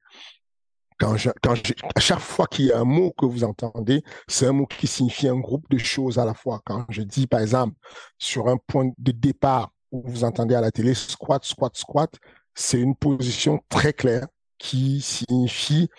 Quand 0.97 1.17
je, 1.17 1.29
quand 1.43 1.55
je, 1.55 1.73
à 1.93 1.99
chaque 1.99 2.19
fois 2.19 2.47
qu'il 2.47 2.65
y 2.65 2.71
a 2.71 2.79
un 2.79 2.85
mot 2.85 3.11
que 3.11 3.25
vous 3.25 3.43
entendez, 3.43 4.01
c'est 4.27 4.47
un 4.47 4.53
mot 4.53 4.65
qui 4.65 4.87
signifie 4.87 5.27
un 5.27 5.39
groupe 5.39 5.69
de 5.69 5.77
choses 5.77 6.17
à 6.17 6.25
la 6.25 6.33
fois. 6.33 6.61
Quand 6.65 6.85
je 6.89 7.01
dis, 7.01 7.27
par 7.27 7.41
exemple, 7.41 7.75
sur 8.17 8.47
un 8.47 8.57
point 8.57 8.91
de 8.97 9.11
départ 9.11 9.71
où 9.91 10.01
vous 10.05 10.23
entendez 10.23 10.55
à 10.55 10.61
la 10.61 10.71
télé 10.71 10.93
squat, 10.93 11.43
squat, 11.43 11.75
squat, 11.75 12.11
c'est 12.53 12.79
une 12.79 12.95
position 12.95 13.59
très 13.67 13.91
claire 13.91 14.25
qui 14.57 15.01
signifie, 15.01 15.89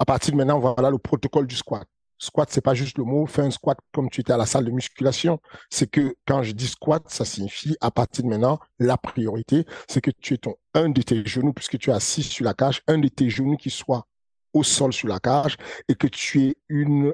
à 0.00 0.04
partir 0.04 0.32
de 0.32 0.38
maintenant, 0.38 0.58
voilà 0.58 0.90
le 0.90 0.98
protocole 0.98 1.46
du 1.46 1.54
squat. 1.54 1.86
Squat, 2.18 2.48
c'est 2.50 2.60
pas 2.60 2.74
juste 2.74 2.98
le 2.98 3.04
mot, 3.04 3.26
fais 3.26 3.42
un 3.42 3.50
squat 3.50 3.78
comme 3.92 4.08
tu 4.10 4.20
étais 4.20 4.32
à 4.32 4.36
la 4.36 4.46
salle 4.46 4.64
de 4.64 4.70
musculation. 4.70 5.40
C'est 5.70 5.90
que 5.90 6.14
quand 6.26 6.42
je 6.42 6.52
dis 6.52 6.68
squat, 6.68 7.02
ça 7.08 7.24
signifie 7.24 7.76
à 7.80 7.90
partir 7.90 8.24
de 8.24 8.28
maintenant, 8.28 8.58
la 8.78 8.96
priorité, 8.96 9.66
c'est 9.88 10.00
que 10.00 10.10
tu 10.10 10.34
es 10.34 10.38
ton, 10.38 10.54
un 10.74 10.88
de 10.88 11.02
tes 11.02 11.24
genoux, 11.26 11.52
puisque 11.52 11.78
tu 11.78 11.90
es 11.90 11.92
assis 11.92 12.22
sur 12.22 12.44
la 12.44 12.54
cage, 12.54 12.82
un 12.86 12.98
de 12.98 13.08
tes 13.08 13.30
genoux 13.30 13.56
qui 13.56 13.70
soit 13.70 14.06
au 14.54 14.62
sol 14.62 14.92
sur 14.92 15.08
la 15.08 15.18
cage 15.18 15.56
et 15.88 15.94
que 15.94 16.06
tu 16.06 16.46
aies 16.46 16.56
une, 16.68 17.12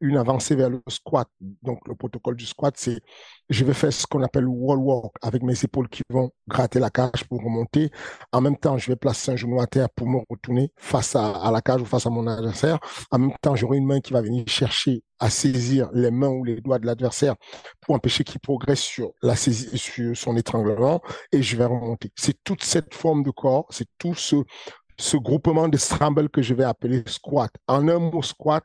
une 0.00 0.16
avancée 0.16 0.56
vers 0.56 0.70
le 0.70 0.82
squat. 0.88 1.28
Donc, 1.62 1.86
le 1.86 1.94
protocole 1.94 2.36
du 2.36 2.46
squat, 2.46 2.74
c'est 2.76 3.00
je 3.50 3.64
vais 3.64 3.74
faire 3.74 3.92
ce 3.92 4.06
qu'on 4.06 4.22
appelle 4.22 4.46
wall 4.46 4.78
walk 4.78 5.12
avec 5.22 5.42
mes 5.42 5.62
épaules 5.62 5.88
qui 5.88 6.02
vont 6.08 6.30
gratter 6.48 6.78
la 6.78 6.90
cage 6.90 7.24
pour 7.28 7.42
remonter. 7.42 7.90
En 8.32 8.40
même 8.40 8.56
temps, 8.56 8.78
je 8.78 8.90
vais 8.90 8.96
placer 8.96 9.32
un 9.32 9.36
genou 9.36 9.60
à 9.60 9.66
terre 9.66 9.90
pour 9.90 10.08
me 10.08 10.20
retourner 10.30 10.72
face 10.76 11.14
à, 11.16 11.50
la 11.52 11.60
cage 11.60 11.82
ou 11.82 11.84
face 11.84 12.06
à 12.06 12.10
mon 12.10 12.26
adversaire. 12.26 12.78
En 13.10 13.18
même 13.18 13.32
temps, 13.42 13.56
j'aurai 13.56 13.78
une 13.78 13.86
main 13.86 14.00
qui 14.00 14.12
va 14.12 14.22
venir 14.22 14.44
chercher 14.46 15.02
à 15.18 15.28
saisir 15.28 15.90
les 15.92 16.10
mains 16.10 16.28
ou 16.28 16.44
les 16.44 16.60
doigts 16.60 16.78
de 16.78 16.86
l'adversaire 16.86 17.34
pour 17.80 17.94
empêcher 17.94 18.24
qu'il 18.24 18.40
progresse 18.40 18.80
sur 18.80 19.12
la 19.22 19.36
saisie, 19.36 19.76
sur 19.76 20.16
son 20.16 20.36
étranglement 20.36 21.02
et 21.30 21.42
je 21.42 21.56
vais 21.56 21.66
remonter. 21.66 22.10
C'est 22.16 22.42
toute 22.42 22.64
cette 22.64 22.94
forme 22.94 23.22
de 23.22 23.30
corps, 23.30 23.66
c'est 23.70 23.88
tout 23.98 24.14
ce, 24.14 24.36
ce 25.00 25.16
groupement 25.16 25.68
de 25.68 25.76
scramble 25.76 26.28
que 26.28 26.42
je 26.42 26.54
vais 26.54 26.64
appeler 26.64 27.02
squat. 27.06 27.50
En 27.66 27.88
un 27.88 27.98
mot 27.98 28.22
squat, 28.22 28.64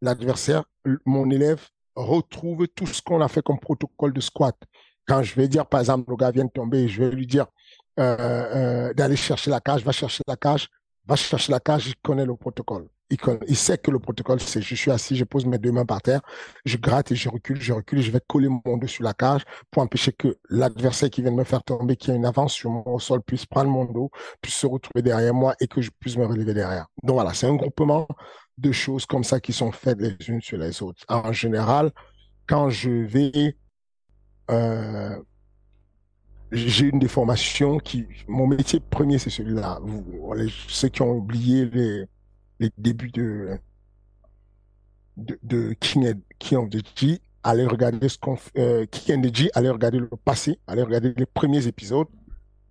l'adversaire, 0.00 0.64
mon 1.06 1.30
élève, 1.30 1.68
retrouve 1.94 2.66
tout 2.68 2.86
ce 2.86 3.00
qu'on 3.00 3.20
a 3.20 3.28
fait 3.28 3.42
comme 3.42 3.60
protocole 3.60 4.12
de 4.12 4.20
squat. 4.20 4.56
Quand 5.06 5.22
je 5.22 5.34
vais 5.34 5.48
dire, 5.48 5.66
par 5.66 5.80
exemple, 5.80 6.10
le 6.10 6.16
gars 6.16 6.30
vient 6.30 6.46
de 6.46 6.50
tomber, 6.50 6.88
je 6.88 7.04
vais 7.04 7.10
lui 7.10 7.26
dire 7.26 7.46
euh, 8.00 8.16
euh, 8.18 8.94
d'aller 8.94 9.16
chercher 9.16 9.50
la 9.50 9.60
cage, 9.60 9.84
va 9.84 9.92
chercher 9.92 10.22
la 10.26 10.36
cage, 10.36 10.68
va 11.06 11.16
chercher 11.16 11.52
la 11.52 11.60
cage, 11.60 11.86
il 11.86 11.96
connaît 11.96 12.26
le 12.26 12.34
protocole 12.34 12.88
il, 13.46 13.56
sait 13.56 13.78
que 13.78 13.90
le 13.90 13.98
protocole, 13.98 14.40
c'est 14.40 14.62
je 14.62 14.74
suis 14.74 14.90
assis, 14.90 15.16
je 15.16 15.24
pose 15.24 15.46
mes 15.46 15.58
deux 15.58 15.72
mains 15.72 15.84
par 15.84 16.00
terre, 16.02 16.20
je 16.64 16.76
gratte 16.76 17.12
et 17.12 17.16
je 17.16 17.28
recule, 17.28 17.60
je 17.60 17.72
recule, 17.72 18.00
je 18.00 18.10
vais 18.10 18.20
coller 18.26 18.48
mon 18.48 18.76
dos 18.76 18.86
sur 18.86 19.04
la 19.04 19.12
cage 19.12 19.42
pour 19.70 19.82
empêcher 19.82 20.12
que 20.12 20.38
l'adversaire 20.48 21.10
qui 21.10 21.22
vient 21.22 21.30
de 21.30 21.36
me 21.36 21.44
faire 21.44 21.62
tomber, 21.62 21.96
qui 21.96 22.10
a 22.10 22.14
une 22.14 22.24
avance 22.24 22.52
sur 22.52 22.70
mon 22.70 22.98
sol, 22.98 23.22
puisse 23.22 23.46
prendre 23.46 23.70
mon 23.70 23.84
dos, 23.84 24.10
puisse 24.40 24.54
se 24.54 24.66
retrouver 24.66 25.02
derrière 25.02 25.34
moi 25.34 25.54
et 25.60 25.66
que 25.66 25.80
je 25.80 25.90
puisse 25.98 26.16
me 26.16 26.26
relever 26.26 26.54
derrière. 26.54 26.86
Donc 27.02 27.14
voilà, 27.14 27.34
c'est 27.34 27.46
un 27.46 27.54
groupement 27.54 28.06
de 28.58 28.72
choses 28.72 29.06
comme 29.06 29.24
ça 29.24 29.40
qui 29.40 29.52
sont 29.52 29.72
faites 29.72 30.00
les 30.00 30.16
unes 30.28 30.40
sur 30.40 30.58
les 30.58 30.82
autres. 30.82 31.02
En 31.08 31.32
général, 31.32 31.90
quand 32.46 32.70
je 32.70 32.90
vais 32.90 33.56
euh, 34.50 35.16
j'ai 36.52 36.86
une 36.86 36.98
déformation 36.98 37.78
qui, 37.78 38.06
mon 38.28 38.46
métier 38.46 38.78
premier, 38.78 39.18
c'est 39.18 39.30
celui-là. 39.30 39.80
Ceux 40.68 40.88
qui 40.88 41.02
ont 41.02 41.12
oublié 41.12 41.64
les, 41.64 42.04
les 42.62 42.70
débuts 42.78 43.10
de, 43.10 43.58
de, 45.16 45.72
King, 45.74 46.14
King 46.38 46.58
of 46.58 46.70
the 46.70 47.20
allez 47.42 47.66
regarder 47.66 48.08
ce 48.08 48.16
qu'on 48.18 48.38
euh, 48.56 48.86
King 48.86 49.26
of 49.26 49.32
the 49.32 49.50
allez 49.54 49.70
regarder 49.70 49.98
le 49.98 50.08
passé, 50.08 50.58
allez 50.66 50.82
regarder 50.82 51.12
les 51.16 51.26
premiers 51.26 51.66
épisodes. 51.66 52.06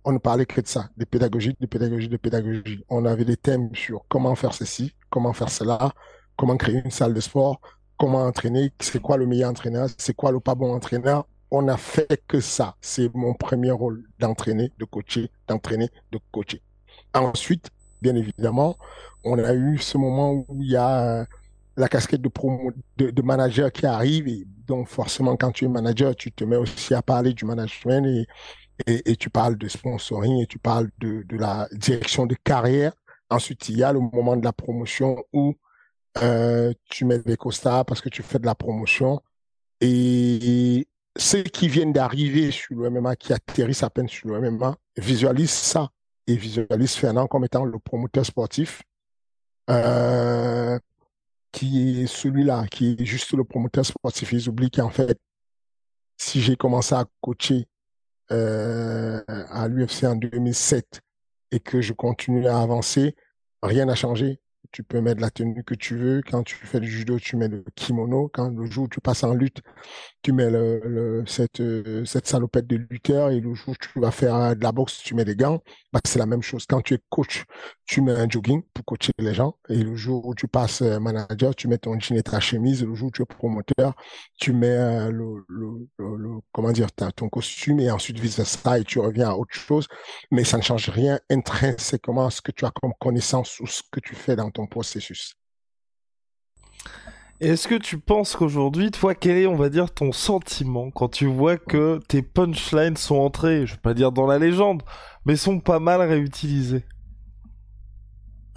On 0.04 0.12
ne 0.12 0.18
parlait 0.18 0.46
que 0.46 0.60
de 0.60 0.66
ça, 0.66 0.88
de 0.96 1.04
pédagogie, 1.04 1.56
de 1.60 1.66
pédagogie, 1.66 2.08
de 2.08 2.16
pédagogie. 2.16 2.84
On 2.88 3.04
avait 3.04 3.24
des 3.24 3.36
thèmes 3.36 3.72
sur 3.74 4.04
comment 4.08 4.34
faire 4.34 4.54
ceci, 4.54 4.94
comment 5.10 5.32
faire 5.32 5.50
cela, 5.50 5.92
comment 6.36 6.56
créer 6.56 6.82
une 6.84 6.90
salle 6.90 7.14
de 7.14 7.20
sport, 7.20 7.60
comment 7.96 8.24
entraîner, 8.24 8.72
c'est 8.80 9.00
quoi 9.00 9.16
le 9.16 9.26
meilleur 9.26 9.50
entraîneur, 9.50 9.88
c'est 9.98 10.16
quoi 10.16 10.32
le 10.32 10.40
pas 10.40 10.56
bon 10.56 10.74
entraîneur. 10.74 11.26
On 11.52 11.62
n'a 11.62 11.76
fait 11.76 12.20
que 12.26 12.40
ça. 12.40 12.76
C'est 12.80 13.14
mon 13.14 13.34
premier 13.34 13.70
rôle 13.70 14.04
d'entraîner, 14.18 14.72
de 14.78 14.86
coacher, 14.86 15.30
d'entraîner, 15.46 15.90
de 16.10 16.18
coacher. 16.32 16.62
Ensuite, 17.14 17.70
bien 18.02 18.16
évidemment, 18.16 18.76
on 19.24 19.38
a 19.38 19.54
eu 19.54 19.78
ce 19.78 19.96
moment 19.96 20.44
où 20.48 20.62
il 20.62 20.70
y 20.70 20.76
a 20.76 21.20
euh, 21.20 21.24
la 21.76 21.88
casquette 21.88 22.20
de, 22.20 23.22
manager 23.22 23.72
qui 23.72 23.86
arrive. 23.86 24.26
Donc, 24.66 24.88
forcément, 24.88 25.36
quand 25.36 25.52
tu 25.52 25.64
es 25.64 25.68
manager, 25.68 26.14
tu 26.16 26.32
te 26.32 26.44
mets 26.44 26.56
aussi 26.56 26.94
à 26.94 27.02
parler 27.02 27.32
du 27.32 27.44
management 27.44 28.26
et, 28.86 29.16
tu 29.16 29.30
parles 29.30 29.56
de 29.56 29.68
sponsoring 29.68 30.42
et 30.42 30.46
tu 30.46 30.58
parles 30.58 30.90
de, 30.98 31.22
de, 31.28 31.36
la 31.36 31.68
direction 31.72 32.26
de 32.26 32.34
carrière. 32.34 32.92
Ensuite, 33.30 33.68
il 33.68 33.78
y 33.78 33.84
a 33.84 33.92
le 33.92 34.00
moment 34.00 34.36
de 34.36 34.44
la 34.44 34.52
promotion 34.52 35.24
où 35.32 35.54
euh, 36.22 36.72
tu 36.90 37.04
mets 37.04 37.20
des 37.20 37.36
costards 37.36 37.86
parce 37.86 38.00
que 38.00 38.08
tu 38.08 38.22
fais 38.22 38.38
de 38.38 38.46
la 38.46 38.54
promotion. 38.54 39.20
Et 39.80 40.86
ceux 41.16 41.42
qui 41.42 41.68
viennent 41.68 41.92
d'arriver 41.92 42.50
sur 42.50 42.76
le 42.76 42.90
MMA, 42.90 43.16
qui 43.16 43.32
atterrissent 43.32 43.82
à 43.82 43.90
peine 43.90 44.08
sur 44.08 44.28
le 44.28 44.50
MMA, 44.50 44.76
visualisent 44.96 45.50
ça 45.50 45.90
et 46.26 46.36
visualisent 46.36 46.94
Fernand 46.94 47.26
comme 47.26 47.44
étant 47.44 47.64
le 47.64 47.78
promoteur 47.78 48.24
sportif 48.24 48.82
euh, 49.70 50.78
qui 51.52 52.02
est 52.02 52.06
celui-là, 52.06 52.66
qui 52.68 52.96
est 52.98 53.04
juste 53.04 53.32
le 53.34 53.44
promoteur 53.44 53.84
sportif. 53.84 54.32
Ils 54.32 54.48
oublient 54.48 54.70
qu'en 54.70 54.90
fait, 54.90 55.18
si 56.16 56.40
j'ai 56.40 56.56
commencé 56.56 56.94
à 56.94 57.04
coacher 57.20 57.66
euh, 58.30 59.22
à 59.26 59.68
l'UFC 59.68 60.04
en 60.04 60.16
2007 60.16 61.00
et 61.50 61.60
que 61.60 61.80
je 61.80 61.92
continue 61.92 62.46
à 62.46 62.58
avancer, 62.60 63.14
rien 63.62 63.84
n'a 63.86 63.94
changé 63.94 64.40
tu 64.72 64.82
peux 64.82 65.00
mettre 65.00 65.20
la 65.20 65.30
tenue 65.30 65.62
que 65.64 65.74
tu 65.74 65.96
veux. 65.96 66.22
Quand 66.28 66.42
tu 66.42 66.56
fais 66.56 66.80
du 66.80 66.90
judo, 66.90 67.18
tu 67.18 67.36
mets 67.36 67.48
le 67.48 67.64
kimono. 67.76 68.30
Quand 68.32 68.48
le 68.48 68.66
jour 68.66 68.84
où 68.84 68.88
tu 68.88 69.00
passes 69.00 69.22
en 69.22 69.34
lutte, 69.34 69.60
tu 70.22 70.32
mets 70.32 70.50
le, 70.50 71.22
cette, 71.26 71.60
euh, 71.60 72.04
cette 72.04 72.26
salopette 72.26 72.66
de 72.66 72.76
lutteur. 72.76 73.30
Et 73.30 73.40
le 73.40 73.54
jour 73.54 73.70
où 73.70 73.74
tu 73.76 74.00
vas 74.00 74.10
faire 74.10 74.56
de 74.56 74.62
la 74.62 74.72
boxe, 74.72 74.98
tu 75.02 75.14
mets 75.14 75.24
des 75.24 75.36
gants. 75.36 75.62
Bah, 75.92 76.00
c'est 76.04 76.18
la 76.18 76.26
même 76.26 76.42
chose. 76.42 76.64
Quand 76.66 76.80
tu 76.80 76.94
es 76.94 76.98
coach, 77.10 77.44
tu 77.84 78.00
mets 78.00 78.12
un 78.12 78.28
jogging 78.28 78.62
pour 78.72 78.84
coacher 78.84 79.12
les 79.18 79.34
gens. 79.34 79.56
Et 79.68 79.82
le 79.82 79.94
jour 79.94 80.26
où 80.26 80.34
tu 80.34 80.48
passes 80.48 80.82
euh, 80.82 80.98
manager, 80.98 81.54
tu 81.54 81.68
mets 81.68 81.78
ton 81.78 81.98
jean 82.00 82.16
et 82.16 82.22
ta 82.22 82.40
chemise. 82.40 82.82
Et 82.82 82.86
le 82.86 82.94
jour 82.94 83.08
où 83.08 83.12
tu 83.12 83.22
es 83.22 83.26
promoteur, 83.26 83.94
tu 84.40 84.52
mets 84.52 84.68
euh, 84.68 85.10
le, 85.10 85.44
le, 85.48 85.88
le, 85.98 86.30
comment 86.52 86.72
dire, 86.72 86.88
ton 86.92 87.28
costume 87.28 87.80
et 87.80 87.90
ensuite 87.90 88.18
vice 88.18 88.36
versa 88.38 88.78
et 88.78 88.84
tu 88.84 88.98
reviens 89.00 89.30
à 89.30 89.34
autre 89.34 89.54
chose. 89.54 89.86
Mais 90.30 90.44
ça 90.44 90.56
ne 90.56 90.62
change 90.62 90.88
rien 90.88 91.20
intrinsèquement 91.30 92.26
à 92.26 92.30
ce 92.30 92.40
que 92.40 92.52
tu 92.52 92.64
as 92.64 92.70
comme 92.70 92.92
connaissance 92.98 93.60
ou 93.60 93.66
ce 93.66 93.82
que 93.90 94.00
tu 94.00 94.14
fais 94.14 94.36
dans 94.36 94.50
ton 94.50 94.61
processus. 94.66 95.34
Est-ce 97.40 97.66
que 97.66 97.74
tu 97.74 97.98
penses 97.98 98.36
qu'aujourd'hui, 98.36 98.92
toi, 98.92 99.16
quel 99.16 99.36
est, 99.36 99.46
on 99.46 99.56
va 99.56 99.68
dire, 99.68 99.92
ton 99.92 100.12
sentiment 100.12 100.92
quand 100.92 101.08
tu 101.08 101.26
vois 101.26 101.56
que 101.56 102.00
tes 102.06 102.22
punchlines 102.22 102.96
sont 102.96 103.16
entrées, 103.16 103.66
je 103.66 103.74
vais 103.74 103.80
pas 103.80 103.94
dire 103.94 104.12
dans 104.12 104.26
la 104.26 104.38
légende, 104.38 104.84
mais 105.24 105.34
sont 105.34 105.58
pas 105.58 105.80
mal 105.80 106.00
réutilisées? 106.02 106.84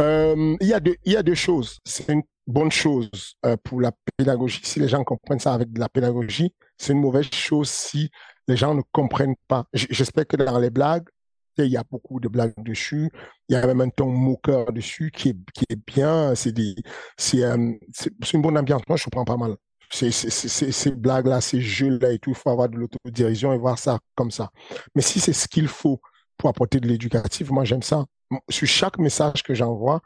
Euh, 0.01 0.55
Il 0.61 0.67
y, 0.67 0.73
a 0.73 0.79
deux, 0.79 0.97
y 1.05 1.15
a 1.15 1.23
deux 1.23 1.35
choses. 1.35 1.79
C'est 1.83 2.09
une 2.09 2.21
bonne 2.45 2.71
chose 2.71 3.09
euh, 3.45 3.57
pour 3.63 3.81
la 3.81 3.91
pédagogie. 4.17 4.61
Si 4.63 4.79
les 4.79 4.87
gens 4.87 5.03
comprennent 5.03 5.39
ça 5.39 5.53
avec 5.53 5.71
de 5.73 5.79
la 5.79 5.89
pédagogie, 5.89 6.53
c'est 6.77 6.93
une 6.93 7.01
mauvaise 7.01 7.31
chose 7.31 7.69
si 7.69 8.11
les 8.47 8.57
gens 8.57 8.75
ne 8.75 8.81
comprennent 8.91 9.37
pas. 9.47 9.65
J'espère 9.73 10.27
que 10.27 10.37
dans 10.37 10.59
les 10.59 10.69
blagues, 10.69 11.07
il 11.63 11.71
y 11.71 11.77
a 11.77 11.83
beaucoup 11.89 12.19
de 12.19 12.27
blagues 12.27 12.53
dessus. 12.57 13.11
Il 13.49 13.53
y 13.53 13.55
a 13.55 13.65
même 13.65 13.81
un 13.81 13.89
ton 13.89 14.09
moqueur 14.09 14.71
dessus 14.73 15.11
qui 15.11 15.29
est, 15.29 15.37
qui 15.53 15.65
est 15.69 15.79
bien. 15.87 16.33
C'est 16.35 16.53
euh, 17.43 17.73
une 18.33 18.41
bonne 18.41 18.57
ambiance. 18.57 18.81
Moi, 18.87 18.97
je 18.97 19.09
prends 19.09 19.25
pas 19.25 19.37
mal. 19.37 19.55
Ces 19.91 20.91
blagues-là, 20.91 21.41
ces 21.41 21.61
jeux-là 21.61 22.11
et 22.11 22.19
tout, 22.19 22.31
il 22.31 22.35
faut 22.35 22.49
avoir 22.49 22.69
de 22.69 22.77
l'autodirision 22.77 23.53
et 23.53 23.57
voir 23.57 23.77
ça 23.79 23.99
comme 24.15 24.31
ça. 24.31 24.51
Mais 24.95 25.01
si 25.01 25.19
c'est 25.19 25.33
ce 25.33 25.47
qu'il 25.47 25.67
faut 25.67 26.01
pour 26.37 26.49
apporter 26.49 26.79
de 26.79 26.87
l'éducatif, 26.87 27.49
moi, 27.49 27.63
j'aime 27.63 27.83
ça. 27.83 28.05
Sur 28.49 28.67
chaque 28.67 28.97
message 28.97 29.43
que 29.43 29.53
j'envoie, 29.53 30.01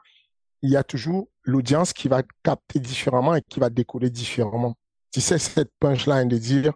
il 0.62 0.70
y 0.70 0.76
a 0.76 0.84
toujours 0.84 1.30
l'audience 1.44 1.94
qui 1.94 2.08
va 2.08 2.22
capter 2.44 2.80
différemment 2.80 3.36
et 3.36 3.42
qui 3.42 3.60
va 3.60 3.70
décoller 3.70 4.10
différemment. 4.10 4.76
Si 5.14 5.22
c'est 5.22 5.40
cette 5.40 5.72
punchline 5.80 6.28
de 6.28 6.38
dire, 6.38 6.74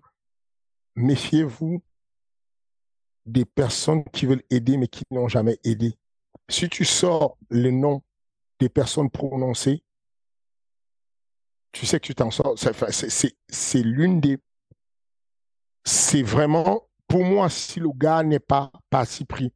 méfiez-vous 0.96 1.84
des 3.26 3.46
personnes 3.46 4.04
qui 4.06 4.26
veulent 4.26 4.44
aider 4.50 4.78
mais 4.78 4.88
qui 4.88 5.04
n'ont 5.12 5.28
jamais 5.28 5.58
aidé. 5.64 5.98
Si 6.50 6.70
tu 6.70 6.86
sors 6.86 7.38
le 7.50 7.72
nom 7.72 8.02
des 8.60 8.70
personnes 8.70 9.10
prononcées, 9.10 9.84
tu 11.72 11.86
sais 11.86 12.00
que 12.00 12.06
tu 12.06 12.16
t'en 12.16 12.32
sors. 12.32 12.56
C'est 12.58 13.82
l'une 13.82 14.20
des 14.20 14.38
c'est 15.84 16.24
vraiment, 16.24 16.88
pour 17.08 17.24
moi, 17.24 17.50
si 17.50 17.80
le 17.80 17.90
gars 17.94 18.24
n'est 18.24 18.40
pas, 18.40 18.72
pas 18.90 19.06
si 19.06 19.26
pris 19.26 19.52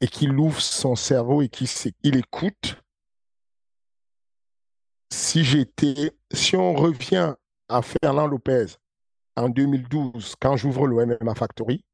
et 0.00 0.08
qu'il 0.08 0.36
ouvre 0.38 0.60
son 0.60 0.96
cerveau 0.96 1.42
et 1.42 1.48
qu'il 1.48 1.68
il 2.02 2.16
écoute, 2.16 2.76
si 5.12 5.44
j'étais, 5.44 6.12
si 6.32 6.56
on 6.56 6.74
revient 6.74 7.34
à 7.68 7.82
Fernand 7.82 8.26
Lopez 8.26 8.66
en 9.36 9.48
2012, 9.48 10.34
quand 10.40 10.56
j'ouvre 10.56 10.86
le 10.86 11.06
MMA 11.06 11.34
Factory, 11.34 11.84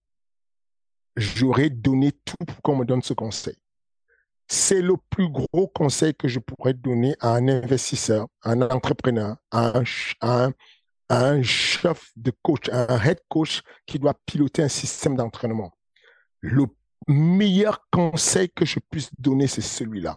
j'aurais 1.17 1.71
donné 1.71 2.13
tout 2.13 2.45
pour 2.47 2.63
qu'on 2.63 2.77
me 2.77 2.85
donne 2.85 3.03
ce 3.03 3.15
conseil. 3.15 3.57
C'est 4.49 4.83
le 4.83 4.95
plus 5.11 5.29
gros 5.29 5.67
conseil 5.75 6.15
que 6.15 6.29
je 6.29 6.39
pourrais 6.39 6.75
donner 6.75 7.17
à 7.21 7.35
un 7.35 7.49
investisseur, 7.49 8.29
à 8.43 8.53
un 8.53 8.63
entrepreneur, 8.63 9.37
à 9.51 9.73
un, 11.09 11.43
chef 11.43 12.13
de 12.17 12.33
coach, 12.43 12.69
un 12.71 13.01
head 13.03 13.21
coach 13.29 13.63
qui 13.87 13.99
doit 13.99 14.15
piloter 14.25 14.63
un 14.63 14.69
système 14.69 15.17
d'entraînement. 15.17 15.73
Le 16.41 16.67
meilleur 17.09 17.89
conseil 17.91 18.49
que 18.51 18.65
je 18.65 18.79
puisse 18.91 19.11
donner, 19.19 19.49
c'est 19.49 19.63
celui-là. 19.63 20.17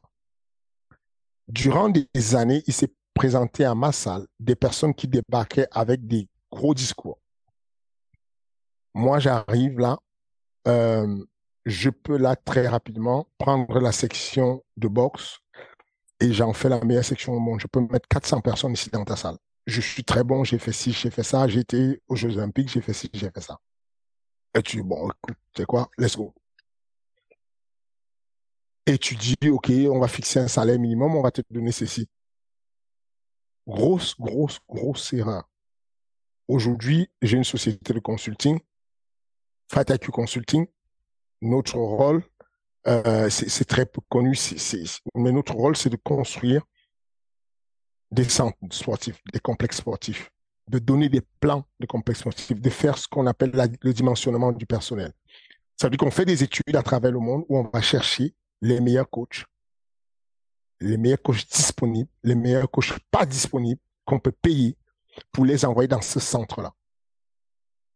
Durant 1.47 1.89
des 1.89 2.36
années, 2.36 2.62
il 2.68 2.74
s'est 2.74 2.93
présenté 3.16 3.66
à 3.66 3.74
ma 3.74 3.91
salle 3.91 4.28
des 4.39 4.56
personnes 4.56 4.93
qui 4.93 5.08
débarquaient 5.08 5.68
avec 5.72 6.06
des 6.06 6.28
gros 6.52 6.76
discours. 6.76 7.20
Moi, 8.93 9.20
j'arrive 9.20 9.80
là, 9.80 9.97
euh, 10.68 11.26
je 11.66 11.89
peux 11.89 12.18
là 12.18 12.36
très 12.36 12.68
rapidement 12.68 13.28
prendre 13.38 13.80
la 13.80 13.91
section 13.91 14.64
de 14.78 14.88
boxe 14.88 15.39
et 16.20 16.34
j'en 16.34 16.53
fais 16.53 16.70
la 16.70 16.84
meilleure 16.84 17.05
section 17.05 17.34
au 17.34 17.39
monde. 17.39 17.60
Je 17.60 17.68
peux 17.68 17.82
mettre 17.82 18.07
400 18.07 18.41
personnes 18.41 18.74
ici 18.74 18.89
dans 18.89 19.05
ta 19.05 19.16
salle. 19.16 19.38
Je 19.68 19.82
suis 19.82 20.03
très 20.03 20.24
bon, 20.24 20.43
j'ai 20.43 20.57
fait 20.60 20.72
ci, 20.72 20.91
j'ai 20.91 21.12
fait 21.12 21.24
ça, 21.24 21.47
j'ai 21.47 21.60
été 21.62 22.01
aux 22.07 22.16
Jeux 22.16 22.36
Olympiques, 22.38 22.70
j'ai 22.70 22.82
fait 22.82 22.93
ci, 22.93 23.10
j'ai 23.14 23.30
fait 23.30 23.41
ça. 23.41 23.60
Et 24.55 24.64
tu 24.64 24.78
dis, 24.78 24.84
bon, 24.84 25.10
écoute, 25.10 25.38
c'est 25.55 25.66
quoi, 25.66 25.89
let's 25.97 26.18
go. 26.18 26.34
Et 28.88 28.97
tu 28.97 29.16
dis, 29.16 29.36
OK, 29.49 29.70
on 29.70 29.99
va 29.99 30.07
fixer 30.07 30.39
un 30.39 30.47
salaire 30.47 30.80
minimum, 30.80 31.16
on 31.16 31.22
va 31.22 31.30
te 31.32 31.41
donner 31.51 31.72
ceci. 31.72 32.07
Grosse, 33.68 34.16
grosse, 34.20 34.60
grosse 34.68 35.14
erreur. 35.14 35.47
Aujourd'hui, 36.47 37.07
j'ai 37.22 37.38
une 37.38 37.43
société 37.43 37.93
de 37.93 37.99
consulting, 37.99 38.60
FatIQ 39.72 40.11
Consulting. 40.11 40.67
Notre 41.41 41.78
rôle, 41.78 42.24
euh, 42.88 43.30
c'est 43.30 43.65
très 43.65 43.86
peu 43.86 44.01
connu, 44.09 44.38
mais 45.15 45.32
notre 45.32 45.53
rôle, 45.53 45.78
c'est 45.78 45.89
de 45.89 45.97
construire 45.97 46.63
des 48.11 48.28
centres 48.28 48.57
sportifs, 48.72 49.22
des 49.32 49.39
complexes 49.39 49.78
sportifs, 49.78 50.32
de 50.67 50.80
donner 50.80 51.09
des 51.09 51.22
plans 51.39 51.65
de 51.80 51.86
complexes 51.86 52.20
sportifs, 52.20 52.59
de 52.59 52.70
faire 52.70 52.97
ce 52.97 53.07
qu'on 53.07 53.28
appelle 53.28 53.51
le 53.82 53.93
dimensionnement 53.93 54.51
du 54.51 54.65
personnel. 54.65 55.13
Ça 55.78 55.88
veut 55.88 55.91
dire 55.91 55.99
qu'on 55.99 56.11
fait 56.11 56.26
des 56.26 56.43
études 56.43 56.76
à 56.76 56.84
travers 56.84 57.11
le 57.11 57.20
monde 57.20 57.45
où 57.47 57.57
on 57.57 57.70
va 57.72 57.82
chercher 57.82 58.34
les 58.61 58.82
meilleurs 58.82 59.09
coachs, 59.09 59.45
les 60.82 60.97
meilleurs 60.97 61.22
coachs 61.22 61.47
disponibles, 61.49 62.09
les 62.24 62.36
meilleurs 62.36 62.70
coachs 62.70 62.97
pas 63.11 63.26
disponibles 63.26 63.80
qu'on 64.05 64.20
peut 64.20 64.32
payer 64.32 64.76
pour 65.32 65.45
les 65.45 65.63
envoyer 65.63 65.88
dans 65.88 66.01
ce 66.01 66.20
centre-là. 66.20 66.74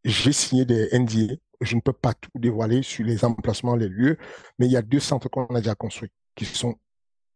J'ai 0.03 0.33
signé 0.33 0.65
des 0.65 0.89
NDA. 0.97 1.35
Je 1.63 1.75
ne 1.75 1.81
peux 1.81 1.93
pas 1.93 2.13
tout 2.13 2.31
dévoiler 2.35 2.83
sur 2.83 3.05
les 3.05 3.23
emplacements, 3.25 3.75
les 3.75 3.89
lieux, 3.89 4.17
mais 4.59 4.65
il 4.67 4.71
y 4.71 4.77
a 4.77 4.81
deux 4.81 4.99
centres 4.99 5.29
qu'on 5.29 5.45
a 5.47 5.59
déjà 5.59 5.75
construits 5.75 6.11
qui 6.35 6.45
sont 6.45 6.75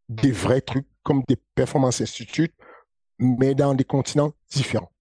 des 0.08 0.32
vrais 0.32 0.60
trucs 0.60 0.86
comme 1.02 1.22
des 1.28 1.36
performance 1.54 2.00
institutes, 2.00 2.54
mais 3.18 3.54
dans 3.54 3.74
des 3.74 3.84
continents 3.84 4.32
différents. 4.50 4.92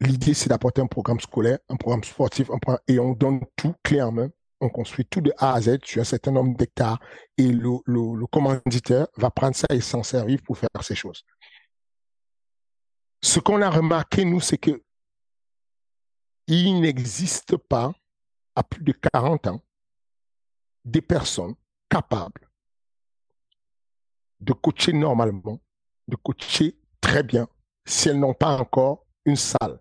L'idée, 0.00 0.34
c'est 0.34 0.48
d'apporter 0.48 0.80
un 0.80 0.86
programme 0.86 1.20
scolaire, 1.20 1.58
un 1.68 1.76
programme 1.76 2.02
sportif, 2.02 2.50
un 2.50 2.58
programme, 2.58 2.82
et 2.88 2.98
on 2.98 3.12
donne 3.12 3.40
tout 3.56 3.74
main 4.12 4.28
on 4.62 4.68
construit 4.68 5.04
tout 5.04 5.20
de 5.20 5.32
A 5.38 5.54
à 5.54 5.60
Z 5.60 5.78
sur 5.84 6.00
un 6.00 6.04
certain 6.04 6.30
nombre 6.30 6.56
d'hectares 6.56 7.00
et 7.36 7.48
le, 7.48 7.78
le, 7.84 8.26
commanditaire 8.26 9.08
va 9.16 9.30
prendre 9.30 9.56
ça 9.56 9.66
et 9.70 9.80
s'en 9.80 10.04
servir 10.04 10.40
pour 10.44 10.56
faire 10.56 10.68
ces 10.82 10.94
choses. 10.94 11.24
Ce 13.20 13.40
qu'on 13.40 13.60
a 13.60 13.68
remarqué, 13.68 14.24
nous, 14.24 14.40
c'est 14.40 14.58
que 14.58 14.82
il 16.46 16.80
n'existe 16.80 17.56
pas, 17.56 17.92
à 18.54 18.62
plus 18.62 18.82
de 18.82 18.92
40 18.92 19.46
ans, 19.46 19.62
des 20.84 21.00
personnes 21.00 21.54
capables 21.88 22.48
de 24.42 24.52
coacher 24.52 24.92
normalement, 24.92 25.60
de 26.08 26.16
coacher 26.16 26.76
très 27.00 27.22
bien, 27.22 27.48
si 27.84 28.08
elles 28.08 28.18
n'ont 28.18 28.34
pas 28.34 28.58
encore 28.58 29.06
une 29.24 29.36
salle. 29.36 29.78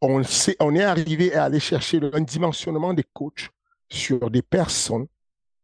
On, 0.00 0.22
est 0.22 0.82
arrivé 0.82 1.34
à 1.34 1.44
aller 1.44 1.60
chercher 1.60 2.00
un 2.12 2.20
dimensionnement 2.20 2.94
des 2.94 3.04
coachs 3.12 3.50
sur 3.90 4.30
des 4.30 4.42
personnes 4.42 5.06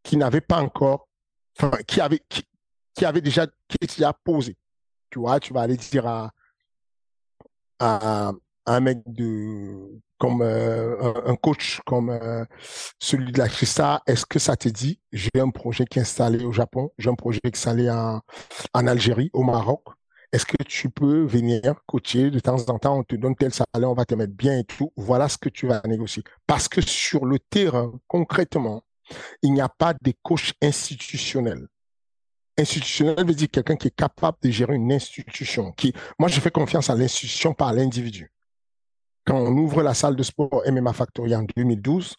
qui 0.03 0.17
n'avaient 0.17 0.41
pas 0.41 0.61
encore, 0.61 1.09
enfin, 1.57 1.71
qui 1.87 2.01
avaient, 2.01 2.23
qui, 2.95 3.05
avaient 3.05 3.21
déjà, 3.21 3.47
qui. 3.69 3.79
Tu 5.11 5.19
vois, 5.19 5.39
tu 5.39 5.53
vas 5.53 5.63
aller 5.63 5.77
dire 5.77 6.07
à, 7.79 8.33
un 8.67 8.81
mec 8.81 8.99
de, 9.07 10.01
comme 10.19 10.43
euh, 10.43 11.13
un, 11.27 11.37
coach 11.37 11.81
comme 11.87 12.11
euh, 12.11 12.45
celui 12.99 13.33
de 13.33 13.39
la 13.39 13.49
Christa, 13.49 14.03
est-ce 14.07 14.25
que 14.27 14.39
ça 14.39 14.57
te 14.57 14.69
dit, 14.69 15.01
j'ai 15.13 15.31
un 15.39 15.51
projet 15.51 15.85
qui 15.85 15.99
est 15.99 16.03
installé 16.03 16.45
au 16.45 16.53
Japon, 16.53 16.91
j'ai 16.99 17.11
un 17.11 17.15
projet 17.15 17.41
qui 17.41 17.49
est 17.49 17.57
installé 17.57 17.91
en, 17.91 18.21
en 18.75 18.87
Algérie, 18.87 19.31
au 19.33 19.43
Maroc, 19.43 19.83
est-ce 20.33 20.47
que 20.47 20.63
tu 20.65 20.89
peux 20.89 21.25
venir 21.25 21.75
coacher 21.87 22.31
de 22.31 22.41
temps 22.41 22.57
en 22.69 22.79
temps, 22.79 22.99
on 22.99 23.05
te 23.05 23.17
donne 23.17 23.37
tel 23.37 23.53
salaire, 23.53 23.91
on 23.91 23.95
va 23.95 24.07
te 24.07 24.15
mettre 24.15 24.33
bien 24.33 24.59
et 24.59 24.65
tout. 24.65 24.91
Voilà 24.97 25.29
ce 25.29 25.37
que 25.37 25.51
tu 25.51 25.67
vas 25.67 25.83
négocier. 25.87 26.25
Parce 26.47 26.69
que 26.69 26.81
sur 26.81 27.27
le 27.27 27.39
terrain, 27.39 27.93
concrètement, 28.09 28.83
il 29.43 29.53
n'y 29.53 29.61
a 29.61 29.69
pas 29.69 29.93
de 29.93 30.15
coach 30.23 30.55
institutionnel. 30.63 31.69
Institutionnel 32.57 33.27
veut 33.27 33.35
dire 33.35 33.49
quelqu'un 33.51 33.77
qui 33.77 33.89
est 33.89 33.97
capable 33.97 34.39
de 34.43 34.51
gérer 34.51 34.75
une 34.75 34.91
institution. 34.91 35.73
Qui, 35.73 35.93
moi, 36.19 36.31
je 36.31 36.41
fais 36.41 36.51
confiance 36.51 36.89
à 36.89 36.95
l'institution 36.95 37.53
par 37.53 37.75
l'individu. 37.75 38.33
Quand 39.25 39.37
on 39.37 39.57
ouvre 39.57 39.83
la 39.83 39.95
salle 39.95 40.17
de 40.17 40.23
sport 40.23 40.63
MMA 40.67 40.93
Factory 40.93 41.35
en 41.37 41.45
2012, 41.57 42.15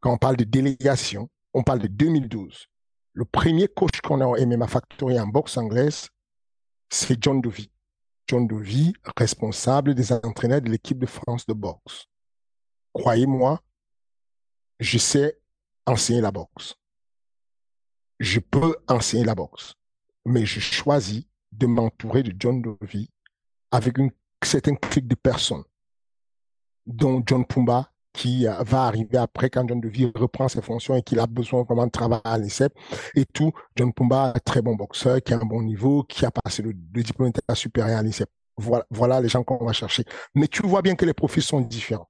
quand 0.00 0.12
on 0.12 0.18
parle 0.18 0.36
de 0.36 0.44
délégation, 0.44 1.28
on 1.54 1.62
parle 1.62 1.80
de 1.80 1.88
2012. 1.88 2.66
Le 3.14 3.24
premier 3.24 3.68
coach 3.68 4.00
qu'on 4.02 4.20
a 4.20 4.26
au 4.26 4.36
MMA 4.36 4.68
Factory 4.68 5.18
en 5.18 5.26
boxe 5.26 5.56
anglaise, 5.56 6.08
c'est 6.90 7.22
John 7.22 7.40
Dovey. 7.40 7.70
John 8.28 8.46
Dovey, 8.46 8.92
responsable 9.16 9.94
des 9.94 10.12
entraîneurs 10.12 10.60
de 10.60 10.70
l'équipe 10.70 10.98
de 10.98 11.06
France 11.06 11.46
de 11.46 11.54
boxe. 11.54 12.06
Croyez-moi, 12.92 13.62
je 14.80 14.98
sais 14.98 15.38
enseigner 15.86 16.20
la 16.20 16.32
boxe. 16.32 16.74
Je 18.18 18.40
peux 18.40 18.76
enseigner 18.88 19.24
la 19.24 19.34
boxe. 19.34 19.74
Mais 20.24 20.44
je 20.44 20.60
choisis 20.60 21.24
de 21.52 21.66
m'entourer 21.66 22.22
de 22.22 22.34
John 22.38 22.60
Dovey 22.60 23.08
avec 23.70 23.98
une 23.98 24.10
certaine 24.42 24.78
clique 24.78 25.08
de 25.08 25.14
personnes, 25.14 25.64
dont 26.86 27.22
John 27.26 27.44
Pumba, 27.44 27.90
qui 28.16 28.48
euh, 28.48 28.54
va 28.62 28.84
arriver 28.84 29.18
après 29.18 29.50
quand 29.50 29.68
John 29.68 29.80
Deville 29.80 30.10
reprend 30.14 30.48
ses 30.48 30.62
fonctions 30.62 30.96
et 30.96 31.02
qu'il 31.02 31.20
a 31.20 31.26
besoin 31.26 31.62
vraiment 31.62 31.86
de 31.86 31.90
travailler 31.90 32.22
à 32.24 32.38
l'ICEP 32.38 32.72
et 33.14 33.26
tout. 33.26 33.52
John 33.76 33.92
Pumba, 33.92 34.32
très 34.44 34.62
bon 34.62 34.74
boxeur, 34.74 35.22
qui 35.22 35.34
a 35.34 35.36
un 35.36 35.44
bon 35.44 35.62
niveau, 35.62 36.02
qui 36.02 36.24
a 36.24 36.30
passé 36.30 36.62
le, 36.62 36.72
diplôme 36.72 37.30
d'état 37.30 37.54
supérieur 37.54 37.98
à 37.98 38.02
l'ICEP. 38.02 38.28
Voilà, 38.56 38.86
voilà 38.90 39.20
les 39.20 39.28
gens 39.28 39.44
qu'on 39.44 39.64
va 39.64 39.72
chercher. 39.72 40.04
Mais 40.34 40.48
tu 40.48 40.66
vois 40.66 40.80
bien 40.80 40.94
que 40.94 41.04
les 41.04 41.12
profils 41.12 41.42
sont 41.42 41.60
différents. 41.60 42.08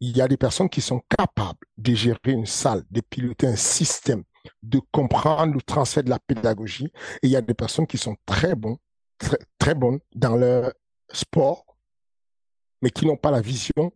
Il 0.00 0.14
y 0.14 0.20
a 0.20 0.28
des 0.28 0.36
personnes 0.36 0.68
qui 0.68 0.82
sont 0.82 1.00
capables 1.08 1.58
de 1.78 1.94
gérer 1.94 2.18
une 2.26 2.44
salle, 2.44 2.84
de 2.90 3.00
piloter 3.00 3.46
un 3.46 3.56
système, 3.56 4.24
de 4.62 4.78
comprendre 4.92 5.54
le 5.54 5.62
transfert 5.62 6.04
de 6.04 6.10
la 6.10 6.18
pédagogie. 6.18 6.92
Et 7.22 7.28
il 7.28 7.30
y 7.30 7.36
a 7.36 7.40
des 7.40 7.54
personnes 7.54 7.86
qui 7.86 7.96
sont 7.96 8.14
très 8.26 8.54
bons, 8.54 8.76
très, 9.16 9.38
très 9.58 9.74
bonnes 9.74 10.00
dans 10.14 10.36
leur 10.36 10.70
sport, 11.10 11.64
mais 12.82 12.90
qui 12.90 13.06
n'ont 13.06 13.16
pas 13.16 13.30
la 13.30 13.40
vision 13.40 13.90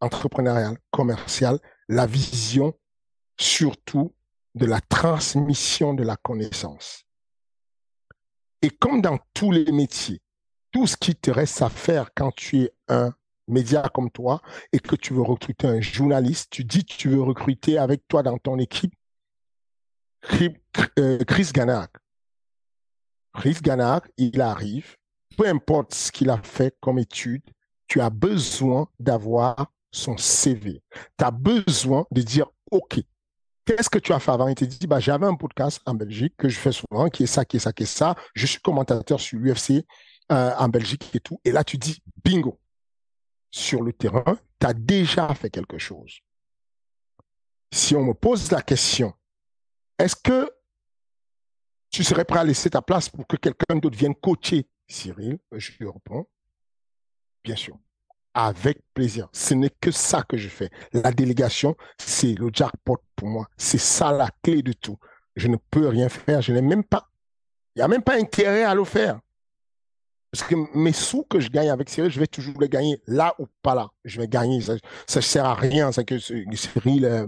entrepreneuriale, 0.00 0.78
commerciale, 0.90 1.58
la 1.88 2.06
vision 2.06 2.74
surtout 3.38 4.14
de 4.54 4.66
la 4.66 4.80
transmission 4.80 5.94
de 5.94 6.02
la 6.02 6.16
connaissance. 6.16 7.04
Et 8.62 8.70
comme 8.70 9.02
dans 9.02 9.18
tous 9.34 9.52
les 9.52 9.70
métiers, 9.70 10.20
tout 10.72 10.86
ce 10.86 10.96
qui 10.96 11.14
te 11.14 11.30
reste 11.30 11.62
à 11.62 11.68
faire 11.68 12.10
quand 12.14 12.34
tu 12.34 12.62
es 12.62 12.72
un 12.88 13.14
média 13.48 13.88
comme 13.94 14.10
toi 14.10 14.42
et 14.72 14.80
que 14.80 14.96
tu 14.96 15.14
veux 15.14 15.22
recruter 15.22 15.66
un 15.66 15.80
journaliste, 15.80 16.48
tu 16.50 16.64
dis 16.64 16.84
que 16.84 16.94
tu 16.94 17.08
veux 17.08 17.22
recruter 17.22 17.78
avec 17.78 18.08
toi 18.08 18.22
dans 18.22 18.38
ton 18.38 18.58
équipe 18.58 18.94
euh, 20.98 21.18
Chris 21.24 21.50
Ganac. 21.52 21.90
Chris 23.34 23.58
Ganac, 23.62 24.10
il 24.16 24.40
arrive, 24.40 24.96
peu 25.36 25.46
importe 25.46 25.94
ce 25.94 26.10
qu'il 26.10 26.30
a 26.30 26.38
fait 26.38 26.74
comme 26.80 26.98
étude, 26.98 27.42
tu 27.86 28.00
as 28.00 28.10
besoin 28.10 28.88
d'avoir 28.98 29.72
son 29.96 30.16
CV. 30.16 30.82
Tu 31.18 31.24
as 31.24 31.30
besoin 31.30 32.06
de 32.10 32.22
dire, 32.22 32.46
OK, 32.70 33.00
qu'est-ce 33.64 33.90
que 33.90 33.98
tu 33.98 34.12
as 34.12 34.20
fait 34.20 34.30
avant? 34.30 34.48
Il 34.48 34.54
te 34.54 34.64
dit, 34.64 34.86
bah, 34.86 35.00
j'avais 35.00 35.26
un 35.26 35.34
podcast 35.34 35.80
en 35.86 35.94
Belgique 35.94 36.34
que 36.36 36.48
je 36.48 36.58
fais 36.58 36.72
souvent, 36.72 37.08
qui 37.08 37.24
est 37.24 37.26
ça, 37.26 37.44
qui 37.44 37.56
est 37.56 37.60
ça, 37.60 37.72
qui 37.72 37.84
est 37.84 37.86
ça. 37.86 38.14
Je 38.34 38.46
suis 38.46 38.60
commentateur 38.60 39.20
sur 39.20 39.38
l'UFC 39.38 39.84
euh, 40.32 40.52
en 40.56 40.68
Belgique 40.68 41.14
et 41.14 41.20
tout. 41.20 41.40
Et 41.44 41.52
là, 41.52 41.64
tu 41.64 41.78
dis, 41.78 42.02
bingo. 42.24 42.60
sur 43.50 43.82
le 43.82 43.92
terrain, 43.92 44.38
tu 44.60 44.66
as 44.66 44.74
déjà 44.74 45.34
fait 45.34 45.50
quelque 45.50 45.78
chose. 45.78 46.20
Si 47.72 47.96
on 47.96 48.04
me 48.04 48.14
pose 48.14 48.50
la 48.50 48.62
question, 48.62 49.12
est-ce 49.98 50.16
que 50.16 50.50
tu 51.90 52.04
serais 52.04 52.24
prêt 52.24 52.40
à 52.40 52.44
laisser 52.44 52.70
ta 52.70 52.82
place 52.82 53.08
pour 53.08 53.26
que 53.26 53.36
quelqu'un 53.36 53.76
d'autre 53.76 53.96
vienne 53.96 54.14
coacher? 54.14 54.68
Cyril 54.88 55.38
Je 55.52 55.72
lui 55.78 55.88
réponds, 55.88 56.28
bien 57.42 57.56
sûr, 57.56 57.76
avec 58.36 58.80
plaisir. 58.92 59.28
Ce 59.32 59.54
n'est 59.54 59.72
que 59.80 59.90
ça 59.90 60.22
que 60.22 60.36
je 60.36 60.48
fais. 60.48 60.70
La 60.92 61.10
délégation, 61.10 61.74
c'est 61.98 62.34
le 62.38 62.50
jackpot 62.52 62.98
pour 63.16 63.28
moi. 63.28 63.48
C'est 63.56 63.78
ça 63.78 64.12
la 64.12 64.28
clé 64.42 64.62
de 64.62 64.74
tout. 64.74 64.98
Je 65.36 65.48
ne 65.48 65.56
peux 65.70 65.88
rien 65.88 66.10
faire. 66.10 66.42
Je 66.42 66.52
n'ai 66.52 66.60
même 66.60 66.84
pas, 66.84 67.08
il 67.74 67.78
n'y 67.78 67.82
a 67.82 67.88
même 67.88 68.02
pas 68.02 68.16
intérêt 68.16 68.62
à 68.62 68.74
le 68.74 68.84
faire. 68.84 69.18
Parce 70.30 70.46
que 70.46 70.54
mes 70.76 70.92
sous 70.92 71.22
que 71.22 71.40
je 71.40 71.48
gagne 71.48 71.70
avec 71.70 71.88
Cyril, 71.88 72.10
je 72.10 72.20
vais 72.20 72.26
toujours 72.26 72.60
les 72.60 72.68
gagner 72.68 73.00
là 73.06 73.34
ou 73.38 73.46
pas 73.62 73.74
là. 73.74 73.88
Je 74.04 74.20
vais 74.20 74.28
gagner. 74.28 74.60
Ça 74.60 74.74
ne 74.74 75.20
sert 75.20 75.46
à 75.46 75.54
rien. 75.54 75.90
Que 75.90 76.18
Cyril, 76.18 77.06
euh, 77.06 77.26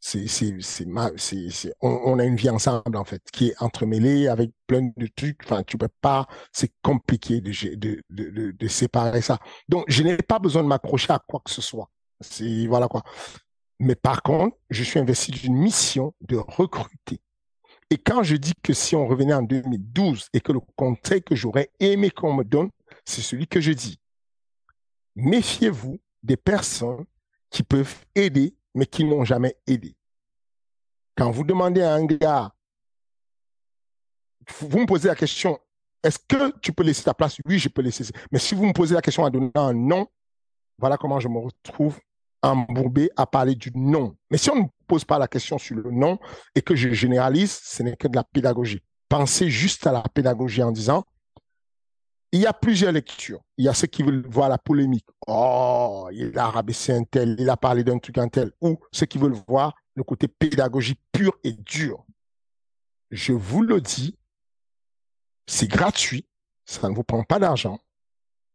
c'est, 0.00 1.74
on, 1.80 1.88
on, 2.04 2.18
a 2.18 2.24
une 2.24 2.36
vie 2.36 2.50
ensemble, 2.50 2.96
en 2.96 3.04
fait, 3.04 3.22
qui 3.32 3.48
est 3.48 3.62
entremêlée 3.62 4.28
avec 4.28 4.50
plein 4.66 4.90
de 4.96 5.06
trucs. 5.08 5.40
Enfin, 5.44 5.62
tu 5.64 5.78
peux 5.78 5.88
pas, 6.00 6.26
c'est 6.52 6.72
compliqué 6.82 7.40
de, 7.40 7.50
de, 7.76 8.02
de, 8.10 8.50
de, 8.52 8.68
séparer 8.68 9.20
ça. 9.20 9.38
Donc, 9.68 9.84
je 9.88 10.02
n'ai 10.02 10.16
pas 10.18 10.38
besoin 10.38 10.62
de 10.62 10.68
m'accrocher 10.68 11.12
à 11.12 11.18
quoi 11.18 11.40
que 11.44 11.50
ce 11.50 11.62
soit. 11.62 11.90
C'est, 12.20 12.66
voilà 12.66 12.88
quoi. 12.88 13.02
Mais 13.78 13.94
par 13.94 14.22
contre, 14.22 14.56
je 14.70 14.82
suis 14.84 14.98
investi 14.98 15.32
d'une 15.32 15.56
mission 15.56 16.14
de 16.22 16.36
recruter 16.36 17.20
et 17.90 17.98
quand 17.98 18.22
je 18.22 18.36
dis 18.36 18.54
que 18.62 18.72
si 18.72 18.96
on 18.96 19.06
revenait 19.06 19.34
en 19.34 19.42
2012 19.42 20.28
et 20.32 20.40
que 20.40 20.52
le 20.52 20.60
conseil 20.74 21.22
que 21.22 21.36
j'aurais 21.36 21.70
aimé 21.78 22.10
qu'on 22.10 22.34
me 22.34 22.42
donne, 22.42 22.70
c'est 23.04 23.22
celui 23.22 23.46
que 23.46 23.60
je 23.60 23.72
dis. 23.72 24.00
Méfiez-vous 25.14 26.00
des 26.22 26.36
personnes 26.36 27.04
qui 27.50 27.62
peuvent 27.62 28.04
aider, 28.16 28.56
mais 28.76 28.86
qui 28.86 29.04
n'ont 29.04 29.24
jamais 29.24 29.56
aidé. 29.66 29.96
Quand 31.16 31.30
vous 31.30 31.44
demandez 31.44 31.82
à 31.82 31.94
un 31.94 32.04
gars, 32.04 32.52
vous 34.60 34.78
me 34.78 34.86
posez 34.86 35.08
la 35.08 35.16
question, 35.16 35.58
est-ce 36.02 36.18
que 36.18 36.56
tu 36.60 36.72
peux 36.72 36.84
laisser 36.84 37.02
ta 37.02 37.14
place? 37.14 37.38
Oui, 37.46 37.58
je 37.58 37.68
peux 37.68 37.82
laisser. 37.82 38.04
Mais 38.30 38.38
si 38.38 38.54
vous 38.54 38.66
me 38.66 38.72
posez 38.72 38.94
la 38.94 39.02
question 39.02 39.24
en 39.24 39.30
donnant 39.30 39.50
un 39.56 39.72
non, 39.72 40.06
voilà 40.78 40.98
comment 40.98 41.18
je 41.18 41.26
me 41.26 41.38
retrouve 41.38 41.98
embourbé 42.42 43.10
à 43.16 43.26
parler 43.26 43.54
du 43.54 43.72
non. 43.74 44.14
Mais 44.30 44.36
si 44.36 44.50
on 44.50 44.56
ne 44.56 44.68
pose 44.86 45.04
pas 45.04 45.18
la 45.18 45.26
question 45.26 45.58
sur 45.58 45.74
le 45.76 45.90
non 45.90 46.18
et 46.54 46.60
que 46.60 46.76
je 46.76 46.90
généralise, 46.90 47.58
ce 47.64 47.82
n'est 47.82 47.96
que 47.96 48.08
de 48.08 48.14
la 48.14 48.24
pédagogie. 48.24 48.82
Pensez 49.08 49.48
juste 49.48 49.86
à 49.86 49.92
la 49.92 50.02
pédagogie 50.02 50.62
en 50.62 50.70
disant, 50.70 51.04
il 52.32 52.40
y 52.40 52.46
a 52.46 52.52
plusieurs 52.52 52.92
lectures. 52.92 53.40
Il 53.56 53.64
y 53.64 53.68
a 53.68 53.74
ceux 53.74 53.86
qui 53.86 54.02
veulent 54.02 54.26
voir 54.28 54.48
la 54.48 54.58
polémique. 54.58 55.06
Oh, 55.26 56.08
il 56.12 56.36
a 56.38 56.50
rabaissé 56.50 56.92
un 56.92 57.04
tel, 57.04 57.36
il 57.38 57.48
a 57.48 57.56
parlé 57.56 57.84
d'un 57.84 57.98
truc 57.98 58.18
un 58.18 58.28
tel. 58.28 58.52
Ou 58.60 58.78
ceux 58.92 59.06
qui 59.06 59.18
veulent 59.18 59.36
voir 59.48 59.74
le 59.94 60.02
côté 60.02 60.28
pédagogie 60.28 60.98
pur 61.12 61.32
et 61.44 61.52
dur. 61.52 62.04
Je 63.10 63.32
vous 63.32 63.62
le 63.62 63.80
dis, 63.80 64.18
c'est 65.46 65.68
gratuit, 65.68 66.26
ça 66.64 66.88
ne 66.88 66.94
vous 66.94 67.04
prend 67.04 67.22
pas 67.22 67.38
d'argent. 67.38 67.78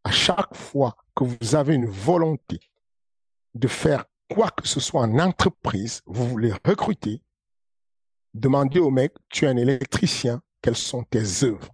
À 0.03 0.11
chaque 0.11 0.55
fois 0.55 0.97
que 1.15 1.23
vous 1.23 1.55
avez 1.55 1.75
une 1.75 1.85
volonté 1.85 2.59
de 3.53 3.67
faire 3.67 4.05
quoi 4.29 4.49
que 4.49 4.67
ce 4.67 4.79
soit 4.79 5.01
en 5.01 5.19
entreprise, 5.19 6.01
vous 6.05 6.27
voulez 6.27 6.53
recruter, 6.65 7.21
demandez 8.33 8.79
au 8.79 8.89
mec, 8.89 9.13
tu 9.29 9.45
es 9.45 9.47
un 9.47 9.57
électricien, 9.57 10.41
quelles 10.61 10.77
sont 10.77 11.03
tes 11.03 11.43
œuvres? 11.43 11.69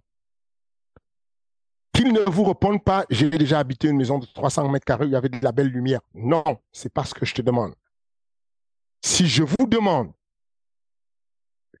Qu'il 1.98 2.12
ne 2.12 2.20
vous 2.30 2.44
réponde 2.44 2.84
pas, 2.84 3.04
j'ai 3.10 3.28
déjà 3.28 3.58
habité 3.58 3.88
une 3.88 3.96
maison 3.96 4.20
de 4.20 4.26
300 4.26 4.68
mètres 4.68 4.84
carrés 4.84 5.06
où 5.06 5.08
il 5.08 5.14
y 5.14 5.16
avait 5.16 5.28
de 5.28 5.42
la 5.42 5.50
belle 5.50 5.66
lumière. 5.66 6.00
Non, 6.14 6.44
c'est 6.70 6.92
pas 6.92 7.02
ce 7.02 7.12
que 7.12 7.26
je 7.26 7.34
te 7.34 7.42
demande. 7.42 7.74
Si 9.04 9.26
je 9.26 9.42
vous 9.42 9.66
demande 9.66 10.12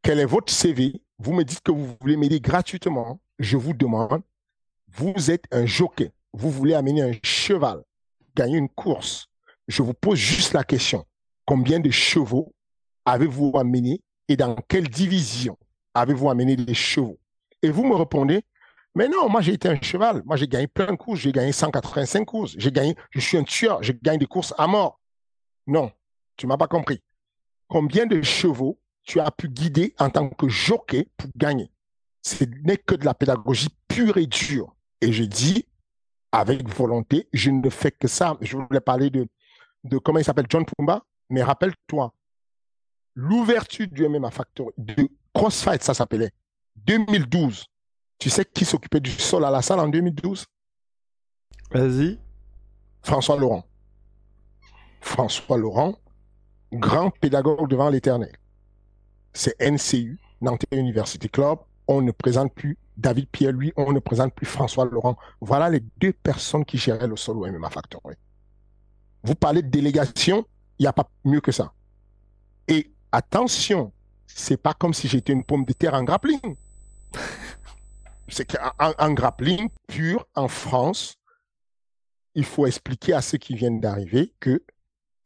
quel 0.02 0.18
est 0.18 0.24
votre 0.24 0.52
CV, 0.52 1.00
vous 1.20 1.32
me 1.34 1.44
dites 1.44 1.60
que 1.60 1.70
vous 1.70 1.96
voulez 2.00 2.16
m'aider 2.16 2.40
gratuitement, 2.40 3.20
je 3.38 3.56
vous 3.56 3.74
demande, 3.74 4.22
vous 4.88 5.30
êtes 5.30 5.44
un 5.52 5.66
jockey, 5.66 6.10
vous 6.32 6.50
voulez 6.50 6.74
amener 6.74 7.02
un 7.02 7.12
cheval, 7.22 7.84
gagner 8.34 8.58
une 8.58 8.68
course, 8.68 9.28
je 9.68 9.84
vous 9.84 9.94
pose 9.94 10.18
juste 10.18 10.52
la 10.52 10.64
question. 10.64 11.06
Combien 11.44 11.78
de 11.78 11.90
chevaux 11.90 12.52
avez-vous 13.04 13.52
amené 13.56 14.00
et 14.26 14.36
dans 14.36 14.56
quelle 14.66 14.88
division 14.88 15.56
avez-vous 15.94 16.28
amené 16.28 16.56
les 16.56 16.74
chevaux? 16.74 17.20
Et 17.62 17.70
vous 17.70 17.84
me 17.84 17.94
répondez, 17.94 18.42
mais 18.98 19.08
non, 19.08 19.28
moi 19.28 19.40
j'ai 19.40 19.52
été 19.52 19.68
un 19.68 19.80
cheval. 19.80 20.22
Moi 20.26 20.36
j'ai 20.36 20.48
gagné 20.48 20.66
plein 20.66 20.90
de 20.90 20.96
courses. 20.96 21.20
J'ai 21.20 21.32
gagné 21.32 21.52
185 21.52 22.24
courses. 22.24 22.54
J'ai 22.58 22.72
gagné, 22.72 22.96
je 23.10 23.20
suis 23.20 23.38
un 23.38 23.44
tueur. 23.44 23.82
Je 23.82 23.92
gagne 23.92 24.18
des 24.18 24.26
courses 24.26 24.52
à 24.58 24.66
mort. 24.66 25.00
Non, 25.66 25.92
tu 26.36 26.46
m'as 26.46 26.56
pas 26.56 26.66
compris. 26.66 27.00
Combien 27.68 28.06
de 28.06 28.20
chevaux 28.22 28.80
tu 29.04 29.20
as 29.20 29.30
pu 29.30 29.48
guider 29.48 29.94
en 29.98 30.10
tant 30.10 30.28
que 30.28 30.48
jockey 30.48 31.08
pour 31.16 31.30
gagner? 31.36 31.70
Ce 32.22 32.42
n'est 32.42 32.76
que 32.76 32.96
de 32.96 33.04
la 33.04 33.14
pédagogie 33.14 33.68
pure 33.86 34.16
et 34.16 34.26
dure. 34.26 34.74
Et 35.00 35.12
je 35.12 35.22
dis, 35.22 35.66
avec 36.32 36.68
volonté, 36.68 37.28
je 37.32 37.50
ne 37.50 37.70
fais 37.70 37.92
que 37.92 38.08
ça. 38.08 38.36
Je 38.40 38.56
voulais 38.56 38.80
parler 38.80 39.10
de 39.10 39.28
de 39.84 39.98
comment 39.98 40.18
il 40.18 40.24
s'appelle 40.24 40.46
John 40.48 40.64
Pumba, 40.64 41.02
mais 41.30 41.42
rappelle-toi, 41.42 42.12
l'ouverture 43.14 43.86
du 43.88 44.08
MMA 44.08 44.30
Factory, 44.30 44.72
de 44.76 45.08
Crossfight, 45.32 45.82
ça 45.82 45.94
s'appelait, 45.94 46.30
2012. 46.76 47.66
Tu 48.18 48.30
sais 48.30 48.44
qui 48.44 48.64
s'occupait 48.64 49.00
du 49.00 49.10
sol 49.10 49.44
à 49.44 49.50
la 49.50 49.62
salle 49.62 49.80
en 49.80 49.88
2012 49.88 50.44
Vas-y. 51.70 52.18
François 53.02 53.38
Laurent. 53.38 53.64
François 55.00 55.56
Laurent, 55.56 55.96
grand 56.72 57.10
pédagogue 57.10 57.68
devant 57.68 57.88
l'éternel. 57.88 58.34
C'est 59.32 59.54
NCU, 59.60 60.18
Nantes 60.40 60.64
University 60.72 61.28
Club. 61.28 61.58
On 61.86 62.02
ne 62.02 62.10
présente 62.10 62.52
plus 62.54 62.76
David 62.96 63.28
Pierre, 63.28 63.52
lui, 63.52 63.72
on 63.76 63.92
ne 63.92 64.00
présente 64.00 64.34
plus 64.34 64.46
François 64.46 64.84
Laurent. 64.84 65.16
Voilà 65.40 65.70
les 65.70 65.80
deux 65.98 66.12
personnes 66.12 66.64
qui 66.64 66.78
géraient 66.78 67.06
le 67.06 67.16
sol 67.16 67.36
au 67.38 67.46
MMA 67.46 67.70
Factory. 67.70 68.16
Vous 69.22 69.36
parlez 69.36 69.62
de 69.62 69.68
délégation, 69.68 70.44
il 70.78 70.82
n'y 70.82 70.88
a 70.88 70.92
pas 70.92 71.08
mieux 71.24 71.40
que 71.40 71.52
ça. 71.52 71.72
Et 72.66 72.92
attention, 73.12 73.92
c'est 74.26 74.56
pas 74.56 74.74
comme 74.74 74.94
si 74.94 75.06
j'étais 75.06 75.32
une 75.32 75.44
pomme 75.44 75.64
de 75.64 75.72
terre 75.72 75.94
en 75.94 76.02
grappling. 76.02 76.56
c'est 78.28 78.44
qu'en 78.44 79.12
grappling 79.12 79.68
pur 79.86 80.26
en 80.34 80.48
France, 80.48 81.16
il 82.34 82.44
faut 82.44 82.66
expliquer 82.66 83.14
à 83.14 83.22
ceux 83.22 83.38
qui 83.38 83.54
viennent 83.54 83.80
d'arriver 83.80 84.34
que 84.40 84.62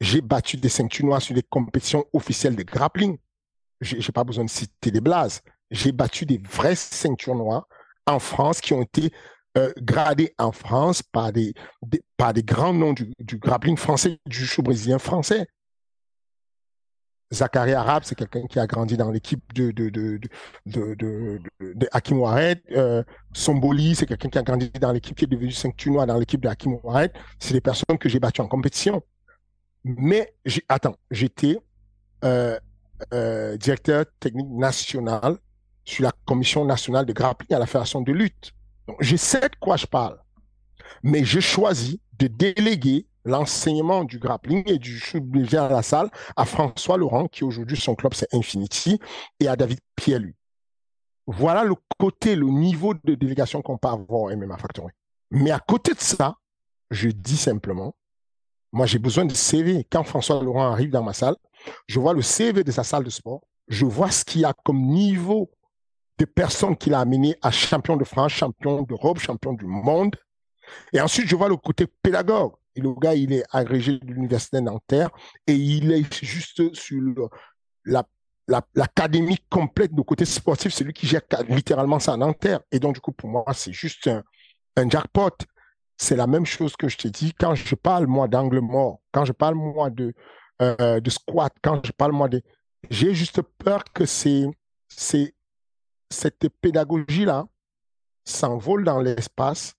j'ai 0.01 0.21
battu 0.21 0.57
des 0.57 0.69
ceintures 0.69 1.07
noires 1.07 1.23
sur 1.23 1.35
des 1.35 1.43
compétitions 1.43 2.05
officielles 2.13 2.57
de 2.57 2.63
grappling. 2.63 3.19
J'ai 3.81 4.13
pas 4.13 4.25
besoin 4.25 4.45
de 4.45 4.51
citer 4.51 4.91
des 4.91 5.01
blases. 5.01 5.43
J'ai 5.71 5.93
battu 5.93 6.27
des 6.27 6.39
vraies 6.39 6.77
ceintures 6.77 7.35
noires 7.35 7.69
en 8.07 8.19
France 8.19 8.61
qui 8.61 8.73
ont 8.73 8.83
été 8.83 9.13
euh, 9.59 9.73
gradé 9.79 10.35
en 10.39 10.53
France 10.53 11.03
par 11.03 11.33
des, 11.33 11.55
par 12.17 12.33
des 12.33 12.43
grands 12.43 12.73
noms 12.73 12.93
du, 12.93 13.13
du 13.19 13.39
grappling 13.39 13.77
français, 13.77 14.19
du 14.27 14.47
show 14.47 14.63
brésilien 14.63 14.99
français. 14.99 15.47
Zachary 17.33 17.73
Arab, 17.73 18.03
c'est 18.05 18.15
quelqu'un 18.15 18.47
qui 18.47 18.59
a 18.59 18.67
grandi 18.67 18.97
dans 18.97 19.11
l'équipe 19.11 19.43
de, 19.55 19.71
de, 19.71 19.89
de, 20.67 21.89
Hakim. 21.93 22.23
Euh, 22.23 23.03
Somboli, 23.33 23.95
c'est 23.95 24.07
quelqu'un 24.07 24.29
qui 24.29 24.39
a 24.39 24.43
grandi 24.43 24.71
dans 24.81 24.93
l'équipe 24.93 25.17
qui 25.17 25.25
est 25.25 25.29
devenu 25.29 25.51
5 25.51 25.87
noir 25.87 26.07
dans 26.07 26.19
l'équipe 26.19 26.41
de 26.41 26.49
Hakim 26.49 26.79
Ouaret. 26.83 27.13
C'est 27.39 27.55
des 27.55 27.61
personnes 27.61 27.99
que 27.99 28.09
j'ai 28.09 28.21
battues 28.21 28.43
en 28.43 28.49
compétition. 28.49 29.03
Mais, 29.85 30.35
attends, 30.69 30.97
j'étais 31.11 31.59
euh, 32.25 32.59
euh, 33.13 33.57
directeur 33.57 34.05
technique 34.21 34.51
national 34.51 35.39
sur 35.85 36.05
la 36.05 36.13
commission 36.27 36.65
nationale 36.65 37.07
de 37.07 37.13
grappling 37.13 37.57
à 37.57 37.59
la 37.59 37.67
Fédération 37.67 38.01
de 38.01 38.13
lutte 38.13 38.53
je 39.01 39.17
sais 39.17 39.41
de 39.41 39.57
quoi 39.61 39.77
je 39.77 39.87
parle, 39.87 40.19
mais 41.03 41.25
je 41.25 41.41
choisis 41.41 41.99
de 42.19 42.27
déléguer 42.27 43.07
l'enseignement 43.25 44.05
du 44.05 44.19
grappling 44.19 44.63
et 44.67 44.79
du 44.79 44.99
shoot 44.99 45.23
à 45.55 45.69
la 45.69 45.83
salle 45.83 46.11
à 46.37 46.45
François 46.45 46.97
Laurent, 46.97 47.29
qui 47.29 47.45
aujourd'hui 47.45 47.77
son 47.77 47.95
club 47.95 48.15
c'est 48.15 48.33
Infinity, 48.35 48.99
et 49.41 49.49
à 49.49 49.57
David 49.57 49.81
Pierre 49.97 50.23
Voilà 51.27 51.65
le 51.65 51.75
côté, 51.99 52.35
le 52.35 52.47
niveau 52.47 52.95
de 52.95 53.15
délégation 53.15 53.63
qu'on 53.63 53.79
peut 53.79 53.89
avoir 53.89 54.23
au 54.23 54.37
MMA 54.37 54.57
Factory. 54.59 54.93
Mais 55.31 55.51
à 55.51 55.59
côté 55.59 55.95
de 55.95 56.01
ça, 56.01 56.37
je 56.91 57.09
dis 57.09 57.37
simplement, 57.37 57.95
moi 58.73 58.87
j'ai 58.87 58.99
besoin 58.99 59.25
de 59.25 59.35
CV. 59.35 59.87
Quand 59.91 60.05
François 60.05 60.43
Laurent 60.43 60.71
arrive 60.73 60.91
dans 60.91 61.03
ma 61.03 61.13
salle, 61.13 61.37
je 61.87 62.01
vois 62.01 62.13
le 62.13 62.23
CV 62.23 62.65
de 62.65 62.71
sa 62.71 62.85
salle 62.85 63.05
de 63.05 63.11
sport, 63.11 63.43
je 63.69 63.87
vois 63.87 64.11
ce 64.11 64.25
qu'il 64.25 64.43
y 64.43 64.45
a 64.45 64.53
comme 64.65 64.83
niveau 64.83 65.51
des 66.19 66.27
personnes 66.27 66.77
qu'il 66.77 66.95
a 66.95 67.01
amenées 67.01 67.37
à 67.43 67.51
champion 67.51 67.97
de 67.97 68.05
France, 68.05 68.33
champion 68.33 68.83
d'Europe, 68.83 69.19
champion 69.19 69.55
du 69.55 69.67
monde. 69.67 70.17
Et 70.93 71.01
ensuite, 71.01 71.27
je 71.27 71.37
vois 71.37 71.49
le 71.49 71.57
côté 71.57 71.87
pédagogue. 71.87 72.53
Le 72.77 72.95
gars, 72.99 73.15
il 73.15 73.33
est 73.33 73.45
agrégé 73.51 73.99
de 73.99 74.13
l'université 74.13 74.61
Nanterre 74.61 75.11
et 75.47 75.55
il 75.55 75.93
est 75.93 76.25
juste 76.25 76.75
sur 76.75 77.31
la, 77.85 78.05
l'académie 78.75 79.39
complète 79.51 79.95
du 79.95 80.03
côté 80.03 80.25
sportif, 80.25 80.73
c'est 80.73 80.85
lui 80.85 80.93
qui 80.93 81.07
gère 81.07 81.23
littéralement 81.49 81.99
ça 81.99 82.15
à 82.15 82.17
Nanterre. 82.17 82.61
Et 82.71 82.79
donc, 82.79 82.95
du 82.95 83.01
coup, 83.01 83.13
pour 83.13 83.29
moi, 83.29 83.45
c'est 83.55 83.73
juste 83.73 84.09
un, 84.77 84.89
jackpot. 84.89 85.31
c'est 85.97 86.17
la 86.17 86.27
même 86.27 86.47
chose 86.47 86.77
que 86.77 86.89
je 86.89 86.97
t'ai 86.97 87.11
dit. 87.11 87.35
Quand 87.35 87.55
je 87.55 87.75
parle, 87.75 88.07
moi, 88.07 88.29
d'angle 88.29 88.61
mort, 88.61 89.01
quand 89.13 89.25
je 89.25 89.33
parle, 89.33 89.55
moi, 89.55 89.91
de, 89.91 90.15
euh, 90.61 91.01
de 91.01 91.11
squat, 91.11 91.53
quand 91.63 91.85
je 91.85 91.93
parle, 91.93 92.13
moi, 92.13 92.29
de... 92.29 92.43
J'ai 92.91 93.15
juste 93.15 93.43
peur 93.43 93.85
que 93.93 94.07
c'est 94.07 94.47
cette 96.11 96.49
pédagogie-là 96.61 97.47
s'envole 98.25 98.85
dans 98.85 99.01
l'espace 99.01 99.75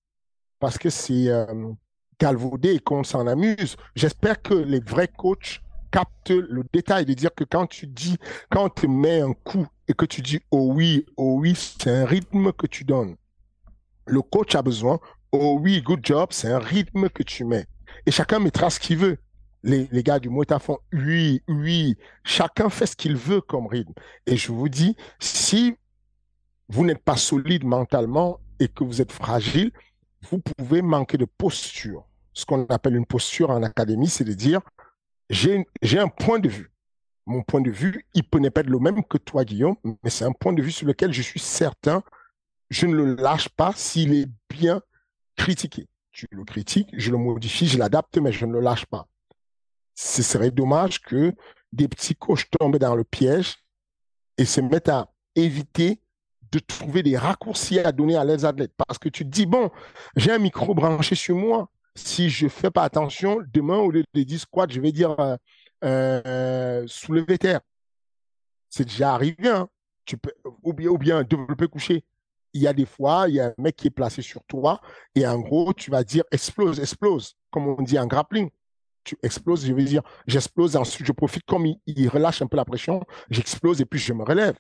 parce 0.60 0.78
que 0.78 0.90
c'est 0.90 1.28
euh, 1.30 1.72
galvaudé 2.20 2.76
et 2.76 2.80
qu'on 2.80 3.04
s'en 3.04 3.28
amuse. 3.28 3.76
J'espère 3.96 4.42
que 4.42 4.54
les 4.54 4.80
vrais 4.80 5.08
coachs 5.08 5.62
captent 5.92 6.32
le 6.32 6.64
détail 6.74 7.06
de 7.06 7.14
dire 7.14 7.34
que 7.36 7.44
quand 7.44 7.68
tu 7.68 7.88
dis, 7.88 8.18
quand 8.50 8.66
on 8.66 8.70
te 8.70 8.88
met 8.88 9.22
un 9.22 9.34
coup 9.34 9.68
et 9.88 9.94
que 9.94 10.06
tu 10.06 10.22
dis 10.22 10.40
oh 10.52 10.72
oui, 10.74 11.06
oh 11.18 11.38
oui, 11.40 11.54
c'est 11.56 11.92
un 11.92 12.06
rythme 12.06 12.52
que 12.52 12.68
tu 12.68 12.84
donnes. 12.84 13.16
Le 14.06 14.22
coach 14.22 14.56
a 14.56 14.62
besoin, 14.62 15.00
oh 15.32 15.58
oui, 15.62 15.82
good 15.82 16.00
job, 16.04 16.30
c'est 16.32 16.52
un 16.52 16.60
rythme 16.60 17.10
que 17.10 17.24
tu 17.24 17.46
mets. 17.46 17.68
Et 18.06 18.12
chacun 18.12 18.40
mettra 18.40 18.70
ce 18.70 18.80
qu'il 18.80 18.98
veut. 18.98 19.18
Les, 19.66 19.88
les, 19.92 20.04
gars 20.04 20.20
du 20.20 20.30
Mota 20.30 20.60
font 20.60 20.80
oui, 20.92 21.42
oui. 21.48 21.96
Chacun 22.26 22.70
fait 22.70 22.86
ce 22.86 22.98
qu'il 22.98 23.16
veut 23.16 23.40
comme 23.40 23.68
rythme. 23.68 23.94
Et 24.26 24.36
je 24.36 24.52
vous 24.52 24.68
dis, 24.68 24.98
si 25.20 25.76
vous 26.68 26.86
n'êtes 26.86 27.04
pas 27.04 27.16
solide 27.16 27.64
mentalement 27.64 28.40
et 28.60 28.68
que 28.68 28.84
vous 28.84 29.02
êtes 29.02 29.12
fragile, 29.12 29.72
vous 30.30 30.40
pouvez 30.40 30.82
manquer 30.82 31.18
de 31.18 31.26
posture. 31.26 32.06
Ce 32.34 32.46
qu'on 32.46 32.66
appelle 32.66 32.96
une 32.96 33.06
posture 33.06 33.50
en 33.50 33.62
académie, 33.64 34.10
c'est 34.10 34.24
de 34.24 34.34
dire, 34.34 34.62
j'ai 35.30 35.66
un 36.00 36.08
point 36.08 36.40
de 36.40 36.50
vue. 36.50 36.72
Mon 37.26 37.42
point 37.42 37.62
de 37.62 37.72
vue, 37.72 38.06
il 38.14 38.24
peut 38.24 38.42
pas 38.50 38.62
être 38.62 38.70
le 38.70 38.80
même 38.80 39.04
que 39.04 39.18
toi, 39.18 39.46
Guillaume, 39.46 39.78
mais 40.04 40.10
c'est 40.10 40.26
un 40.26 40.34
point 40.34 40.54
de 40.54 40.62
vue 40.62 40.72
sur 40.72 40.88
lequel 40.88 41.14
je 41.14 41.22
suis 41.22 41.40
certain, 41.40 42.04
je 42.70 42.86
ne 42.86 42.96
le 42.96 43.16
lâche 43.16 43.50
pas 43.50 43.72
s'il 43.76 44.14
est 44.14 44.28
bien 44.50 44.82
critiqué. 45.36 45.88
Tu 46.12 46.28
le 46.32 46.44
critiques, 46.44 46.90
je 46.94 47.12
le 47.12 47.18
modifie, 47.18 47.68
je 47.68 47.78
l'adapte, 47.78 48.18
mais 48.18 48.32
je 48.32 48.46
ne 48.46 48.54
le 48.54 48.60
lâche 48.60 48.86
pas. 48.86 49.08
Ce 49.96 50.22
serait 50.22 50.52
dommage 50.52 51.02
que 51.02 51.34
des 51.72 51.88
petits 51.88 52.16
coachs 52.16 52.50
tombent 52.60 52.78
dans 52.78 52.96
le 52.96 53.04
piège 53.04 53.58
et 54.38 54.46
se 54.46 54.62
mettent 54.62 54.90
à 54.90 55.14
éviter 55.36 56.03
de 56.54 56.60
trouver 56.60 57.04
des 57.04 57.18
raccourcis 57.18 57.80
à 57.80 57.92
donner 57.92 58.16
à 58.16 58.24
leurs 58.24 58.46
athlètes. 58.46 58.74
Parce 58.78 58.98
que 58.98 59.10
tu 59.10 59.26
te 59.26 59.30
dis, 59.30 59.46
bon, 59.46 59.70
j'ai 60.16 60.32
un 60.32 60.38
micro 60.38 60.74
branché 60.74 61.16
sur 61.16 61.36
moi. 61.36 61.70
Si 61.96 62.30
je 62.30 62.48
fais 62.48 62.72
pas 62.72 62.84
attention, 62.84 63.40
demain, 63.54 63.78
au 63.78 63.92
lieu 63.92 64.04
de 64.14 64.24
dire 64.24 64.40
squat, 64.40 64.72
je 64.72 64.80
vais 64.80 64.92
dire 64.92 65.16
euh, 65.20 65.38
euh, 65.84 66.84
soulever 66.88 67.38
terre. 67.38 67.60
C'est 68.70 68.86
déjà 68.86 69.14
arrivé. 69.14 69.50
Hein. 69.50 69.68
Tu 70.06 70.18
peux, 70.18 70.34
ou 70.64 70.74
bien, 70.74 70.90
ou 70.90 70.98
bien 70.98 71.24
développer 71.24 71.68
coucher 71.68 72.04
il 72.54 72.62
y 72.62 72.68
a 72.68 72.74
des 72.74 72.86
fois, 72.86 73.26
il 73.28 73.36
y 73.36 73.40
a 73.40 73.48
un 73.48 73.54
mec 73.58 73.76
qui 73.76 73.88
est 73.88 73.92
placé 73.92 74.22
sur 74.22 74.44
toi 74.44 74.80
et 75.16 75.26
en 75.26 75.40
gros, 75.40 75.74
tu 75.74 75.92
vas 75.92 76.04
dire 76.04 76.24
explose, 76.32 76.80
explose, 76.80 77.36
comme 77.52 77.68
on 77.68 77.82
dit 77.82 77.98
en 77.98 78.06
grappling. 78.06 78.50
Tu 79.04 79.18
exploses, 79.22 79.66
je 79.66 79.74
veux 79.74 79.84
dire, 79.84 80.02
j'explose, 80.28 80.78
ensuite 80.78 81.06
je 81.06 81.12
profite, 81.12 81.44
comme 81.46 81.66
il, 81.66 82.10
relâche 82.10 82.42
un 82.42 82.48
peu 82.48 82.56
la 82.56 82.64
pression, 82.64 83.04
j'explose 83.30 83.82
et 83.82 83.86
puis 83.86 84.00
je 84.00 84.14
me 84.14 84.24
relève. 84.24 84.56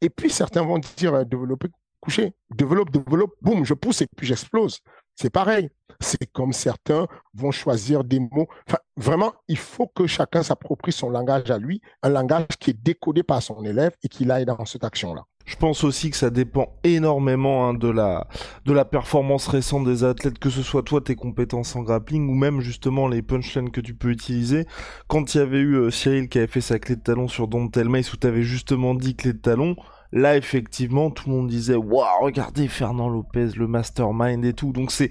Et 0.00 0.10
puis 0.10 0.30
certains 0.30 0.62
vont 0.62 0.78
dire 0.96 1.14
euh, 1.14 1.24
développer, 1.24 1.68
coucher, 2.00 2.34
développe, 2.50 2.90
développe, 2.90 3.32
boum, 3.40 3.64
je 3.64 3.74
pousse 3.74 4.02
et 4.02 4.06
puis 4.16 4.26
j'explose. 4.26 4.80
C'est 5.16 5.30
pareil. 5.30 5.70
C'est 6.00 6.26
comme 6.32 6.52
certains 6.52 7.06
vont 7.34 7.52
choisir 7.52 8.02
des 8.04 8.18
mots. 8.20 8.48
Vraiment, 8.96 9.32
il 9.48 9.58
faut 9.58 9.86
que 9.86 10.06
chacun 10.06 10.42
s'approprie 10.42 10.92
son 10.92 11.08
langage 11.08 11.50
à 11.50 11.58
lui, 11.58 11.80
un 12.02 12.08
langage 12.08 12.48
qui 12.58 12.70
est 12.70 12.82
décodé 12.82 13.22
par 13.22 13.42
son 13.42 13.64
élève 13.64 13.92
et 14.02 14.08
qu'il 14.08 14.30
aille 14.30 14.44
dans 14.44 14.64
cette 14.64 14.84
action-là. 14.84 15.24
Je 15.44 15.56
pense 15.56 15.84
aussi 15.84 16.10
que 16.10 16.16
ça 16.16 16.30
dépend 16.30 16.74
énormément 16.84 17.68
hein, 17.68 17.74
de 17.74 17.88
la 17.88 18.26
de 18.64 18.72
la 18.72 18.84
performance 18.84 19.46
récente 19.46 19.84
des 19.84 20.02
athlètes, 20.02 20.38
que 20.38 20.48
ce 20.48 20.62
soit 20.62 20.82
toi 20.82 21.00
tes 21.02 21.16
compétences 21.16 21.76
en 21.76 21.82
grappling 21.82 22.28
ou 22.30 22.34
même 22.34 22.60
justement 22.60 23.08
les 23.08 23.20
punchlines 23.20 23.70
que 23.70 23.82
tu 23.82 23.94
peux 23.94 24.10
utiliser. 24.10 24.66
Quand 25.06 25.34
il 25.34 25.38
y 25.38 25.40
avait 25.40 25.58
eu 25.58 25.74
euh, 25.74 25.90
Cyril 25.90 26.28
qui 26.28 26.38
avait 26.38 26.46
fait 26.46 26.62
sa 26.62 26.78
clé 26.78 26.96
de 26.96 27.02
talon 27.02 27.28
sur 27.28 27.46
Don 27.46 27.68
Telmace 27.68 28.12
où 28.14 28.16
tu 28.16 28.26
avais 28.26 28.42
justement 28.42 28.94
dit 28.94 29.16
clé 29.16 29.34
de 29.34 29.38
talon, 29.38 29.76
là 30.12 30.36
effectivement 30.36 31.10
tout 31.10 31.28
le 31.28 31.36
monde 31.36 31.48
disait 31.48 31.74
waouh 31.74 32.22
regardez 32.22 32.66
Fernand 32.66 33.10
Lopez 33.10 33.50
le 33.56 33.66
mastermind 33.66 34.44
et 34.46 34.54
tout. 34.54 34.72
Donc 34.72 34.90
c'est 34.90 35.10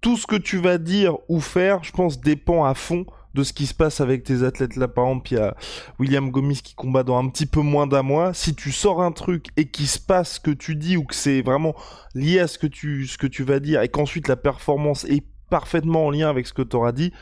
tout 0.00 0.16
ce 0.16 0.26
que 0.26 0.36
tu 0.36 0.58
vas 0.58 0.78
dire 0.78 1.18
ou 1.28 1.38
faire, 1.38 1.84
je 1.84 1.92
pense 1.92 2.20
dépend 2.20 2.64
à 2.64 2.74
fond 2.74 3.06
de 3.34 3.42
ce 3.42 3.52
qui 3.52 3.66
se 3.66 3.74
passe 3.74 4.00
avec 4.00 4.24
tes 4.24 4.42
athlètes 4.42 4.76
là. 4.76 4.88
Par 4.88 5.06
exemple, 5.06 5.32
il 5.32 5.36
y 5.36 5.40
a 5.40 5.56
William 5.98 6.30
Gomis 6.30 6.60
qui 6.62 6.74
combat 6.74 7.02
dans 7.02 7.18
un 7.18 7.28
petit 7.28 7.46
peu 7.46 7.60
moins 7.60 7.86
d'un 7.86 8.02
mois. 8.02 8.34
Si 8.34 8.54
tu 8.54 8.72
sors 8.72 9.02
un 9.02 9.12
truc 9.12 9.46
et 9.56 9.68
qu'il 9.70 9.86
se 9.86 9.98
passe 9.98 10.34
ce 10.34 10.40
que 10.40 10.50
tu 10.50 10.76
dis 10.76 10.96
ou 10.96 11.04
que 11.04 11.14
c'est 11.14 11.42
vraiment 11.42 11.74
lié 12.14 12.40
à 12.40 12.46
ce 12.46 12.58
que 12.58 12.66
tu, 12.66 13.06
ce 13.06 13.18
que 13.18 13.26
tu 13.26 13.44
vas 13.44 13.60
dire 13.60 13.82
et 13.82 13.88
qu'ensuite 13.88 14.28
la 14.28 14.36
performance 14.36 15.04
est 15.04 15.24
parfaitement 15.50 16.06
en 16.06 16.10
lien 16.10 16.28
avec 16.28 16.46
ce 16.46 16.52
que 16.52 16.62
tu 16.62 16.76
auras 16.76 16.92
dit, 16.92 17.12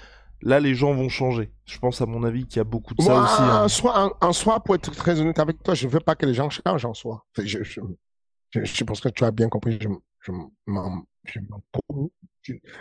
là 0.43 0.61
les 0.61 0.75
gens 0.75 0.95
vont 0.95 1.09
changer. 1.09 1.53
Je 1.65 1.79
pense 1.79 2.01
à 2.01 2.07
mon 2.07 2.25
avis 2.25 2.47
qu'il 2.47 2.59
y 2.59 2.61
a 2.61 2.65
beaucoup 2.65 2.95
de 2.95 3.03
ça 3.03 3.23
aussi. 3.23 3.43
Hein. 3.43 3.65
En, 3.65 3.69
soi, 3.69 4.17
en, 4.21 4.33
soi, 4.33 4.61
pour 4.61 4.75
être 4.75 4.91
très 4.93 5.21
honnête 5.21 5.39
avec 5.39 5.63
toi, 5.63 5.75
je 5.75 5.87
ne 5.87 5.93
veux 5.93 6.01
pas 6.01 6.15
que 6.15 6.27
les 6.27 6.35
gens 6.35 6.51
changent 6.51 6.85
en 6.85 6.95
soi. 6.95 7.27
Je, 7.39 7.63
je, 7.63 7.81
je, 8.53 8.85
pense 8.85 9.01
que 9.01 9.09
tu 9.09 9.25
as 9.25 9.31
bien 9.31 9.49
compris. 9.49 9.79
Je, 9.81 9.89
je 10.23 10.33
m'en 10.67 11.05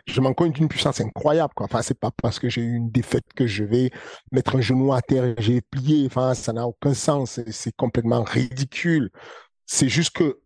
je 0.06 0.22
m'en 0.22 0.34
compte 0.34 0.54
d'une 0.54 0.68
puissance 0.68 1.02
incroyable. 1.02 1.54
Quoi. 1.56 1.66
Enfin, 1.66 1.82
c'est 1.82 2.00
pas 2.00 2.12
parce 2.12 2.40
que 2.40 2.50
j'ai 2.50 2.62
eu 2.62 2.76
une 2.76 2.92
défaite 2.92 3.26
que 3.36 3.48
je 3.48 3.64
vais 3.64 3.92
mettre 4.32 4.56
un 4.56 4.62
genou 4.62 4.94
à 4.94 5.02
terre 5.02 5.26
et 5.26 5.36
j'ai 5.38 5.62
plié. 5.62 6.06
Enfin, 6.06 6.34
ça 6.34 6.54
n'a 6.54 6.68
aucun 6.68 6.94
sens. 6.94 7.40
C'est 7.50 7.76
complètement 7.76 8.24
ridicule. 8.24 9.12
C'est 9.66 9.90
juste 9.90 10.16
que 10.16 10.40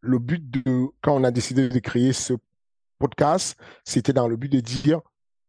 le 0.00 0.18
but 0.18 0.50
de, 0.50 0.86
quand 1.02 1.14
on 1.14 1.24
a 1.24 1.30
décidé 1.30 1.68
de 1.68 1.78
créer 1.78 2.12
ce 2.12 2.34
podcast, 2.98 3.56
c'était 3.84 4.12
dans 4.12 4.28
le 4.28 4.36
but 4.36 4.50
de 4.50 4.60
dire, 4.60 5.00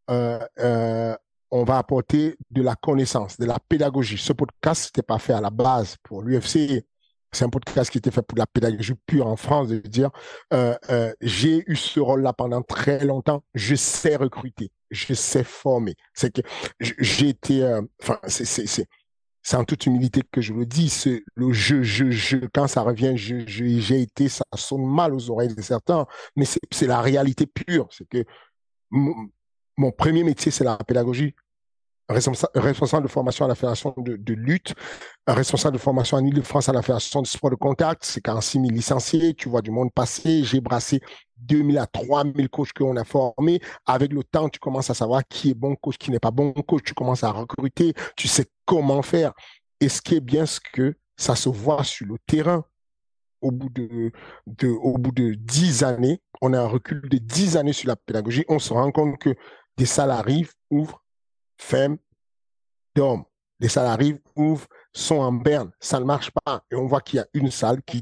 euh, 0.10 0.40
euh, 0.60 1.16
on 1.52 1.64
va 1.64 1.78
apporter 1.78 2.36
de 2.52 2.62
la 2.62 2.76
connaissance, 2.76 3.38
de 3.38 3.46
la 3.46 3.58
pédagogie. 3.60 4.18
Ce 4.18 4.34
podcast, 4.34 4.86
n'était 4.86 5.06
pas 5.06 5.20
fait 5.20 5.34
à 5.34 5.42
la 5.42 5.50
base 5.50 5.98
pour 6.04 6.22
l'UFC 6.22 6.86
c'est 7.32 7.46
un 7.46 7.50
podcast 7.50 7.92
qui 7.92 7.98
était 7.98 8.12
fait 8.12 8.22
pour 8.22 8.38
la 8.38 8.48
pédagogie 8.48 8.94
pure 9.06 9.28
en 9.28 9.36
France, 9.36 9.68
de 9.68 9.78
dire 9.78 10.10
euh, 10.54 10.76
euh, 10.90 11.14
j'ai 11.22 11.64
eu 11.68 11.76
ce 11.76 12.00
rôle-là 12.00 12.34
pendant 12.34 12.62
très 12.62 13.06
longtemps, 13.06 13.44
je 13.54 13.76
sais 13.76 14.16
recruter, 14.16 14.72
je 14.90 15.14
sais 15.14 15.44
former. 15.44 15.96
C'est 16.14 16.34
que 16.34 16.42
j'ai 16.80 17.30
été, 17.30 17.64
euh, 17.64 17.82
enfin, 18.02 18.20
c'est 18.28 19.56
en 19.56 19.64
toute 19.64 19.86
humilité 19.86 20.22
que 20.32 20.42
je 20.42 20.54
le 20.54 20.66
dis. 20.66 20.92
Le 21.36 21.54
je, 21.54 21.84
je, 21.84 22.38
quand 22.54 22.68
ça 22.68 22.82
revient, 22.82 23.16
je, 23.16 23.44
j'ai 23.48 24.02
été, 24.02 24.30
ça 24.30 24.44
sonne 24.56 24.86
mal 24.86 25.14
aux 25.14 25.30
oreilles 25.30 25.54
de 25.54 25.62
certains, 25.62 26.06
mais 26.36 26.46
c'est 26.46 26.88
la 26.88 27.02
réalité 27.02 27.46
pure. 27.46 27.88
C'est 27.92 28.08
que 28.08 28.24
mon 28.92 29.92
premier 29.92 30.24
métier, 30.24 30.52
c'est 30.52 30.64
la 30.64 30.78
pédagogie 30.78 31.36
responsable 32.10 33.04
de 33.04 33.12
formation 33.12 33.46
à 33.46 33.48
la 33.48 33.56
Fédération 33.56 33.94
de, 33.98 34.34
lutte, 34.34 34.74
responsable 35.28 35.78
de 35.78 35.82
formation 35.82 36.18
en 36.18 36.26
Ile-de-France 36.26 36.68
à 36.70 36.74
la 36.74 36.82
Fédération 36.82 37.22
de 37.22 37.28
sport 37.28 37.52
de 37.52 37.56
contact. 37.56 38.04
C'est 38.04 38.22
46 38.22 38.60
000 38.60 38.72
licenciés. 38.72 39.34
Tu 39.36 39.50
vois 39.50 39.62
du 39.62 39.72
monde 39.72 39.92
passer. 39.94 40.44
J'ai 40.44 40.60
brassé 40.60 41.02
2000 41.38 41.78
à 41.78 41.86
3000 41.86 42.50
coachs 42.50 42.74
qu'on 42.74 42.98
a 42.98 43.04
formés. 43.04 43.62
Avec 43.86 44.12
le 44.12 44.24
temps, 44.24 44.50
tu 44.50 44.60
commences 44.60 44.90
à 44.90 44.94
savoir 44.94 45.22
qui 45.28 45.52
est 45.52 45.54
bon 45.54 45.76
coach, 45.76 45.98
qui 45.98 46.12
n'est 46.12 46.20
pas 46.20 46.32
bon 46.32 46.52
coach. 46.52 46.82
Tu 46.84 46.94
commences 46.94 47.24
à 47.24 47.32
recruter. 47.32 47.94
Tu 48.16 48.28
sais 48.28 48.48
comment 48.66 49.02
faire. 49.02 49.34
Et 49.80 49.90
ce 49.90 50.02
qui 50.02 50.16
est 50.16 50.22
bien, 50.22 50.46
c'est 50.46 50.62
que 50.74 50.96
ça 51.16 51.36
se 51.36 51.50
voit 51.50 51.84
sur 51.84 52.08
le 52.08 52.16
terrain. 52.26 52.66
Au 53.42 53.52
bout 53.52 53.70
de, 53.70 54.12
de, 54.48 54.68
au 54.68 54.98
bout 54.98 55.14
de 55.14 55.34
10 55.34 55.84
années, 55.86 56.22
on 56.42 56.52
a 56.52 56.60
un 56.60 56.68
recul 56.68 57.08
de 57.08 57.18
10 57.20 57.56
années 57.56 57.72
sur 57.72 57.88
la 57.88 57.96
pédagogie. 57.96 58.44
On 58.50 58.60
se 58.60 58.74
rend 58.74 58.92
compte 58.92 59.18
que 59.18 59.34
des 59.78 59.86
salariés 59.86 60.46
ouvrent 60.70 61.02
femmes, 61.60 61.98
d'hommes. 62.96 63.24
Les 63.60 63.68
salariés 63.68 64.22
ouvrent, 64.36 64.68
sont 64.94 65.18
en 65.18 65.32
berne, 65.32 65.72
ça 65.80 66.00
ne 66.00 66.06
marche 66.06 66.32
pas. 66.46 66.64
Et 66.72 66.76
on 66.76 66.88
voit 66.88 67.02
qu'il 67.02 67.18
y 67.18 67.20
a 67.20 67.28
une 67.34 67.52
salle 67.52 67.82
qui, 67.84 68.02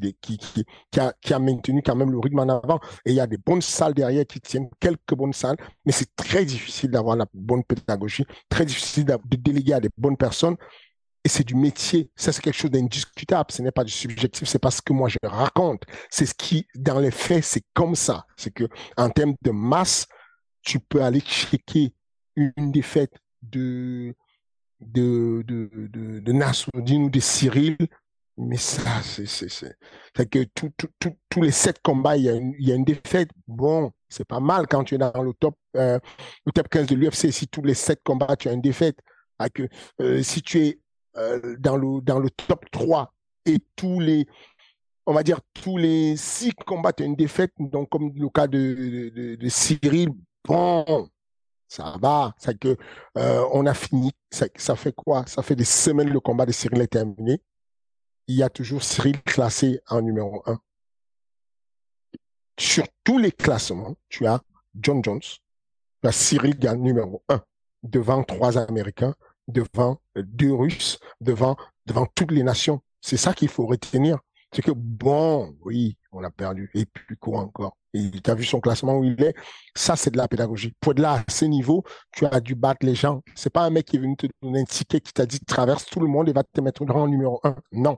a, 0.97 1.13
qui 1.21 1.33
a 1.33 1.39
maintenu 1.39 1.81
quand 1.81 1.95
même 1.95 2.11
le 2.11 2.19
rythme 2.19 2.39
en 2.39 2.49
avant. 2.49 2.79
Et 3.05 3.11
il 3.11 3.15
y 3.15 3.19
a 3.19 3.27
des 3.27 3.37
bonnes 3.37 3.61
salles 3.61 3.93
derrière 3.93 4.25
qui 4.25 4.39
tiennent 4.39 4.69
quelques 4.79 5.15
bonnes 5.15 5.33
salles, 5.33 5.57
mais 5.85 5.91
c'est 5.91 6.15
très 6.15 6.45
difficile 6.45 6.91
d'avoir 6.91 7.15
la 7.15 7.25
bonne 7.33 7.63
pédagogie, 7.63 8.25
très 8.49 8.65
difficile 8.65 9.05
de 9.05 9.35
déléguer 9.35 9.73
à 9.73 9.79
des 9.79 9.89
bonnes 9.97 10.17
personnes. 10.17 10.55
Et 11.23 11.29
c'est 11.29 11.43
du 11.43 11.55
métier. 11.55 12.09
Ça, 12.15 12.31
c'est 12.31 12.41
quelque 12.41 12.55
chose 12.55 12.71
d'indiscutable. 12.71 13.51
Ce 13.51 13.61
n'est 13.61 13.71
pas 13.71 13.83
du 13.83 13.91
subjectif. 13.91 14.47
C'est 14.47 14.59
pas 14.59 14.71
ce 14.71 14.81
que 14.81 14.93
moi 14.93 15.09
je 15.09 15.17
raconte. 15.23 15.83
C'est 16.09 16.25
ce 16.25 16.33
qui, 16.33 16.65
dans 16.73 16.99
les 16.99 17.11
faits, 17.11 17.43
c'est 17.43 17.63
comme 17.73 17.95
ça. 17.95 18.25
C'est 18.37 18.51
que, 18.51 18.63
en 18.95 19.09
termes 19.09 19.35
de 19.41 19.51
masse, 19.51 20.07
tu 20.61 20.79
peux 20.79 21.03
aller 21.03 21.19
checker 21.19 21.93
une 22.35 22.71
défaite 22.71 23.11
de, 23.41 24.13
de, 24.81 25.43
de, 25.45 26.19
de, 26.19 26.31
Nassoudine 26.31 27.05
ou 27.05 27.09
de 27.09 27.19
Cyril. 27.19 27.77
Mais 28.39 28.57
ça, 28.57 29.01
c'est, 29.01 29.25
que 30.29 30.43
tous 30.53 31.41
les 31.41 31.51
sept 31.51 31.79
combats, 31.81 32.17
il 32.17 32.23
y, 32.23 32.29
a 32.29 32.33
une, 32.33 32.53
il 32.59 32.67
y 32.67 32.71
a 32.71 32.75
une 32.75 32.83
défaite. 32.83 33.31
Bon, 33.47 33.91
c'est 34.09 34.27
pas 34.27 34.39
mal 34.39 34.67
quand 34.67 34.83
tu 34.83 34.95
es 34.95 34.97
dans 34.99 35.23
le 35.23 35.33
top, 35.33 35.55
euh, 35.75 35.99
le 36.45 36.51
top 36.51 36.69
15 36.69 36.85
de 36.87 36.95
l'UFC. 36.95 37.31
Si 37.31 37.47
tous 37.47 37.63
les 37.63 37.73
sept 37.73 38.01
combats, 38.03 38.35
tu 38.35 38.47
as 38.47 38.53
une 38.53 38.61
défaite. 38.61 38.99
Que, 39.53 39.67
euh, 40.01 40.21
si 40.21 40.41
tu 40.41 40.59
es 40.65 40.79
euh, 41.17 41.55
dans, 41.59 41.77
le, 41.77 42.01
dans 42.01 42.19
le 42.19 42.29
top 42.29 42.65
3 42.71 43.11
et 43.45 43.57
tous 43.75 43.99
les, 43.99 44.27
on 45.07 45.13
va 45.13 45.23
dire, 45.23 45.39
tous 45.53 45.77
les 45.77 46.15
six 46.15 46.53
combats, 46.53 46.93
tu 46.93 47.01
as 47.01 47.07
une 47.07 47.15
défaite. 47.15 47.53
Donc, 47.59 47.89
comme 47.89 48.13
le 48.15 48.29
cas 48.29 48.45
de, 48.45 49.35
de 49.35 49.49
Cyril, 49.49 50.09
bon, 50.45 51.09
ça 51.67 51.95
va, 51.99 52.33
c'est 52.37 52.57
que 52.57 52.77
euh, 53.17 53.47
on 53.51 53.65
a 53.65 53.73
fini. 53.73 54.11
Ça, 54.31 54.75
fait 54.75 54.93
quoi? 54.93 55.25
Ça 55.25 55.41
fait 55.41 55.55
des 55.55 55.65
semaines 55.65 56.09
le 56.09 56.19
combat 56.19 56.45
de 56.45 56.51
Cyril 56.51 56.81
est 56.81 56.87
terminé. 56.87 57.41
Il 58.27 58.35
y 58.35 58.43
a 58.43 58.49
toujours 58.49 58.83
Cyril 58.83 59.21
classé 59.23 59.79
en 59.87 60.01
numéro 60.01 60.43
un. 60.45 60.59
Sur 62.59 62.85
tous 63.03 63.17
les 63.17 63.31
classements, 63.31 63.95
tu 64.09 64.25
as 64.25 64.41
John 64.79 65.03
Jones, 65.03 65.21
tu 65.21 66.07
as 66.07 66.11
Cyril 66.11 66.57
gagne 66.57 66.81
numéro 66.81 67.23
un 67.29 67.41
devant 67.83 68.23
trois 68.23 68.57
Américains, 68.57 69.15
devant 69.47 70.01
deux 70.15 70.53
Russes, 70.53 70.99
devant 71.21 71.55
devant 71.87 72.05
toutes 72.13 72.31
les 72.31 72.43
nations. 72.43 72.81
C'est 73.01 73.17
ça 73.17 73.33
qu'il 73.33 73.49
faut 73.49 73.65
retenir. 73.65 74.19
C'est 74.53 74.61
que 74.61 74.71
bon, 74.71 75.55
oui, 75.61 75.97
on 76.11 76.23
a 76.23 76.31
perdu 76.31 76.71
et 76.73 76.85
puis 76.85 77.17
quoi 77.17 77.41
encore. 77.41 77.77
Et 77.93 78.09
tu 78.11 78.31
as 78.31 78.35
vu 78.35 78.45
son 78.45 78.59
classement 78.59 78.97
où 78.97 79.03
il 79.03 79.21
est? 79.21 79.35
Ça, 79.75 79.95
c'est 79.95 80.11
de 80.11 80.17
la 80.17 80.27
pédagogie. 80.27 80.73
Pour 80.79 80.93
être 80.93 80.99
là, 80.99 81.13
à 81.13 81.23
ce 81.29 81.45
niveau, 81.45 81.83
tu 82.11 82.25
as 82.25 82.39
dû 82.39 82.55
battre 82.55 82.85
les 82.85 82.95
gens. 82.95 83.21
C'est 83.35 83.49
pas 83.49 83.63
un 83.63 83.69
mec 83.69 83.85
qui 83.85 83.97
est 83.97 83.99
venu 83.99 84.15
te 84.15 84.27
donner 84.41 84.61
un 84.61 84.65
ticket 84.65 85.01
qui 85.01 85.13
t'a 85.13 85.25
dit 85.25 85.39
traverse 85.39 85.85
tout 85.85 85.99
le 85.99 86.07
monde 86.07 86.29
et 86.29 86.33
va 86.33 86.43
te 86.43 86.61
mettre 86.61 86.85
grand 86.85 87.07
numéro 87.07 87.39
un. 87.43 87.55
Non. 87.71 87.97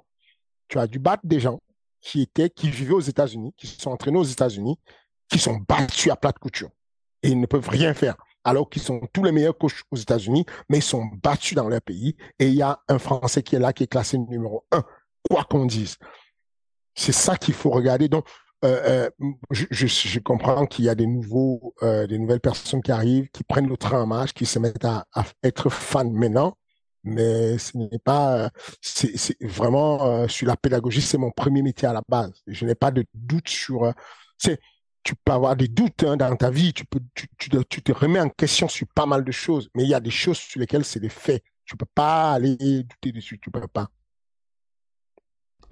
Tu 0.68 0.80
as 0.80 0.88
dû 0.88 1.00
battre 1.00 1.26
des 1.26 1.40
gens 1.40 1.60
qui 2.02 2.22
étaient, 2.22 2.50
qui 2.50 2.70
vivaient 2.70 2.94
aux 2.94 3.00
États-Unis, 3.00 3.54
qui 3.58 3.68
se 3.68 3.80
sont 3.80 3.92
entraînés 3.92 4.20
aux 4.20 4.24
États-Unis, 4.24 4.80
qui 5.30 5.38
sont 5.38 5.60
battus 5.68 6.12
à 6.12 6.16
plat 6.16 6.32
de 6.32 6.40
couture. 6.40 6.70
Et 7.24 7.30
ils 7.30 7.40
ne 7.40 7.46
peuvent 7.46 7.70
rien 7.70 7.94
faire. 7.94 8.16
Alors 8.44 8.70
qu'ils 8.70 8.82
sont 8.82 9.02
tous 9.12 9.24
les 9.24 9.32
meilleurs 9.32 9.58
coachs 9.58 9.84
aux 9.92 9.98
États-Unis, 9.98 10.46
mais 10.70 10.78
ils 10.78 10.84
sont 10.84 11.06
battus 11.22 11.56
dans 11.56 11.68
leur 11.68 11.82
pays. 11.82 12.16
Et 12.40 12.48
il 12.48 12.56
y 12.56 12.62
a 12.62 12.80
un 12.88 12.98
Français 12.98 13.44
qui 13.44 13.56
est 13.56 13.60
là, 13.60 13.74
qui 13.74 13.84
est 13.84 13.88
classé 13.88 14.18
numéro 14.18 14.66
un, 14.72 14.84
quoi 15.30 15.44
qu'on 15.44 15.66
dise. 15.66 15.98
C'est 16.96 17.12
ça 17.12 17.38
qu'il 17.38 17.54
faut 17.54 17.70
regarder. 17.70 18.10
Donc, 18.10 18.26
euh, 18.66 19.10
euh, 19.22 19.32
je, 19.52 20.20
comprends 20.20 20.66
qu'il 20.66 20.86
y 20.86 20.90
a 20.90 20.96
des 20.96 21.08
nouveaux, 21.08 21.74
euh, 21.82 22.08
des 22.08 22.18
nouvelles 22.18 22.42
personnes 22.42 22.82
qui 22.82 22.92
arrivent, 22.92 23.30
qui 23.30 23.44
prennent 23.44 23.70
le 23.70 23.78
train 23.78 24.02
en 24.02 24.08
marche, 24.08 24.34
qui 24.34 24.46
se 24.46 24.60
mettent 24.60 24.84
à, 24.84 25.06
être 25.44 25.70
fans 25.70 26.10
maintenant, 26.10 26.58
mais 27.04 27.58
ce 27.58 27.78
n'est 27.78 28.00
pas, 28.00 28.52
vraiment 29.42 30.28
sur 30.28 30.48
la 30.48 30.58
pédagogie, 30.58 31.02
c'est 31.02 31.18
mon 31.18 31.32
premier 31.32 31.62
métier 31.62 31.88
à 31.88 31.94
la 31.94 32.04
base. 32.08 32.34
Je 32.48 32.66
n'ai 32.66 32.76
pas 32.76 32.92
de 32.92 33.06
doute 33.14 33.48
sur, 33.48 33.94
tu 35.04 35.16
peux 35.16 35.32
avoir 35.32 35.56
des 35.56 35.70
doutes 35.70 36.04
hein, 36.04 36.18
dans 36.18 36.36
ta 36.36 36.50
vie, 36.52 36.74
tu 36.74 36.86
peux, 36.86 37.00
tu, 37.16 37.50
te 37.82 37.92
remets 37.94 38.20
en 38.20 38.30
question 38.30 38.68
sur 38.68 38.88
pas 38.94 39.06
mal 39.06 39.24
de 39.24 39.32
choses, 39.32 39.70
mais 39.76 39.84
il 39.84 39.90
y 39.90 39.94
a 39.94 40.02
des 40.02 40.12
choses 40.12 40.38
sur 40.38 40.60
lesquelles 40.60 40.86
c'est 40.86 41.00
des 41.00 41.10
faits. 41.10 41.44
Tu 41.66 41.78
peux 41.78 41.86
pas 41.96 42.34
aller 42.34 42.84
douter 42.84 43.12
dessus, 43.14 43.40
tu 43.40 43.52
peux 43.52 43.68
pas. 43.68 43.90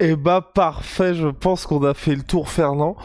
Eh 0.00 0.14
bah 0.14 0.40
parfait, 0.54 1.12
je 1.12 1.26
pense 1.26 1.66
qu'on 1.66 1.82
a 1.82 1.92
fait 1.92 2.14
le 2.14 2.22
tour 2.22 2.48
Fernand. 2.48 2.96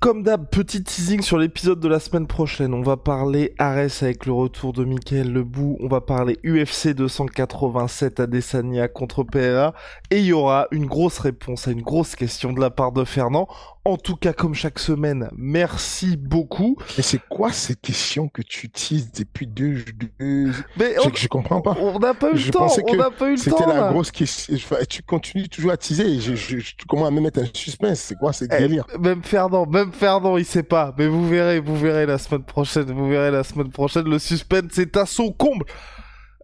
Comme 0.00 0.22
d'hab, 0.22 0.50
petit 0.50 0.82
teasing 0.82 1.22
sur 1.22 1.38
l'épisode 1.38 1.80
de 1.80 1.88
la 1.88 1.98
semaine 1.98 2.26
prochaine. 2.26 2.74
On 2.74 2.82
va 2.82 2.98
parler 2.98 3.54
Ares 3.58 4.02
avec 4.02 4.26
le 4.26 4.34
retour 4.34 4.74
de 4.74 4.84
Michael 4.84 5.32
Lebou. 5.32 5.78
On 5.80 5.88
va 5.88 6.02
parler 6.02 6.38
UFC 6.44 6.88
287 6.88 8.20
Adesanya 8.20 8.86
contre 8.86 9.22
PRA. 9.22 9.72
Et 10.10 10.18
il 10.18 10.26
y 10.26 10.34
aura 10.34 10.66
une 10.72 10.84
grosse 10.84 11.20
réponse 11.20 11.68
à 11.68 11.70
une 11.70 11.80
grosse 11.80 12.16
question 12.16 12.52
de 12.52 12.60
la 12.60 12.68
part 12.68 12.92
de 12.92 13.04
Fernand. 13.04 13.48
En 13.86 13.98
tout 13.98 14.16
cas, 14.16 14.32
comme 14.32 14.54
chaque 14.54 14.78
semaine, 14.78 15.28
merci 15.36 16.16
beaucoup. 16.16 16.78
Mais 16.96 17.02
c'est 17.02 17.20
quoi 17.28 17.52
ces 17.52 17.74
questions 17.74 18.28
que 18.28 18.40
tu 18.40 18.66
utilises 18.66 19.12
depuis 19.12 19.46
deux... 19.46 19.84
deux... 20.18 20.52
Mais 20.78 20.94
on... 21.04 21.10
je, 21.10 21.20
je, 21.22 21.28
comprends 21.28 21.60
pas. 21.60 21.76
On 21.78 21.98
n'a 21.98 22.14
pas 22.14 22.30
eu 22.30 22.36
le 22.36 22.50
temps. 22.50 22.66
On 22.88 22.96
n'a 22.96 23.10
pas 23.10 23.28
eu 23.28 23.36
le 23.36 23.38
temps. 23.38 23.58
C'était 23.58 23.66
la 23.66 23.90
grosse 23.90 24.10
question. 24.10 24.56
Tu 24.88 25.02
continues 25.02 25.50
toujours 25.50 25.72
à 25.72 25.76
teaser. 25.76 26.18
Je, 26.18 26.34
je, 26.34 26.58
je 26.60 26.72
commence 26.88 27.08
à 27.08 27.10
me 27.10 27.20
mettre 27.20 27.40
un 27.40 27.46
suspense. 27.52 28.00
C'est 28.00 28.14
quoi 28.14 28.32
ces 28.32 28.48
eh, 28.50 28.98
Même 28.98 29.22
Fernand, 29.22 29.66
même 29.66 29.92
Fernand, 29.92 30.38
il 30.38 30.46
sait 30.46 30.62
pas. 30.62 30.94
Mais 30.96 31.06
vous 31.06 31.28
verrez, 31.28 31.60
vous 31.60 31.76
verrez 31.76 32.06
la 32.06 32.16
semaine 32.16 32.44
prochaine. 32.44 32.90
Vous 32.90 33.08
verrez 33.10 33.30
la 33.30 33.44
semaine 33.44 33.70
prochaine. 33.70 34.08
Le 34.08 34.18
suspense 34.18 34.70
c'est 34.72 34.96
à 34.96 35.04
son 35.04 35.30
comble. 35.30 35.66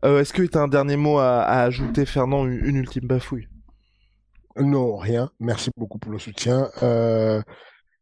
Euh, 0.04 0.20
Est-ce 0.20 0.32
que 0.32 0.42
tu 0.42 0.58
as 0.58 0.60
un 0.60 0.68
dernier 0.68 0.96
mot 0.96 1.18
à, 1.18 1.40
à 1.40 1.62
ajouter, 1.62 2.04
Fernand, 2.04 2.46
une, 2.46 2.64
une 2.64 2.76
ultime 2.76 3.06
bafouille 3.06 3.48
non, 4.56 4.96
rien. 4.96 5.30
Merci 5.38 5.70
beaucoup 5.76 5.98
pour 5.98 6.12
le 6.12 6.18
soutien. 6.18 6.70
Euh, 6.82 7.40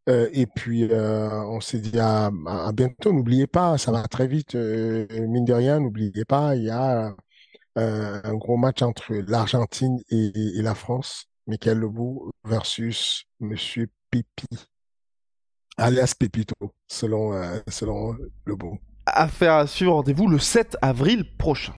euh, 0.09 0.29
et 0.33 0.47
puis, 0.47 0.89
euh, 0.91 1.29
on 1.45 1.61
s'est 1.61 1.79
dit 1.79 1.99
à, 1.99 2.31
bientôt. 2.73 3.13
N'oubliez 3.13 3.47
pas, 3.47 3.77
ça 3.79 3.93
va 3.93 4.03
très 4.09 4.27
vite. 4.27 4.55
mine 4.55 5.45
de 5.45 5.53
rien, 5.53 5.81
n'oubliez 5.81 6.25
pas, 6.25 6.57
il 6.57 6.65
y 6.65 6.71
a 6.71 7.15
un 7.77 8.35
gros 8.35 8.57
match 8.57 8.83
entre 8.83 9.15
l'Argentine 9.15 9.99
et, 10.11 10.33
la 10.63 10.75
France. 10.75 11.27
Michael 11.47 11.79
Lebou 11.79 12.31
versus 12.45 13.25
Monsieur 13.41 13.89
Pipi, 14.11 14.47
alias 15.79 16.13
Pépito, 16.19 16.75
selon, 16.89 17.33
selon 17.69 18.17
Lebou. 18.45 18.79
Affaire 19.07 19.55
à 19.55 19.67
suivre, 19.67 19.95
rendez-vous 19.95 20.29
le 20.29 20.39
7 20.39 20.77
avril 20.83 21.25
prochain. 21.39 21.73